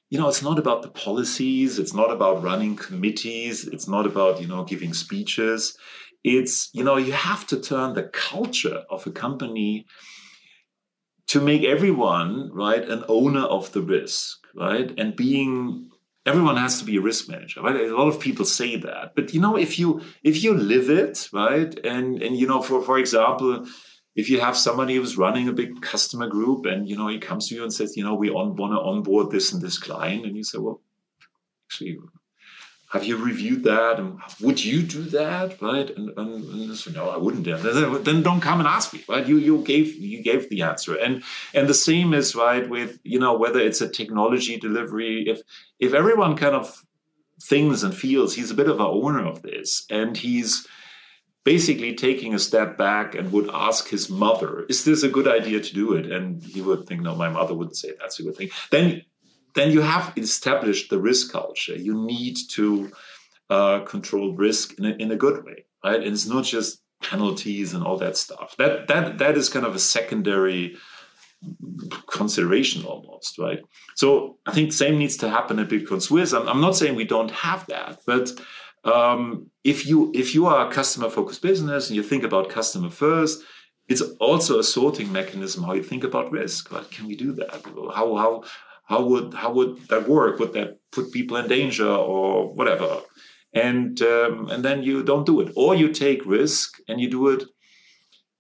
you 0.09 0.19
know 0.19 0.27
it's 0.27 0.43
not 0.43 0.59
about 0.59 0.81
the 0.81 0.89
policies 0.89 1.79
it's 1.79 1.93
not 1.93 2.11
about 2.11 2.43
running 2.43 2.75
committees 2.75 3.67
it's 3.67 3.87
not 3.87 4.05
about 4.05 4.41
you 4.41 4.47
know 4.47 4.63
giving 4.63 4.93
speeches 4.93 5.77
it's 6.23 6.69
you 6.73 6.83
know 6.83 6.97
you 6.97 7.11
have 7.11 7.45
to 7.47 7.59
turn 7.59 7.93
the 7.93 8.03
culture 8.03 8.83
of 8.89 9.05
a 9.05 9.11
company 9.11 9.85
to 11.27 11.41
make 11.41 11.63
everyone 11.63 12.51
right 12.53 12.87
an 12.87 13.03
owner 13.07 13.41
of 13.41 13.71
the 13.73 13.81
risk 13.81 14.39
right? 14.55 14.93
And 14.97 15.15
being 15.15 15.89
everyone 16.25 16.57
has 16.57 16.79
to 16.79 16.85
be 16.85 16.97
a 16.97 17.01
risk 17.01 17.27
manager 17.27 17.61
right? 17.61 17.75
A 17.75 17.95
lot 17.95 18.07
of 18.07 18.19
people 18.19 18.45
say 18.45 18.75
that. 18.77 19.13
But 19.15 19.33
you 19.33 19.41
know 19.41 19.57
if 19.57 19.77
you 19.77 20.01
if 20.23 20.43
you 20.43 20.53
live 20.53 20.89
it 20.89 21.29
right 21.33 21.77
and 21.83 22.21
and 22.21 22.37
you 22.37 22.47
know 22.47 22.61
for 22.61 22.81
for 22.81 22.97
example 22.97 23.65
if 24.15 24.29
you 24.29 24.39
have 24.39 24.55
somebody 24.55 24.95
who's 24.95 25.17
running 25.17 25.47
a 25.47 25.53
big 25.53 25.81
customer 25.81 26.27
group 26.27 26.65
and 26.65 26.87
you 26.87 26.95
know 26.95 27.07
he 27.07 27.19
comes 27.19 27.47
to 27.47 27.55
you 27.55 27.63
and 27.63 27.73
says 27.73 27.97
you 27.97 28.03
know 28.03 28.13
we 28.13 28.29
on, 28.29 28.55
want 28.55 28.73
to 28.73 28.79
onboard 28.79 29.31
this 29.31 29.51
and 29.51 29.61
this 29.61 29.77
client 29.77 30.25
and 30.25 30.37
you 30.37 30.43
say 30.43 30.57
well 30.57 30.81
actually 31.67 31.97
have 32.93 33.03
you 33.03 33.17
reviewed 33.17 33.63
that? 33.63 33.99
And 33.99 34.19
would 34.39 34.63
you 34.63 34.83
do 34.83 35.01
that? 35.05 35.59
Right? 35.59 35.89
And, 35.97 36.15
and, 36.15 36.43
and 36.45 36.77
so, 36.77 36.91
no, 36.91 37.09
I 37.09 37.17
wouldn't. 37.17 37.43
Then 38.05 38.21
don't 38.21 38.39
come 38.39 38.59
and 38.59 38.67
ask 38.67 38.93
me. 38.93 39.03
Right? 39.09 39.27
You 39.27 39.37
you 39.37 39.63
gave 39.63 39.95
you 39.95 40.21
gave 40.21 40.47
the 40.49 40.61
answer. 40.61 40.95
And 40.95 41.23
and 41.55 41.67
the 41.67 41.73
same 41.73 42.13
is 42.13 42.35
right 42.35 42.69
with 42.69 42.99
you 43.03 43.19
know 43.19 43.35
whether 43.35 43.59
it's 43.59 43.81
a 43.81 43.89
technology 43.89 44.57
delivery. 44.57 45.27
If 45.27 45.41
if 45.79 45.95
everyone 45.95 46.37
kind 46.37 46.55
of 46.55 46.85
thinks 47.41 47.81
and 47.81 47.95
feels 47.95 48.35
he's 48.35 48.51
a 48.51 48.55
bit 48.61 48.69
of 48.69 48.79
an 48.79 48.85
owner 48.85 49.25
of 49.25 49.41
this, 49.41 49.85
and 49.89 50.15
he's 50.15 50.67
basically 51.43 51.95
taking 51.95 52.35
a 52.35 52.39
step 52.39 52.77
back 52.77 53.15
and 53.15 53.31
would 53.31 53.49
ask 53.51 53.89
his 53.89 54.07
mother, 54.07 54.67
"Is 54.69 54.85
this 54.85 55.01
a 55.01 55.09
good 55.09 55.27
idea 55.27 55.61
to 55.61 55.73
do 55.73 55.93
it?" 55.93 56.11
And 56.11 56.43
he 56.43 56.61
would 56.61 56.85
think, 56.85 57.01
"No, 57.01 57.15
my 57.15 57.29
mother 57.29 57.55
wouldn't 57.55 57.75
say 57.77 57.93
that's 57.99 58.19
a 58.19 58.23
good 58.23 58.35
thing." 58.35 58.51
Then 58.69 59.01
then 59.55 59.71
you 59.71 59.81
have 59.81 60.13
established 60.17 60.89
the 60.89 60.99
risk 60.99 61.31
culture. 61.31 61.75
You 61.75 62.05
need 62.05 62.37
to 62.51 62.91
uh, 63.49 63.79
control 63.81 64.33
risk 64.35 64.77
in 64.79 64.85
a, 64.85 64.89
in 64.89 65.11
a 65.11 65.15
good 65.15 65.43
way, 65.45 65.65
right? 65.83 66.01
And 66.01 66.13
it's 66.13 66.25
not 66.25 66.45
just 66.45 66.81
penalties 67.01 67.73
and 67.73 67.83
all 67.83 67.97
that 67.97 68.17
stuff. 68.17 68.55
That 68.57 68.87
that 68.87 69.17
that 69.17 69.37
is 69.37 69.49
kind 69.49 69.65
of 69.65 69.75
a 69.75 69.79
secondary 69.79 70.77
consideration 72.09 72.85
almost, 72.85 73.37
right? 73.37 73.59
So 73.95 74.37
I 74.45 74.51
think 74.53 74.69
the 74.69 74.75
same 74.75 74.97
needs 74.97 75.17
to 75.17 75.29
happen 75.29 75.59
at 75.59 75.67
Bitcoin 75.67 76.01
Suisse. 76.01 76.31
I'm, 76.31 76.47
I'm 76.47 76.61
not 76.61 76.77
saying 76.77 76.95
we 76.95 77.03
don't 77.03 77.31
have 77.31 77.65
that, 77.67 77.99
but 78.07 78.31
um, 78.85 79.49
if 79.63 79.85
you 79.85 80.11
if 80.13 80.33
you 80.33 80.45
are 80.45 80.67
a 80.67 80.71
customer 80.71 81.09
focused 81.09 81.41
business 81.41 81.89
and 81.89 81.95
you 81.95 82.03
think 82.03 82.23
about 82.23 82.49
customer 82.49 82.89
first, 82.89 83.43
it's 83.87 84.01
also 84.19 84.59
a 84.59 84.63
sorting 84.63 85.11
mechanism 85.11 85.63
how 85.63 85.73
you 85.73 85.83
think 85.83 86.03
about 86.03 86.31
risk. 86.31 86.71
Right? 86.71 86.89
Can 86.91 87.07
we 87.07 87.15
do 87.15 87.33
that? 87.33 87.61
How 87.93 88.15
how 88.15 88.43
how 88.83 89.03
would 89.03 89.33
how 89.33 89.51
would 89.53 89.87
that 89.89 90.07
work? 90.07 90.39
Would 90.39 90.53
that 90.53 90.79
put 90.91 91.11
people 91.11 91.37
in 91.37 91.47
danger 91.47 91.87
or 91.87 92.53
whatever? 92.53 93.01
And 93.53 94.01
um, 94.01 94.49
and 94.49 94.63
then 94.65 94.83
you 94.83 95.03
don't 95.03 95.25
do 95.25 95.39
it, 95.41 95.53
or 95.55 95.75
you 95.75 95.89
take 95.91 96.25
risk 96.25 96.79
and 96.87 96.99
you 96.99 97.09
do 97.09 97.29
it 97.29 97.43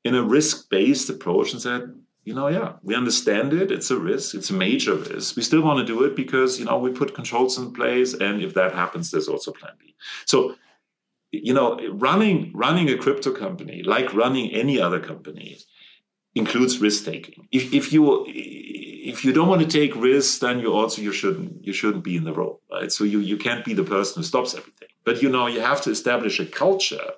in 0.03 0.15
a 0.15 0.23
risk 0.23 0.69
based 0.69 1.09
approach 1.09 1.53
and 1.53 1.61
said, 1.61 1.83
you 2.25 2.33
know, 2.33 2.47
yeah, 2.47 2.73
we 2.81 2.95
understand 2.95 3.53
it. 3.53 3.71
It's 3.71 3.91
a 3.91 3.97
risk. 3.97 4.35
It's 4.35 4.49
a 4.49 4.53
major 4.53 4.95
risk. 4.95 5.35
We 5.35 5.43
still 5.43 5.61
want 5.61 5.79
to 5.79 5.85
do 5.85 6.03
it 6.03 6.15
because 6.15 6.59
you 6.59 6.65
know 6.65 6.77
we 6.77 6.91
put 6.91 7.15
controls 7.15 7.57
in 7.57 7.73
place, 7.73 8.13
and 8.13 8.41
if 8.41 8.53
that 8.55 8.73
happens, 8.73 9.11
there's 9.11 9.27
also 9.27 9.51
Plan 9.51 9.73
B. 9.79 9.95
So 10.25 10.55
you 11.33 11.53
know 11.53 11.79
running 11.89 12.51
running 12.53 12.89
a 12.89 12.97
crypto 12.97 13.31
company 13.31 13.81
like 13.81 14.13
running 14.13 14.51
any 14.51 14.79
other 14.79 14.99
company 14.99 15.57
includes 16.35 16.79
risk 16.79 17.05
taking 17.05 17.47
if, 17.51 17.73
if 17.73 17.91
you 17.91 18.25
if 19.03 19.25
you 19.25 19.33
don't 19.33 19.49
want 19.49 19.61
to 19.61 19.67
take 19.67 19.95
risks, 19.95 20.39
then 20.39 20.59
you 20.59 20.73
also 20.73 21.01
you 21.01 21.11
shouldn't 21.11 21.65
you 21.65 21.73
shouldn't 21.73 22.03
be 22.03 22.15
in 22.15 22.23
the 22.23 22.33
role, 22.33 22.61
right? 22.71 22.91
So 22.91 23.03
you 23.03 23.19
you 23.19 23.37
can't 23.37 23.65
be 23.65 23.73
the 23.73 23.83
person 23.83 24.21
who 24.21 24.23
stops 24.25 24.55
everything. 24.55 24.89
But 25.03 25.21
you 25.21 25.29
know 25.29 25.47
you 25.47 25.59
have 25.59 25.81
to 25.81 25.91
establish 25.91 26.39
a 26.39 26.45
culture 26.45 27.11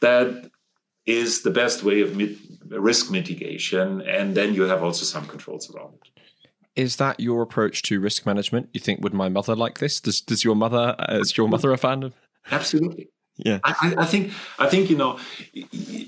that 0.00 0.50
is 1.06 1.42
the 1.42 1.50
best 1.50 1.82
way 1.82 2.00
of 2.00 2.16
mit- 2.16 2.38
risk 2.68 3.10
mitigation, 3.10 4.00
and 4.02 4.36
then 4.36 4.54
you 4.54 4.62
have 4.62 4.84
also 4.84 5.04
some 5.04 5.26
controls 5.26 5.68
around 5.74 5.94
it. 5.94 6.22
Is 6.76 6.96
that 6.96 7.18
your 7.18 7.42
approach 7.42 7.82
to 7.82 8.00
risk 8.00 8.24
management? 8.24 8.68
You 8.72 8.80
think 8.80 9.00
would 9.02 9.12
my 9.12 9.28
mother 9.28 9.56
like 9.56 9.78
this? 9.78 10.00
Does 10.00 10.20
does 10.20 10.44
your 10.44 10.54
mother 10.54 10.94
uh, 10.98 11.18
is 11.18 11.36
your 11.36 11.48
mother 11.48 11.72
a 11.72 11.78
fan 11.78 12.04
of? 12.04 12.14
Absolutely 12.50 13.08
yeah 13.44 13.58
I, 13.64 13.94
I, 13.98 14.04
think 14.04 14.32
i 14.58 14.66
think 14.66 14.90
you 14.90 14.96
know 14.96 15.18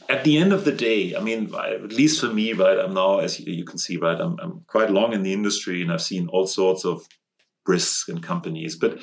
at 0.08 0.24
the 0.24 0.36
end 0.38 0.52
of 0.52 0.64
the 0.64 0.72
day 0.72 1.14
i 1.16 1.20
mean 1.20 1.52
at 1.54 1.92
least 1.92 2.20
for 2.20 2.28
me 2.28 2.52
right 2.52 2.78
i'm 2.78 2.94
now 2.94 3.18
as 3.18 3.40
you 3.40 3.64
can 3.64 3.78
see 3.78 3.96
right 3.96 4.20
i'm, 4.20 4.38
I'm 4.40 4.64
quite 4.66 4.90
long 4.90 5.12
in 5.12 5.22
the 5.22 5.32
industry 5.32 5.82
and 5.82 5.92
i've 5.92 6.02
seen 6.02 6.28
all 6.28 6.46
sorts 6.46 6.84
of 6.84 7.06
risks 7.66 8.08
and 8.08 8.22
companies 8.22 8.76
but 8.76 8.98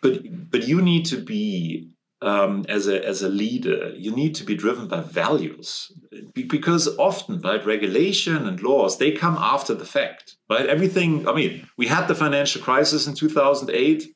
but 0.00 0.20
but 0.50 0.66
you 0.66 0.80
need 0.80 1.04
to 1.06 1.18
be 1.18 1.90
um, 2.22 2.66
as 2.68 2.86
a 2.86 3.06
as 3.06 3.22
a 3.22 3.28
leader, 3.28 3.94
you 3.96 4.14
need 4.14 4.34
to 4.34 4.44
be 4.44 4.54
driven 4.54 4.88
by 4.88 5.00
values, 5.00 5.90
because 6.34 6.86
often, 6.98 7.40
right, 7.40 7.64
regulation 7.64 8.46
and 8.46 8.62
laws 8.62 8.98
they 8.98 9.12
come 9.12 9.36
after 9.38 9.74
the 9.74 9.86
fact, 9.86 10.36
right? 10.50 10.66
Everything. 10.66 11.26
I 11.26 11.32
mean, 11.32 11.66
we 11.78 11.86
had 11.86 12.08
the 12.08 12.14
financial 12.14 12.60
crisis 12.60 13.06
in 13.06 13.14
two 13.14 13.30
thousand 13.30 13.70
eight 13.70 14.14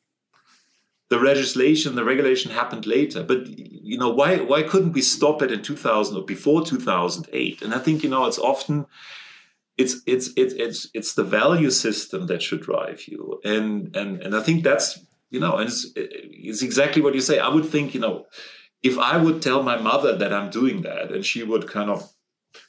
the 1.15 1.25
legislation, 1.25 1.95
the 1.95 2.05
regulation 2.05 2.51
happened 2.51 2.87
later. 2.87 3.23
But 3.23 3.47
you 3.47 3.99
know, 3.99 4.11
why 4.11 4.39
why 4.39 4.63
couldn't 4.63 4.93
we 4.93 5.03
stop 5.03 5.43
it 5.43 5.53
in 5.53 5.63
2000 5.63 6.17
or 6.17 6.25
before 6.25 6.65
2008? 6.65 7.63
And 7.63 7.75
I 7.75 7.79
think 7.79 8.03
you 8.03 8.11
know, 8.11 8.27
it's 8.27 8.39
often 8.39 8.87
it's 9.79 9.97
it's 10.07 10.31
it's 10.37 10.55
it's 10.55 10.89
it's 10.93 11.15
the 11.15 11.25
value 11.25 11.71
system 11.71 12.27
that 12.27 12.43
should 12.43 12.63
drive 12.63 13.07
you, 13.07 13.41
and 13.45 13.95
and 13.97 14.21
and 14.23 14.35
I 14.35 14.41
think 14.41 14.65
that's 14.65 14.99
you 15.31 15.41
know, 15.41 15.57
and 15.57 15.69
it's, 15.69 15.87
it's 15.95 16.63
exactly 16.63 17.03
what 17.03 17.15
you 17.15 17.21
say. 17.21 17.39
I 17.39 17.49
would 17.49 17.67
think 17.67 17.95
you 17.95 18.01
know, 18.01 18.27
if 18.83 18.99
I 18.99 19.17
would 19.17 19.41
tell 19.41 19.63
my 19.63 19.77
mother 19.77 20.17
that 20.17 20.33
I'm 20.33 20.51
doing 20.51 20.83
that, 20.83 21.13
and 21.13 21.25
she 21.25 21.43
would 21.43 21.69
kind 21.69 21.91
of 21.91 22.09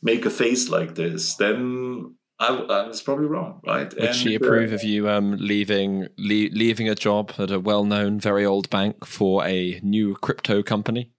make 0.01 0.25
a 0.25 0.29
face 0.29 0.69
like 0.69 0.95
this, 0.95 1.35
then 1.35 2.15
I, 2.37 2.47
I, 2.47 2.87
was 2.87 3.01
probably 3.01 3.27
wrong, 3.27 3.61
right? 3.65 3.93
Would 3.93 4.03
and, 4.03 4.15
she 4.15 4.35
approve 4.35 4.71
uh, 4.71 4.75
of 4.75 4.83
you 4.83 5.09
um, 5.09 5.37
leaving 5.39 6.07
le- 6.17 6.51
leaving 6.51 6.89
a 6.89 6.95
job 6.95 7.31
at 7.37 7.49
a 7.49 7.59
well 7.59 7.85
known, 7.85 8.19
very 8.19 8.45
old 8.45 8.69
bank 8.69 9.05
for 9.05 9.45
a 9.45 9.79
new 9.81 10.15
crypto 10.15 10.61
company? 10.61 11.11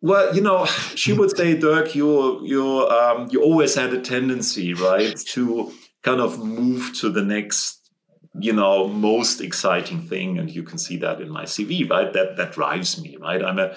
Well, 0.00 0.34
you 0.34 0.40
know, 0.40 0.64
she 0.94 1.12
would 1.12 1.36
say, 1.36 1.58
Dirk, 1.58 1.94
you 1.94 2.42
you 2.46 2.88
um, 2.88 3.28
you 3.30 3.42
always 3.42 3.74
had 3.74 3.92
a 3.92 4.00
tendency, 4.00 4.72
right, 4.72 5.18
to 5.32 5.70
kind 6.02 6.22
of 6.22 6.42
move 6.42 6.96
to 7.00 7.10
the 7.10 7.22
next, 7.22 7.90
you 8.38 8.54
know, 8.54 8.88
most 8.88 9.42
exciting 9.42 10.00
thing, 10.00 10.38
and 10.38 10.50
you 10.50 10.62
can 10.62 10.78
see 10.78 10.96
that 10.96 11.20
in 11.20 11.28
my 11.28 11.44
CV, 11.44 11.88
right? 11.90 12.10
That 12.14 12.38
that 12.38 12.52
drives 12.52 13.02
me, 13.02 13.18
right? 13.20 13.44
I'm 13.44 13.58
a 13.58 13.76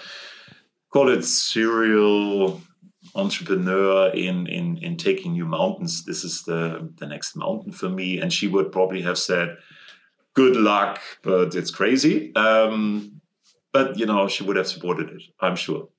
call 0.89 1.09
it 1.09 1.25
serial 1.25 2.61
entrepreneur 3.15 4.09
in 4.09 4.47
in 4.47 4.77
in 4.77 4.97
taking 4.97 5.33
new 5.33 5.45
mountains. 5.45 6.05
This 6.05 6.23
is 6.23 6.43
the 6.43 6.91
the 6.97 7.05
next 7.05 7.35
mountain 7.35 7.71
for 7.71 7.89
me. 7.89 8.19
And 8.19 8.31
she 8.31 8.47
would 8.47 8.71
probably 8.71 9.01
have 9.01 9.17
said, 9.17 9.57
"Good 10.33 10.55
luck, 10.55 10.99
but 11.23 11.55
it's 11.55 11.71
crazy." 11.71 12.33
Um, 12.35 13.21
but 13.71 13.97
you 13.97 14.05
know, 14.05 14.27
she 14.27 14.43
would 14.43 14.55
have 14.55 14.67
supported 14.67 15.09
it. 15.09 15.23
I'm 15.39 15.55
sure. 15.55 15.89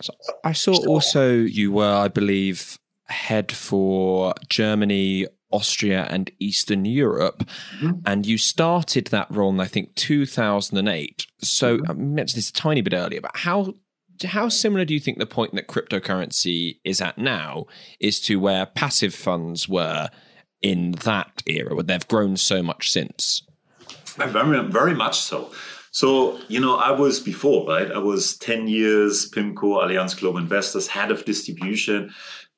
So 0.00 0.12
I 0.44 0.52
saw 0.52 0.74
also 0.86 1.32
you 1.32 1.72
were, 1.72 1.92
I 1.92 2.08
believe, 2.08 2.78
head 3.08 3.52
for 3.52 4.34
Germany, 4.48 5.26
Austria, 5.50 6.06
and 6.10 6.30
Eastern 6.38 6.84
Europe, 6.84 7.44
mm-hmm. 7.78 8.00
and 8.06 8.24
you 8.26 8.38
started 8.38 9.08
that 9.08 9.30
role 9.30 9.50
in 9.50 9.60
I 9.60 9.66
think 9.66 9.94
2008. 9.96 11.26
So 11.40 11.78
mm-hmm. 11.78 11.90
I 11.90 11.94
mentioned 11.94 12.38
this 12.38 12.50
a 12.50 12.54
tiny 12.54 12.80
bit 12.80 12.94
earlier, 12.94 13.20
but 13.20 13.36
how 13.36 13.74
how 14.24 14.48
similar 14.48 14.84
do 14.84 14.94
you 14.94 15.00
think 15.00 15.18
the 15.18 15.26
point 15.26 15.54
that 15.54 15.68
cryptocurrency 15.68 16.78
is 16.84 17.00
at 17.00 17.18
now 17.18 17.66
is 18.00 18.20
to 18.22 18.36
where 18.36 18.66
passive 18.66 19.14
funds 19.14 19.68
were 19.68 20.08
in 20.60 20.92
that 21.04 21.42
era, 21.46 21.74
where 21.74 21.82
they've 21.82 22.06
grown 22.08 22.36
so 22.36 22.62
much 22.62 22.90
since? 22.90 23.42
Very, 24.16 24.62
very 24.68 24.94
much 24.94 25.18
so. 25.18 25.50
So, 25.90 26.38
you 26.48 26.58
know, 26.58 26.76
I 26.76 26.90
was 26.90 27.20
before, 27.20 27.68
right? 27.68 27.90
I 27.90 27.98
was 27.98 28.38
10 28.38 28.66
years 28.66 29.30
PIMCO, 29.30 29.82
Allianz 29.82 30.18
Global 30.18 30.38
Investors, 30.38 30.86
head 30.88 31.10
of 31.10 31.24
distribution, 31.26 32.10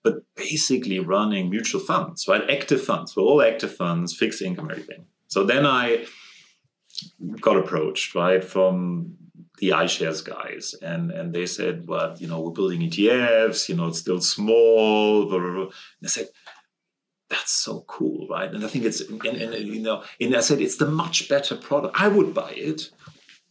but 0.04 0.16
basically 0.36 1.00
running 1.00 1.50
mutual 1.50 1.80
funds, 1.80 2.28
right? 2.28 2.48
Active 2.48 2.82
funds, 2.82 3.16
well, 3.16 3.26
all 3.26 3.42
active 3.42 3.74
funds, 3.74 4.14
fixed 4.14 4.40
income, 4.42 4.70
everything. 4.70 5.06
So 5.28 5.42
then 5.42 5.66
I 5.66 6.06
got 7.40 7.56
approached, 7.56 8.14
right, 8.14 8.44
from 8.44 9.16
the 9.58 9.70
iShares 9.70 10.24
guys, 10.24 10.74
and 10.82 11.10
and 11.10 11.32
they 11.32 11.46
said, 11.46 11.86
well, 11.86 12.16
you 12.18 12.26
know, 12.26 12.40
we're 12.40 12.50
building 12.50 12.80
ETFs, 12.80 13.68
you 13.68 13.76
know, 13.76 13.88
it's 13.88 14.00
still 14.00 14.20
small, 14.20 15.26
blah, 15.26 15.38
blah, 15.38 15.52
blah. 15.52 15.62
and 15.62 16.04
I 16.04 16.08
said, 16.08 16.28
that's 17.30 17.52
so 17.52 17.84
cool, 17.86 18.26
right? 18.28 18.52
And 18.52 18.64
I 18.64 18.68
think 18.68 18.84
it's, 18.84 19.00
and, 19.00 19.24
and 19.24 19.54
you 19.66 19.80
know, 19.80 20.04
and 20.20 20.36
I 20.36 20.40
said 20.40 20.60
it's 20.60 20.76
the 20.76 20.86
much 20.86 21.28
better 21.28 21.56
product. 21.56 21.98
I 21.98 22.08
would 22.08 22.34
buy 22.34 22.52
it. 22.52 22.90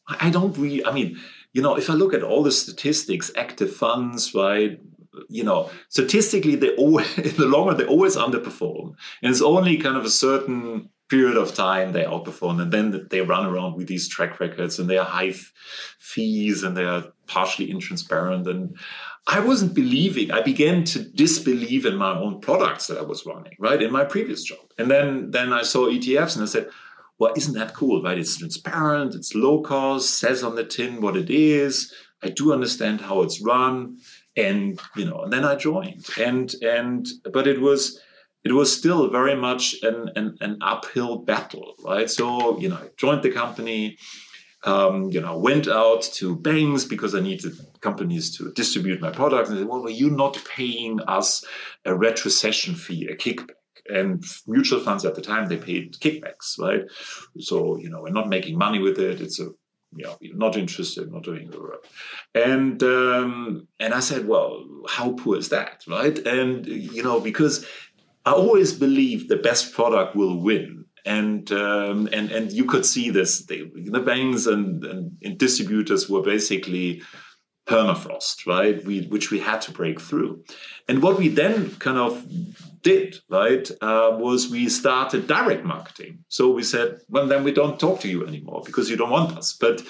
I 0.07 0.29
don't 0.29 0.57
really. 0.57 0.85
I 0.85 0.91
mean, 0.91 1.19
you 1.53 1.61
know, 1.61 1.75
if 1.75 1.89
I 1.89 1.93
look 1.93 2.13
at 2.13 2.23
all 2.23 2.43
the 2.43 2.51
statistics, 2.51 3.31
active 3.35 3.73
funds, 3.73 4.33
right? 4.33 4.79
You 5.29 5.43
know, 5.43 5.69
statistically, 5.89 6.55
they 6.55 6.75
always 6.75 7.17
in 7.17 7.35
the 7.35 7.45
longer 7.45 7.73
they 7.73 7.85
always 7.85 8.15
underperform, 8.15 8.95
and 9.21 9.31
it's 9.31 9.41
only 9.41 9.77
kind 9.77 9.97
of 9.97 10.05
a 10.05 10.09
certain 10.09 10.89
period 11.09 11.37
of 11.37 11.53
time 11.53 11.91
they 11.91 12.03
outperform 12.03 12.61
and 12.61 12.71
then 12.71 13.07
they 13.09 13.21
run 13.21 13.45
around 13.45 13.75
with 13.75 13.87
these 13.87 14.07
track 14.07 14.39
records 14.39 14.79
and 14.79 14.89
they 14.89 14.97
are 14.97 15.05
high 15.05 15.27
f- 15.27 15.51
fees 15.99 16.63
and 16.63 16.75
they 16.77 16.85
are 16.85 17.03
partially 17.27 17.71
intransparent 17.71 18.47
and 18.47 18.77
i 19.27 19.39
wasn't 19.39 19.73
believing 19.73 20.31
i 20.31 20.41
began 20.41 20.83
to 20.83 21.03
disbelieve 21.03 21.85
in 21.85 21.95
my 21.95 22.17
own 22.17 22.39
products 22.39 22.87
that 22.87 22.97
i 22.97 23.01
was 23.01 23.25
running 23.25 23.53
right 23.59 23.81
in 23.81 23.91
my 23.91 24.03
previous 24.03 24.43
job. 24.43 24.59
And 24.77 24.89
then 24.89 25.31
then 25.31 25.53
i 25.53 25.61
saw 25.63 25.87
etfs 25.87 26.35
and 26.35 26.43
i 26.43 26.47
said 26.47 26.69
well 27.19 27.33
isn't 27.35 27.53
that 27.53 27.73
cool 27.73 28.01
right? 28.01 28.17
It's 28.17 28.37
transparent 28.37 29.15
it's 29.15 29.35
low 29.35 29.61
cost 29.61 30.17
says 30.17 30.43
on 30.43 30.55
the 30.55 30.63
tin 30.63 31.01
what 31.01 31.17
it 31.17 31.29
is. 31.29 31.93
I 32.21 32.29
do 32.29 32.53
understand 32.53 33.01
how 33.01 33.21
it's 33.21 33.41
run 33.41 33.97
and 34.35 34.79
you 34.95 35.05
know 35.05 35.21
and 35.21 35.33
then 35.33 35.45
i 35.45 35.55
joined. 35.55 36.05
And 36.17 36.53
and 36.61 37.07
but 37.31 37.45
it 37.45 37.61
was 37.61 37.99
it 38.43 38.51
was 38.51 38.75
still 38.75 39.09
very 39.09 39.35
much 39.35 39.75
an, 39.83 40.09
an, 40.15 40.37
an 40.41 40.57
uphill 40.61 41.17
battle, 41.17 41.75
right? 41.83 42.09
So, 42.09 42.59
you 42.59 42.69
know, 42.69 42.75
I 42.75 42.89
joined 42.97 43.23
the 43.23 43.31
company, 43.31 43.97
um, 44.65 45.09
you 45.11 45.21
know, 45.21 45.37
went 45.37 45.67
out 45.67 46.01
to 46.13 46.35
banks 46.35 46.83
because 46.83 47.15
I 47.15 47.21
needed 47.21 47.53
companies 47.79 48.35
to 48.37 48.51
distribute 48.51 49.01
my 49.01 49.11
products. 49.11 49.49
And 49.49 49.57
they 49.57 49.61
said, 49.61 49.69
well, 49.69 49.85
are 49.85 49.89
you 49.89 50.09
not 50.09 50.41
paying 50.45 50.99
us 51.01 51.45
a 51.85 51.91
retrocession 51.91 52.75
fee, 52.75 53.07
a 53.07 53.15
kickback? 53.15 53.55
And 53.89 54.23
mutual 54.47 54.79
funds 54.79 55.03
at 55.03 55.15
the 55.15 55.21
time, 55.21 55.47
they 55.47 55.57
paid 55.57 55.97
kickbacks, 55.99 56.57
right? 56.57 56.83
So, 57.39 57.77
you 57.77 57.89
know, 57.89 58.01
we're 58.01 58.11
not 58.11 58.29
making 58.29 58.57
money 58.57 58.79
with 58.79 58.97
it. 58.97 59.19
It's 59.19 59.41
a 59.41 59.49
you 59.95 60.05
know, 60.05 60.17
not 60.33 60.57
interested, 60.57 61.11
not 61.11 61.23
doing 61.23 61.49
the 61.51 61.59
work. 61.59 61.85
And 62.33 62.81
um, 62.81 63.67
and 63.79 63.93
I 63.93 63.99
said, 63.99 64.27
well, 64.27 64.65
how 64.89 65.11
poor 65.11 65.37
is 65.37 65.49
that, 65.49 65.83
right? 65.87 66.17
And 66.19 66.65
you 66.65 67.03
know, 67.03 67.19
because 67.19 67.65
I 68.25 68.31
always 68.31 68.73
believe 68.73 69.27
the 69.27 69.37
best 69.37 69.73
product 69.73 70.15
will 70.15 70.39
win. 70.39 70.85
And 71.05 71.51
um, 71.51 72.07
and 72.13 72.31
and 72.31 72.49
you 72.51 72.63
could 72.63 72.85
see 72.85 73.09
this. 73.09 73.45
They, 73.45 73.63
the 73.75 73.99
banks 73.99 74.45
and, 74.45 74.81
and, 74.85 75.11
and, 75.21 75.37
distributors 75.37 76.09
were 76.09 76.21
basically 76.21 77.01
permafrost, 77.67 78.45
right? 78.45 78.83
We, 78.85 79.07
which 79.07 79.31
we 79.31 79.39
had 79.39 79.61
to 79.61 79.71
break 79.71 79.99
through. 79.99 80.43
And 80.87 81.01
what 81.01 81.17
we 81.17 81.29
then 81.29 81.71
kind 81.75 81.97
of 81.97 82.25
did, 82.81 83.17
right, 83.29 83.69
uh, 83.81 84.17
was 84.19 84.49
we 84.49 84.67
started 84.67 85.27
direct 85.27 85.63
marketing. 85.63 86.19
So 86.27 86.51
we 86.51 86.63
said, 86.63 86.99
well, 87.07 87.27
then 87.27 87.43
we 87.43 87.53
don't 87.53 87.79
talk 87.79 88.01
to 88.01 88.09
you 88.09 88.27
anymore 88.27 88.63
because 88.65 88.89
you 88.89 88.97
don't 88.97 89.09
want 89.09 89.37
us. 89.37 89.53
But, 89.53 89.81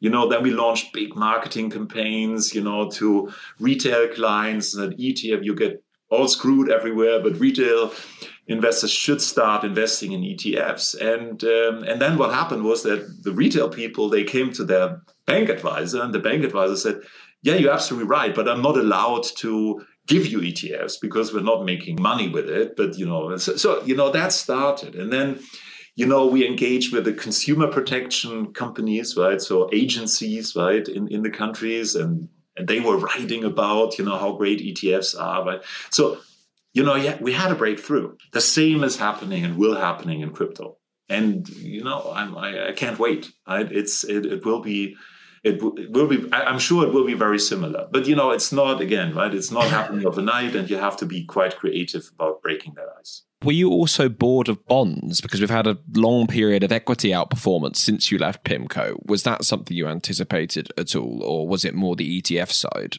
you 0.00 0.08
know, 0.08 0.28
then 0.28 0.42
we 0.42 0.50
launched 0.50 0.94
big 0.94 1.14
marketing 1.14 1.70
campaigns, 1.70 2.54
you 2.54 2.62
know, 2.62 2.88
to 2.92 3.30
retail 3.58 4.08
clients 4.08 4.74
that 4.76 4.98
ETF, 4.98 5.44
you 5.44 5.54
get 5.54 5.82
all 6.10 6.28
screwed 6.28 6.70
everywhere, 6.70 7.20
but 7.20 7.38
retail 7.38 7.92
investors 8.46 8.90
should 8.90 9.20
start 9.20 9.64
investing 9.64 10.12
in 10.12 10.22
ETFs. 10.22 10.98
And 10.98 11.44
um, 11.44 11.84
and 11.84 12.00
then 12.00 12.18
what 12.18 12.32
happened 12.32 12.64
was 12.64 12.82
that 12.82 13.22
the 13.22 13.32
retail 13.32 13.68
people 13.68 14.08
they 14.08 14.24
came 14.24 14.52
to 14.54 14.64
their 14.64 15.02
bank 15.26 15.48
advisor, 15.48 16.02
and 16.02 16.14
the 16.14 16.18
bank 16.18 16.44
advisor 16.44 16.76
said, 16.76 17.00
"Yeah, 17.42 17.54
you're 17.54 17.72
absolutely 17.72 18.08
right, 18.08 18.34
but 18.34 18.48
I'm 18.48 18.62
not 18.62 18.76
allowed 18.76 19.24
to." 19.38 19.84
give 20.06 20.26
you 20.26 20.40
ETFs 20.40 20.94
because 21.02 21.34
we're 21.34 21.42
not 21.42 21.66
making 21.66 22.00
money 22.00 22.30
with 22.30 22.48
it 22.48 22.74
but 22.76 22.96
you 22.96 23.04
know 23.04 23.36
so, 23.36 23.56
so 23.56 23.82
you 23.84 23.94
know 23.94 24.10
that 24.10 24.32
started 24.32 24.94
and 24.94 25.12
then 25.12 25.38
you 25.96 26.06
know 26.06 26.26
we 26.26 26.46
engage 26.46 26.90
with 26.90 27.04
the 27.04 27.12
consumer 27.12 27.66
protection 27.66 28.50
companies 28.54 29.18
right 29.18 29.42
so 29.42 29.68
agencies 29.70 30.56
right 30.56 30.88
in, 30.88 31.08
in 31.08 31.22
the 31.22 31.28
countries 31.28 31.94
and 31.94 32.26
and 32.58 32.68
they 32.68 32.80
were 32.80 32.96
writing 32.98 33.44
about 33.44 33.98
you 33.98 34.04
know 34.04 34.18
how 34.18 34.32
great 34.32 34.60
ETFs 34.60 35.18
are. 35.18 35.44
Right? 35.44 35.62
So 35.90 36.18
you 36.74 36.84
know, 36.84 36.94
yeah, 36.94 37.18
we 37.20 37.32
had 37.32 37.50
a 37.50 37.54
breakthrough. 37.54 38.16
The 38.32 38.40
same 38.40 38.84
is 38.84 38.96
happening 38.96 39.44
and 39.44 39.56
will 39.56 39.76
happening 39.76 40.20
in 40.20 40.30
crypto. 40.30 40.76
And 41.08 41.48
you 41.48 41.82
know, 41.82 42.12
I'm, 42.14 42.36
I, 42.36 42.68
I 42.68 42.72
can't 42.72 42.98
wait. 42.98 43.32
Right? 43.48 43.70
It's 43.70 44.04
it, 44.04 44.26
it 44.26 44.44
will 44.44 44.60
be. 44.60 44.96
It, 45.44 45.62
it 45.62 45.92
will 45.92 46.08
be. 46.08 46.28
I'm 46.32 46.58
sure 46.58 46.86
it 46.86 46.92
will 46.92 47.06
be 47.06 47.14
very 47.14 47.38
similar, 47.38 47.86
but 47.90 48.06
you 48.06 48.16
know, 48.16 48.32
it's 48.32 48.52
not 48.52 48.80
again, 48.80 49.14
right? 49.14 49.32
It's 49.32 49.52
not 49.52 49.64
happening 49.64 50.06
overnight, 50.10 50.56
and 50.56 50.68
you 50.68 50.76
have 50.76 50.96
to 50.98 51.06
be 51.06 51.24
quite 51.24 51.56
creative 51.56 52.10
about 52.14 52.42
breaking 52.42 52.74
that 52.74 52.88
ice. 52.98 53.22
Were 53.44 53.52
you 53.52 53.70
also 53.70 54.08
bored 54.08 54.48
of 54.48 54.66
bonds 54.66 55.20
because 55.20 55.40
we've 55.40 55.48
had 55.48 55.68
a 55.68 55.78
long 55.94 56.26
period 56.26 56.64
of 56.64 56.72
equity 56.72 57.10
outperformance 57.10 57.76
since 57.76 58.10
you 58.10 58.18
left 58.18 58.44
PIMCO? 58.44 59.06
Was 59.06 59.22
that 59.22 59.44
something 59.44 59.76
you 59.76 59.86
anticipated 59.86 60.72
at 60.76 60.96
all, 60.96 61.22
or 61.22 61.46
was 61.46 61.64
it 61.64 61.74
more 61.74 61.94
the 61.94 62.20
ETF 62.20 62.50
side? 62.50 62.96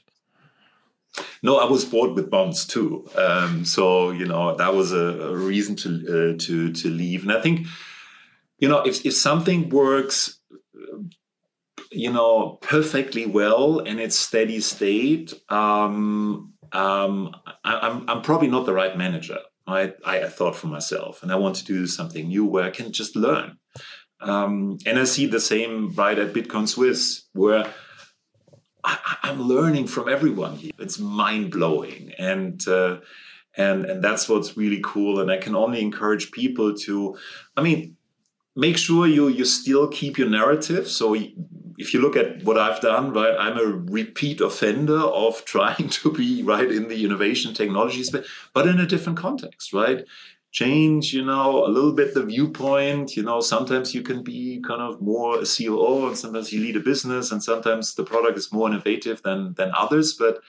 No, 1.42 1.58
I 1.58 1.66
was 1.66 1.84
bored 1.84 2.14
with 2.14 2.30
bonds 2.30 2.66
too. 2.66 3.08
Um, 3.16 3.66
so 3.66 4.12
you 4.12 4.26
know 4.26 4.56
that 4.56 4.74
was 4.74 4.94
a, 4.94 5.30
a 5.30 5.36
reason 5.36 5.76
to 5.78 5.90
uh, 6.36 6.38
to 6.40 6.72
to 6.72 6.90
leave. 6.90 7.24
And 7.24 7.32
I 7.32 7.42
think 7.42 7.68
you 8.60 8.70
know 8.70 8.80
if 8.80 9.06
if 9.06 9.16
something 9.16 9.70
works, 9.70 10.40
you 11.92 12.14
know 12.14 12.60
perfectly 12.62 13.26
well 13.26 13.80
and 13.80 14.00
it's 14.00 14.16
steady 14.16 14.62
state, 14.62 15.34
um, 15.50 16.54
um, 16.72 17.36
I, 17.66 17.80
I'm 17.80 18.10
I'm 18.10 18.22
probably 18.22 18.48
not 18.48 18.66
the 18.66 18.74
right 18.74 18.98
manager. 18.98 19.40
I, 19.74 19.94
I 20.06 20.28
thought 20.28 20.56
for 20.56 20.68
myself, 20.68 21.24
and 21.24 21.32
I 21.32 21.36
want 21.36 21.56
to 21.58 21.66
do 21.66 21.88
something 21.88 22.28
new 22.28 22.46
where 22.46 22.64
I 22.64 22.70
can 22.72 22.92
just 22.92 23.16
learn. 23.16 23.58
Um, 24.22 24.78
and 24.86 25.00
I 25.00 25.06
see 25.06 25.28
the 25.28 25.40
same 25.40 25.94
right 25.94 26.18
at 26.18 26.34
Bitcoin 26.34 26.68
Suisse, 26.68 27.28
where 27.34 27.74
I, 28.84 29.18
am 29.24 29.42
learning 29.42 29.88
from 29.88 30.10
everyone 30.10 30.56
here. 30.56 30.72
It's 30.80 31.00
mind 31.00 31.52
blowing, 31.52 32.12
and 32.18 32.66
uh, 32.68 33.00
and 33.56 33.86
and 33.86 34.04
that's 34.04 34.28
what's 34.28 34.58
really 34.58 34.82
cool. 34.84 35.20
And 35.20 35.32
I 35.32 35.38
can 35.38 35.56
only 35.56 35.82
encourage 35.82 36.32
people 36.32 36.76
to, 36.76 37.18
I 37.56 37.62
mean, 37.62 37.98
make 38.56 38.78
sure 38.78 39.08
you 39.08 39.28
you 39.28 39.46
still 39.46 39.88
keep 39.88 40.18
your 40.18 40.30
narrative. 40.30 40.88
So 40.88 41.16
if 41.80 41.94
you 41.94 42.02
look 42.02 42.18
at 42.18 42.44
what 42.44 42.58
I've 42.58 42.82
done, 42.82 43.14
right, 43.14 43.36
I'm 43.40 43.58
a 43.58 43.64
repeat 43.64 44.42
offender 44.42 45.00
of 45.00 45.44
trying 45.56 45.90
to 45.90 46.12
be 46.12 46.44
right 46.44 46.70
in 46.70 46.90
the 46.90 47.04
innovation 47.04 47.54
technology 47.54 48.04
space, 48.04 48.28
but 48.54 48.68
in 48.68 48.80
a 48.80 48.86
different 48.86 49.18
context, 49.18 49.74
right? 49.74 50.06
Change, 50.52 51.14
you 51.14 51.24
know, 51.24 51.66
a 51.66 51.70
little 51.70 51.94
bit 51.94 52.14
the 52.14 52.24
viewpoint. 52.24 53.16
You 53.16 53.24
know, 53.24 53.40
sometimes 53.40 53.94
you 53.96 54.02
can 54.02 54.24
be 54.24 54.62
kind 54.68 54.82
of 54.82 55.00
more 55.00 55.40
a 55.40 55.46
COO, 55.46 56.08
and 56.08 56.18
sometimes 56.18 56.52
you 56.52 56.60
lead 56.60 56.76
a 56.76 56.80
business, 56.82 57.32
and 57.32 57.42
sometimes 57.42 57.96
the 57.96 58.04
product 58.04 58.38
is 58.38 58.52
more 58.52 58.68
innovative 58.68 59.22
than 59.22 59.54
than 59.54 59.72
others. 59.78 60.14
But 60.14 60.42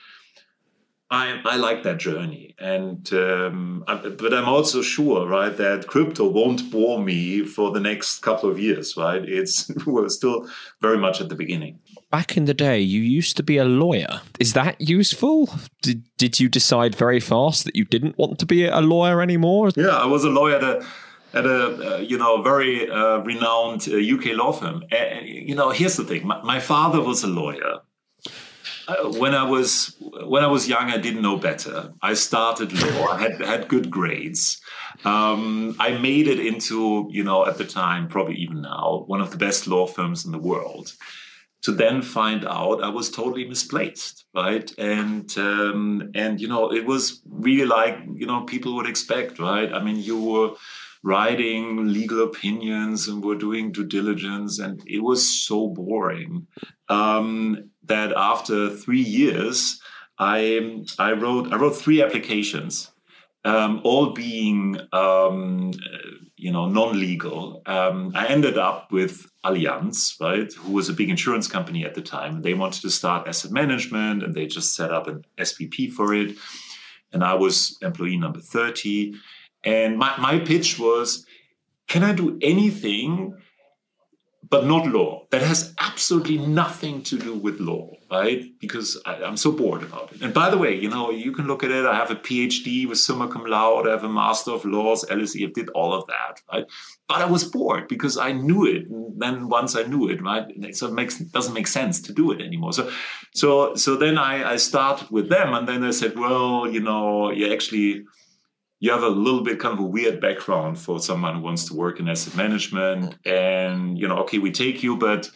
I, 1.11 1.41
I 1.43 1.57
like 1.57 1.83
that 1.83 1.97
journey, 1.97 2.55
and 2.57 3.11
um, 3.11 3.83
I, 3.85 3.95
but 3.95 4.33
I'm 4.33 4.47
also 4.47 4.81
sure, 4.81 5.27
right, 5.27 5.55
that 5.57 5.87
crypto 5.87 6.25
won't 6.25 6.71
bore 6.71 7.03
me 7.03 7.43
for 7.43 7.69
the 7.71 7.81
next 7.81 8.19
couple 8.19 8.49
of 8.49 8.57
years, 8.57 8.95
right? 8.95 9.21
It's 9.27 9.69
we're 9.85 10.07
still 10.07 10.47
very 10.79 10.97
much 10.97 11.19
at 11.19 11.27
the 11.27 11.35
beginning. 11.35 11.79
Back 12.11 12.37
in 12.37 12.45
the 12.45 12.53
day, 12.53 12.79
you 12.79 13.01
used 13.01 13.35
to 13.37 13.43
be 13.43 13.57
a 13.57 13.65
lawyer. 13.65 14.21
Is 14.39 14.53
that 14.53 14.79
useful? 14.79 15.49
Did 15.81 16.05
did 16.17 16.39
you 16.39 16.47
decide 16.47 16.95
very 16.95 17.19
fast 17.19 17.65
that 17.65 17.75
you 17.75 17.83
didn't 17.83 18.17
want 18.17 18.39
to 18.39 18.45
be 18.45 18.65
a 18.65 18.79
lawyer 18.79 19.21
anymore? 19.21 19.71
Yeah, 19.75 19.89
I 19.89 20.05
was 20.05 20.23
a 20.23 20.29
lawyer 20.29 20.55
at 20.55 20.63
a 20.63 20.85
at 21.33 21.45
a 21.45 21.95
uh, 21.95 21.97
you 21.97 22.17
know 22.17 22.41
very 22.41 22.89
uh, 22.89 23.17
renowned 23.17 23.85
uh, 23.89 23.97
UK 23.97 24.37
law 24.37 24.53
firm. 24.53 24.85
You 25.25 25.55
know, 25.55 25.71
here's 25.71 25.97
the 25.97 26.05
thing: 26.05 26.25
my, 26.25 26.41
my 26.41 26.61
father 26.61 27.01
was 27.01 27.21
a 27.23 27.27
lawyer 27.27 27.81
when 29.17 29.33
I 29.35 29.43
was 29.43 29.95
when 29.99 30.43
I 30.43 30.47
was 30.47 30.67
young, 30.67 30.89
I 30.89 30.97
didn't 30.97 31.21
know 31.21 31.37
better. 31.37 31.93
I 32.01 32.13
started 32.13 32.73
law. 32.73 33.07
I 33.07 33.21
had 33.21 33.41
had 33.41 33.67
good 33.67 33.89
grades. 33.89 34.61
Um, 35.05 35.75
I 35.79 35.97
made 35.97 36.27
it 36.27 36.39
into 36.39 37.07
you 37.11 37.23
know 37.23 37.45
at 37.45 37.57
the 37.57 37.65
time, 37.65 38.07
probably 38.07 38.35
even 38.35 38.61
now, 38.61 39.03
one 39.07 39.21
of 39.21 39.31
the 39.31 39.37
best 39.37 39.67
law 39.67 39.87
firms 39.87 40.25
in 40.25 40.31
the 40.31 40.39
world. 40.39 40.93
to 41.63 41.71
then 41.71 42.01
find 42.01 42.43
out 42.45 42.83
I 42.83 42.89
was 42.89 43.11
totally 43.11 43.47
misplaced, 43.47 44.25
right? 44.33 44.71
And 44.79 45.31
um, 45.37 46.11
and 46.15 46.41
you 46.41 46.47
know, 46.47 46.71
it 46.73 46.85
was 46.85 47.21
really 47.29 47.65
like 47.65 47.97
you 48.15 48.25
know 48.25 48.41
people 48.43 48.75
would 48.75 48.87
expect, 48.87 49.39
right? 49.39 49.71
I 49.71 49.83
mean, 49.83 49.97
you 49.97 50.19
were 50.19 50.55
writing 51.03 51.87
legal 51.87 52.23
opinions 52.23 53.07
and 53.07 53.23
were 53.23 53.35
doing 53.35 53.71
due 53.71 53.85
diligence, 53.85 54.59
and 54.59 54.81
it 54.85 54.99
was 54.99 55.27
so 55.27 55.67
boring 55.67 56.47
um, 56.89 57.70
that 57.83 58.13
after 58.15 58.69
three 58.69 59.01
years, 59.01 59.79
I 60.19 60.83
I 60.99 61.13
wrote 61.13 61.51
I 61.51 61.55
wrote 61.57 61.75
three 61.75 62.01
applications, 62.01 62.91
um, 63.43 63.81
all 63.83 64.11
being 64.11 64.77
um, 64.93 65.71
you 66.35 66.51
know 66.51 66.67
non-legal. 66.67 67.61
Um, 67.65 68.11
I 68.15 68.27
ended 68.27 68.57
up 68.57 68.91
with 68.91 69.29
Allianz, 69.43 70.19
right, 70.19 70.51
who 70.53 70.73
was 70.73 70.89
a 70.89 70.93
big 70.93 71.09
insurance 71.09 71.47
company 71.47 71.85
at 71.85 71.95
the 71.95 72.01
time. 72.01 72.41
They 72.41 72.53
wanted 72.53 72.81
to 72.81 72.89
start 72.89 73.27
asset 73.27 73.51
management, 73.51 74.23
and 74.23 74.35
they 74.35 74.45
just 74.45 74.75
set 74.75 74.91
up 74.91 75.07
an 75.07 75.25
SPP 75.39 75.91
for 75.91 76.13
it. 76.13 76.37
And 77.13 77.23
I 77.23 77.33
was 77.33 77.77
employee 77.81 78.17
number 78.17 78.39
thirty. 78.39 79.15
And 79.63 79.97
my, 79.97 80.13
my 80.17 80.39
pitch 80.39 80.79
was, 80.79 81.25
can 81.87 82.03
I 82.03 82.13
do 82.13 82.37
anything 82.41 83.35
but 84.49 84.65
not 84.65 84.87
law. 84.87 85.27
That 85.29 85.41
has 85.41 85.73
absolutely 85.79 86.37
nothing 86.37 87.03
to 87.03 87.17
do 87.17 87.35
with 87.35 87.59
law, 87.59 87.95
right? 88.09 88.43
Because 88.59 88.99
I, 89.05 89.15
am 89.23 89.37
so 89.37 89.51
bored 89.51 89.83
about 89.83 90.11
it. 90.11 90.21
And 90.21 90.33
by 90.33 90.49
the 90.49 90.57
way, 90.57 90.75
you 90.75 90.89
know, 90.89 91.11
you 91.11 91.31
can 91.31 91.47
look 91.47 91.63
at 91.63 91.71
it. 91.71 91.85
I 91.85 91.95
have 91.95 92.09
a 92.09 92.15
PhD 92.15 92.87
with 92.87 92.97
summa 92.97 93.27
cum 93.27 93.45
laude. 93.45 93.87
I 93.87 93.91
have 93.91 94.03
a 94.03 94.09
Master 94.09 94.51
of 94.51 94.65
Laws, 94.65 95.05
LSE. 95.05 95.47
I 95.47 95.51
did 95.51 95.69
all 95.69 95.93
of 95.93 96.07
that, 96.07 96.41
right? 96.51 96.65
But 97.07 97.21
I 97.21 97.25
was 97.25 97.43
bored 97.43 97.87
because 97.87 98.17
I 98.17 98.31
knew 98.31 98.65
it. 98.65 98.89
And 98.89 99.21
then 99.21 99.47
once 99.47 99.75
I 99.75 99.83
knew 99.83 100.09
it, 100.09 100.21
right, 100.21 100.75
so 100.75 100.87
it 100.87 100.93
makes 100.93 101.19
doesn't 101.19 101.53
make 101.53 101.67
sense 101.67 102.01
to 102.01 102.13
do 102.13 102.31
it 102.31 102.41
anymore. 102.41 102.73
So, 102.73 102.91
so, 103.33 103.75
so 103.75 103.95
then 103.95 104.17
I, 104.17 104.53
I 104.53 104.55
started 104.55 105.11
with 105.11 105.29
them, 105.29 105.53
and 105.53 105.67
then 105.67 105.83
I 105.83 105.91
said, 105.91 106.17
well, 106.17 106.67
you 106.67 106.79
know, 106.81 107.31
you 107.31 107.51
actually 107.53 108.05
you 108.81 108.91
have 108.91 109.03
a 109.03 109.09
little 109.09 109.41
bit 109.41 109.59
kind 109.59 109.73
of 109.75 109.79
a 109.79 109.87
weird 109.87 110.19
background 110.19 110.77
for 110.77 110.99
someone 110.99 111.35
who 111.35 111.41
wants 111.41 111.65
to 111.65 111.75
work 111.75 111.99
in 111.99 112.09
asset 112.09 112.35
management 112.35 113.15
and 113.25 113.97
you 113.97 114.07
know 114.07 114.17
okay 114.17 114.39
we 114.39 114.51
take 114.51 114.83
you 114.83 114.97
but 114.97 115.29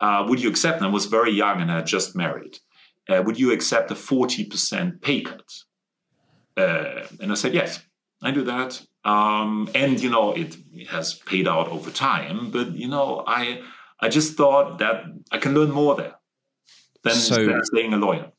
uh, 0.00 0.24
would 0.28 0.40
you 0.40 0.48
accept 0.48 0.76
and 0.76 0.86
i 0.86 0.90
was 0.90 1.06
very 1.06 1.32
young 1.32 1.60
and 1.60 1.72
i 1.72 1.76
had 1.76 1.86
just 1.86 2.14
married 2.14 2.58
uh, 3.08 3.20
would 3.26 3.40
you 3.40 3.50
accept 3.50 3.90
a 3.90 3.94
40% 3.94 5.02
pay 5.02 5.22
cut? 5.22 5.52
Uh, 6.56 7.04
and 7.20 7.32
i 7.32 7.34
said 7.34 7.52
yes 7.52 7.82
i 8.22 8.30
do 8.30 8.44
that. 8.44 8.80
Um, 9.04 9.68
and 9.74 10.00
you 10.00 10.10
know 10.10 10.32
it, 10.32 10.56
has 10.88 11.14
paid 11.14 11.48
out 11.48 11.68
over 11.68 11.90
time 11.90 12.50
but 12.50 12.72
you 12.72 12.88
know 12.88 13.24
i 13.26 13.62
i 14.00 14.08
just 14.08 14.36
thought 14.36 14.78
that 14.78 15.04
i 15.32 15.38
can 15.38 15.54
learn 15.54 15.70
more 15.70 15.94
there 15.96 16.14
than, 17.02 17.14
so, 17.14 17.46
than 17.46 17.64
staying 17.64 17.94
a 17.94 17.96
lawyer 17.96 18.30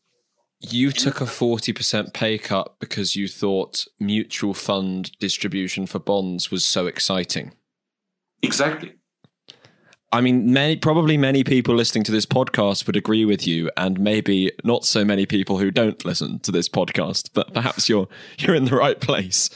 you 0.71 0.91
took 0.91 1.21
a 1.21 1.25
40% 1.25 2.13
pay 2.13 2.37
cut 2.37 2.75
because 2.79 3.15
you 3.15 3.27
thought 3.27 3.85
mutual 3.99 4.53
fund 4.53 5.11
distribution 5.19 5.85
for 5.85 5.99
bonds 5.99 6.51
was 6.51 6.63
so 6.63 6.87
exciting. 6.87 7.53
Exactly. 8.41 8.93
I 10.11 10.21
mean, 10.21 10.53
many 10.53 10.75
probably 10.75 11.17
many 11.17 11.43
people 11.43 11.73
listening 11.73 12.03
to 12.03 12.11
this 12.11 12.27
podcast 12.27 12.85
would 12.85 12.95
agree 12.95 13.25
with 13.25 13.47
you, 13.47 13.71
and 13.77 13.99
maybe 13.99 14.51
not 14.63 14.85
so 14.85 15.03
many 15.03 15.25
people 15.25 15.57
who 15.57 15.71
don't 15.71 16.05
listen 16.05 16.39
to 16.41 16.51
this 16.51 16.69
podcast. 16.69 17.31
But 17.33 17.51
perhaps 17.51 17.89
you're 17.89 18.07
you're 18.37 18.53
in 18.53 18.65
the 18.65 18.75
right 18.75 18.99
place. 19.01 19.49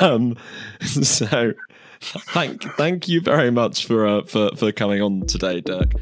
Um, 0.00 0.36
so, 0.80 1.54
thank 2.00 2.62
thank 2.76 3.08
you 3.08 3.20
very 3.20 3.50
much 3.50 3.84
for 3.84 4.06
uh, 4.06 4.22
for 4.22 4.50
for 4.54 4.70
coming 4.70 5.02
on 5.02 5.26
today, 5.26 5.60
Dirk. 5.60 5.92